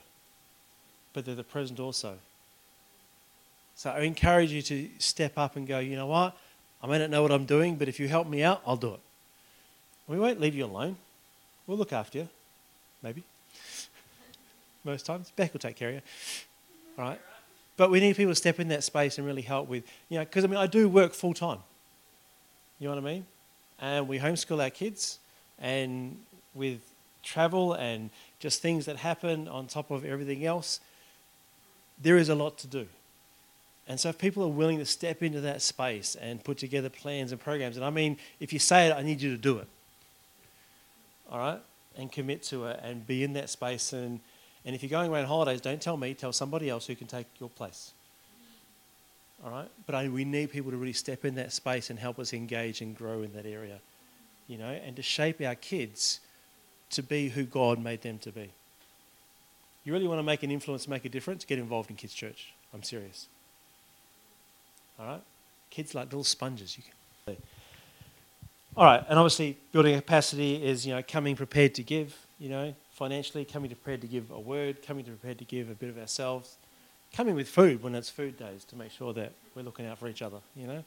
but 1.13 1.27
they're 1.27 1.35
the 1.35 1.45
present 1.45 1.79
also. 1.79 2.17
So 3.77 3.91
I 3.91 4.01
encourage 4.01 4.51
you 4.51 4.63
to 4.63 4.89
step 4.99 5.37
up 5.37 5.55
and 5.57 5.67
go, 5.67 5.81
you 5.81 5.97
know 5.97 6.07
what? 6.07 6.35
I 6.83 6.87
may 6.87 6.99
not 6.99 7.11
know 7.11 7.23
what 7.23 7.31
I'm 7.31 7.45
doing, 7.45 7.77
but 7.77 7.89
if 7.89 8.01
you 8.01 8.09
help 8.09 8.27
me 8.27 8.43
out, 8.43 8.63
I'll 8.67 8.77
do 8.77 8.95
it. 8.95 9.01
We 10.09 10.19
won't 10.19 10.41
leave 10.41 10.55
you 10.55 10.65
alone. 10.65 10.97
We'll 11.67 11.77
look 11.77 11.93
after 11.93 12.19
you, 12.19 12.29
maybe. 13.03 13.23
Most 14.85 15.05
times. 15.05 15.31
Beck 15.37 15.53
will 15.53 15.61
take 15.61 15.77
care 15.77 15.91
of 15.91 15.95
you. 15.97 16.01
All 16.99 17.05
right? 17.05 17.21
But 17.77 17.91
we 17.91 18.01
need 18.01 18.17
people 18.17 18.33
to 18.33 18.37
step 18.37 18.59
in 18.59 18.69
that 18.69 18.83
space 18.83 19.19
and 19.19 19.27
really 19.27 19.43
help 19.43 19.69
with, 19.69 19.85
you 20.09 20.19
know, 20.19 20.25
because 20.25 20.45
I 20.45 20.49
mean, 20.49 20.57
I 20.57 20.67
do 20.67 20.89
work 20.89 21.13
full 21.13 21.35
time. 21.35 21.59
You 22.81 22.89
know 22.89 22.95
what 22.95 23.05
I 23.05 23.13
mean? 23.13 23.27
And 23.81 24.09
we 24.09 24.19
homeschool 24.19 24.63
our 24.63 24.71
kids, 24.71 25.19
and 25.61 26.17
with 26.55 26.81
travel 27.23 27.75
and 27.75 28.11
just 28.41 28.63
things 28.63 28.87
that 28.87 28.97
happen 28.97 29.47
on 29.47 29.67
top 29.67 29.91
of 29.91 30.05
everything 30.05 30.45
else, 30.45 30.81
there 32.01 32.17
is 32.17 32.29
a 32.29 32.35
lot 32.35 32.59
to 32.59 32.67
do. 32.67 32.87
And 33.87 33.99
so, 34.01 34.09
if 34.09 34.19
people 34.19 34.43
are 34.45 34.49
willing 34.49 34.79
to 34.79 34.85
step 34.85 35.23
into 35.23 35.41
that 35.43 35.63
space 35.63 36.17
and 36.17 36.43
put 36.43 36.59
together 36.59 36.89
plans 36.89 37.31
and 37.31 37.41
programs, 37.41 37.77
and 37.77 37.85
I 37.85 37.91
mean, 37.91 38.19
if 38.41 38.53
you 38.53 38.59
say 38.59 38.89
it, 38.89 38.93
I 38.93 39.03
need 39.03 39.21
you 39.21 39.31
to 39.31 39.41
do 39.41 39.59
it. 39.59 39.69
All 41.31 41.39
right? 41.39 41.61
And 41.97 42.11
commit 42.11 42.43
to 42.45 42.67
it 42.67 42.81
and 42.83 43.07
be 43.07 43.25
in 43.25 43.33
that 43.35 43.51
space 43.51 43.93
and 43.93 44.21
and 44.65 44.75
if 44.75 44.83
you're 44.83 44.91
going 44.91 45.09
away 45.09 45.21
on 45.21 45.27
holidays, 45.27 45.63
don't 45.63 45.81
tell 45.81 45.97
me, 45.97 46.13
tell 46.13 46.33
somebody 46.33 46.69
else 46.69 46.87
who 46.87 46.95
can 46.95 47.07
take 47.07 47.27
your 47.41 47.49
place. 47.49 47.93
All 49.43 49.51
right? 49.51 49.69
But 49.87 49.95
I, 49.95 50.09
we 50.09 50.25
need 50.25 50.51
people 50.51 50.71
to 50.71 50.77
really 50.77 50.93
step 50.93 51.25
in 51.25 51.37
that 51.37 51.53
space 51.53 51.91
and 51.91 51.99
help 51.99 52.19
us 52.19 52.35
engage 52.35 52.81
and 52.81 52.97
grow 52.97 53.23
in 53.23 53.33
that 53.33 53.47
area, 53.47 53.79
you 54.47 54.59
know, 54.59 54.69
and 54.69 54.97
to 54.97 55.03
shape 55.03 55.41
our 55.41 55.55
kids 55.55 56.21
to 56.91 57.03
be 57.03 57.29
who 57.29 57.45
God 57.45 57.83
made 57.83 58.03
them 58.03 58.19
to 58.19 58.31
be. 58.31 58.51
You 59.85 59.93
really 59.93 60.09
want 60.09 60.19
to 60.19 60.25
make 60.25 60.43
an 60.43 60.51
influence, 60.51 60.89
make 60.89 61.05
a 61.05 61.09
difference, 61.09 61.45
get 61.45 61.59
involved 61.59 61.89
in 61.89 61.97
kids' 61.97 62.13
church. 62.13 62.53
I'm 62.75 62.83
serious. 62.83 63.27
All 64.99 65.07
right? 65.07 65.23
Kids 65.71 65.95
like 65.95 66.07
little 66.07 66.25
sponges. 66.25 66.77
You 66.77 66.85
can. 67.27 67.37
All 68.79 68.85
right, 68.85 69.05
and 69.09 69.19
obviously 69.19 69.57
building 69.73 69.97
capacity 69.97 70.65
is 70.65 70.87
you 70.87 70.95
know 70.95 71.03
coming 71.03 71.35
prepared 71.35 71.75
to 71.75 71.83
give. 71.83 72.17
You 72.39 72.49
know, 72.49 72.75
financially, 72.93 73.45
coming 73.45 73.69
prepared 73.71 74.03
to 74.03 74.07
give 74.07 74.31
a 74.31 74.39
word, 74.39 74.87
coming 74.87 75.05
prepared 75.05 75.39
to 75.39 75.45
give 75.45 75.69
a 75.69 75.75
bit 75.75 75.91
of 75.91 75.99
ourselves, 75.99 76.55
coming 77.13 77.35
with 77.35 77.49
food 77.49 77.83
when 77.83 77.97
it's 77.97 78.09
food 78.09 78.39
days 78.39 78.65
to 78.67 78.77
make 78.77 78.93
sure 78.93 79.13
that 79.15 79.33
we're 79.57 79.63
looking 79.63 79.85
out 79.85 79.99
for 79.99 80.07
each 80.07 80.23
other, 80.23 80.37
you 80.55 80.69
know? 80.69 80.85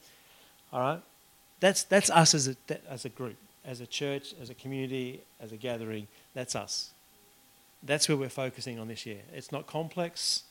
All 0.72 0.80
right? 0.80 1.02
That's, 1.60 1.84
that's 1.84 2.10
us 2.10 2.34
as 2.34 2.48
a, 2.48 2.56
as 2.89 3.04
a 3.04 3.10
group, 3.10 3.36
as 3.66 3.82
a 3.82 3.86
church, 3.86 4.34
as 4.42 4.50
a 4.50 4.54
community, 4.54 5.20
as 5.42 5.52
a 5.52 5.58
gathering. 5.58 6.08
That's 6.34 6.56
us. 6.56 6.92
That's 7.84 8.08
where 8.08 8.18
we're 8.18 8.30
focusing 8.30 8.80
on 8.80 8.88
this 8.88 9.06
year. 9.06 9.20
It's 9.34 9.52
not 9.52 9.68
complex, 9.68 10.44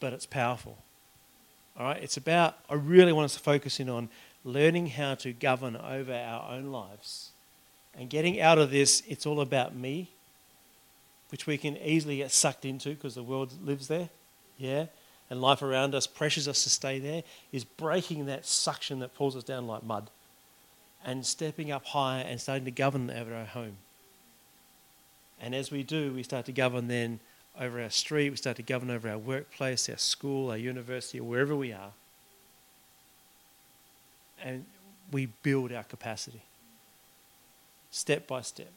but 0.00 0.12
it's 0.12 0.26
powerful. 0.26 0.78
All 1.78 1.86
right? 1.86 2.02
It's 2.02 2.16
about, 2.16 2.56
I 2.68 2.74
really 2.74 3.12
want 3.12 3.26
us 3.26 3.34
to 3.34 3.40
focus 3.40 3.78
in 3.78 3.88
on 3.88 4.08
learning 4.44 4.88
how 4.88 5.14
to 5.14 5.32
govern 5.32 5.76
over 5.76 6.12
our 6.12 6.52
own 6.52 6.66
lives 6.66 7.30
and 7.98 8.10
getting 8.10 8.40
out 8.40 8.58
of 8.58 8.70
this, 8.70 9.02
it's 9.08 9.26
all 9.26 9.40
about 9.40 9.74
me 9.74 10.10
which 11.30 11.46
we 11.46 11.58
can 11.58 11.76
easily 11.78 12.18
get 12.18 12.30
sucked 12.30 12.64
into 12.64 12.90
because 12.90 13.14
the 13.14 13.22
world 13.22 13.52
lives 13.64 13.88
there, 13.88 14.08
yeah, 14.56 14.86
and 15.30 15.40
life 15.40 15.62
around 15.62 15.94
us 15.94 16.06
pressures 16.06 16.46
us 16.46 16.62
to 16.62 16.70
stay 16.70 16.98
there, 16.98 17.24
is 17.50 17.64
breaking 17.64 18.26
that 18.26 18.46
suction 18.46 19.00
that 19.00 19.14
pulls 19.16 19.34
us 19.34 19.42
down 19.42 19.66
like 19.66 19.82
mud 19.82 20.10
and 21.04 21.26
stepping 21.26 21.72
up 21.72 21.86
higher 21.86 22.22
and 22.22 22.40
starting 22.40 22.64
to 22.64 22.70
govern 22.70 23.10
over 23.10 23.34
our 23.34 23.46
home. 23.46 23.76
And 25.40 25.54
as 25.54 25.70
we 25.70 25.82
do, 25.82 26.12
we 26.12 26.22
start 26.22 26.46
to 26.46 26.52
govern 26.52 26.88
then 26.88 27.20
over 27.58 27.82
our 27.82 27.90
street, 27.90 28.30
we 28.30 28.36
start 28.36 28.56
to 28.56 28.62
govern 28.62 28.90
over 28.90 29.08
our 29.08 29.18
workplace, 29.18 29.88
our 29.88 29.96
school, 29.96 30.50
our 30.50 30.56
university, 30.56 31.20
or 31.20 31.24
wherever 31.24 31.56
we 31.56 31.72
are. 31.72 31.90
And 34.44 34.64
we 35.10 35.26
build 35.42 35.72
our 35.72 35.82
capacity 35.82 36.42
step 37.94 38.26
by 38.26 38.42
step. 38.42 38.72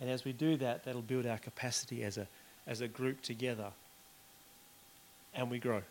And 0.00 0.10
as 0.10 0.24
we 0.24 0.32
do 0.32 0.56
that, 0.56 0.84
that'll 0.84 1.00
build 1.00 1.26
our 1.26 1.38
capacity 1.38 2.02
as 2.02 2.18
a, 2.18 2.26
as 2.66 2.80
a 2.80 2.88
group 2.88 3.22
together. 3.22 3.68
And 5.32 5.48
we 5.48 5.60
grow. 5.60 5.82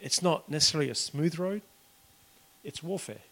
It's 0.00 0.22
not 0.22 0.50
necessarily 0.50 0.90
a 0.90 0.94
smooth 0.94 1.38
road, 1.38 1.62
it's 2.64 2.82
warfare. 2.82 3.22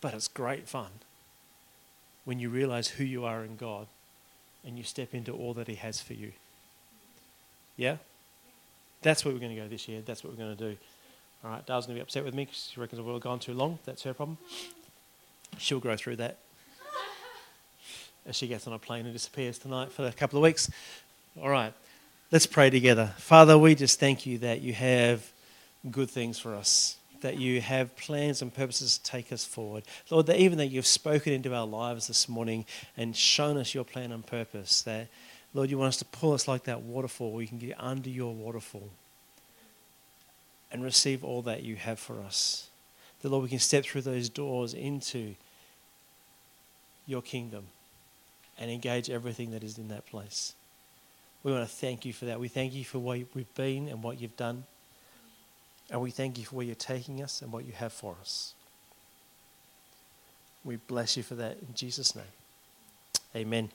But 0.00 0.12
it's 0.12 0.28
great 0.28 0.68
fun 0.68 0.90
when 2.26 2.38
you 2.38 2.50
realize 2.50 2.88
who 2.88 3.04
you 3.04 3.24
are 3.24 3.42
in 3.42 3.56
God 3.56 3.86
and 4.66 4.76
you 4.76 4.84
step 4.84 5.14
into 5.14 5.32
all 5.32 5.54
that 5.54 5.66
He 5.66 5.76
has 5.76 6.02
for 6.02 6.12
you. 6.12 6.32
Yeah? 7.78 7.96
That's 9.00 9.24
where 9.24 9.32
we're 9.32 9.40
going 9.40 9.56
to 9.56 9.62
go 9.62 9.68
this 9.68 9.88
year. 9.88 10.02
That's 10.04 10.22
what 10.22 10.34
we're 10.34 10.44
going 10.44 10.56
to 10.56 10.70
do. 10.70 10.76
All 11.44 11.50
right, 11.50 11.66
Dale's 11.66 11.84
going 11.84 11.94
to 11.94 11.98
be 11.98 12.02
upset 12.02 12.24
with 12.24 12.32
me 12.32 12.46
because 12.46 12.70
she 12.72 12.80
reckons 12.80 13.02
we've 13.02 13.20
gone 13.20 13.38
too 13.38 13.52
long. 13.52 13.78
That's 13.84 14.02
her 14.04 14.14
problem. 14.14 14.38
She'll 15.58 15.78
grow 15.78 15.94
through 15.94 16.16
that 16.16 16.38
as 18.26 18.34
she 18.34 18.46
gets 18.46 18.66
on 18.66 18.72
a 18.72 18.78
plane 18.78 19.04
and 19.04 19.12
disappears 19.12 19.58
tonight 19.58 19.92
for 19.92 20.06
a 20.06 20.12
couple 20.12 20.38
of 20.38 20.42
weeks. 20.42 20.70
All 21.42 21.50
right, 21.50 21.74
let's 22.32 22.46
pray 22.46 22.70
together. 22.70 23.12
Father, 23.18 23.58
we 23.58 23.74
just 23.74 24.00
thank 24.00 24.24
you 24.24 24.38
that 24.38 24.62
you 24.62 24.72
have 24.72 25.30
good 25.90 26.08
things 26.08 26.38
for 26.38 26.54
us, 26.54 26.96
that 27.20 27.38
you 27.38 27.60
have 27.60 27.94
plans 27.94 28.40
and 28.40 28.52
purposes 28.52 28.96
to 28.96 29.04
take 29.04 29.30
us 29.30 29.44
forward. 29.44 29.84
Lord, 30.08 30.24
that 30.26 30.40
even 30.40 30.56
that 30.56 30.68
you've 30.68 30.86
spoken 30.86 31.34
into 31.34 31.54
our 31.54 31.66
lives 31.66 32.06
this 32.06 32.26
morning 32.26 32.64
and 32.96 33.14
shown 33.14 33.58
us 33.58 33.74
your 33.74 33.84
plan 33.84 34.12
and 34.12 34.26
purpose, 34.26 34.80
that, 34.82 35.08
Lord, 35.52 35.70
you 35.70 35.76
want 35.76 35.88
us 35.88 35.98
to 35.98 36.06
pull 36.06 36.32
us 36.32 36.48
like 36.48 36.64
that 36.64 36.80
waterfall. 36.80 37.32
where 37.32 37.38
We 37.38 37.46
can 37.46 37.58
get 37.58 37.76
under 37.78 38.08
your 38.08 38.32
waterfall 38.32 38.88
and 40.74 40.82
receive 40.82 41.22
all 41.22 41.40
that 41.42 41.62
you 41.62 41.76
have 41.76 42.00
for 42.00 42.20
us. 42.20 42.68
That, 43.22 43.28
Lord, 43.28 43.44
we 43.44 43.48
can 43.48 43.60
step 43.60 43.84
through 43.84 44.00
those 44.00 44.28
doors 44.28 44.74
into 44.74 45.36
your 47.06 47.22
kingdom 47.22 47.68
and 48.58 48.68
engage 48.72 49.08
everything 49.08 49.52
that 49.52 49.62
is 49.62 49.78
in 49.78 49.86
that 49.88 50.04
place. 50.04 50.52
We 51.44 51.52
want 51.52 51.68
to 51.68 51.72
thank 51.72 52.04
you 52.04 52.12
for 52.12 52.24
that. 52.24 52.40
We 52.40 52.48
thank 52.48 52.74
you 52.74 52.84
for 52.84 52.98
where 52.98 53.22
we've 53.34 53.54
been 53.54 53.88
and 53.88 54.02
what 54.02 54.20
you've 54.20 54.36
done. 54.36 54.64
And 55.90 56.00
we 56.00 56.10
thank 56.10 56.38
you 56.38 56.44
for 56.44 56.56
where 56.56 56.66
you're 56.66 56.74
taking 56.74 57.22
us 57.22 57.40
and 57.40 57.52
what 57.52 57.64
you 57.64 57.72
have 57.72 57.92
for 57.92 58.16
us. 58.20 58.54
We 60.64 60.74
bless 60.74 61.16
you 61.16 61.22
for 61.22 61.36
that 61.36 61.58
in 61.60 61.74
Jesus' 61.74 62.16
name. 62.16 62.24
Amen. 63.36 63.70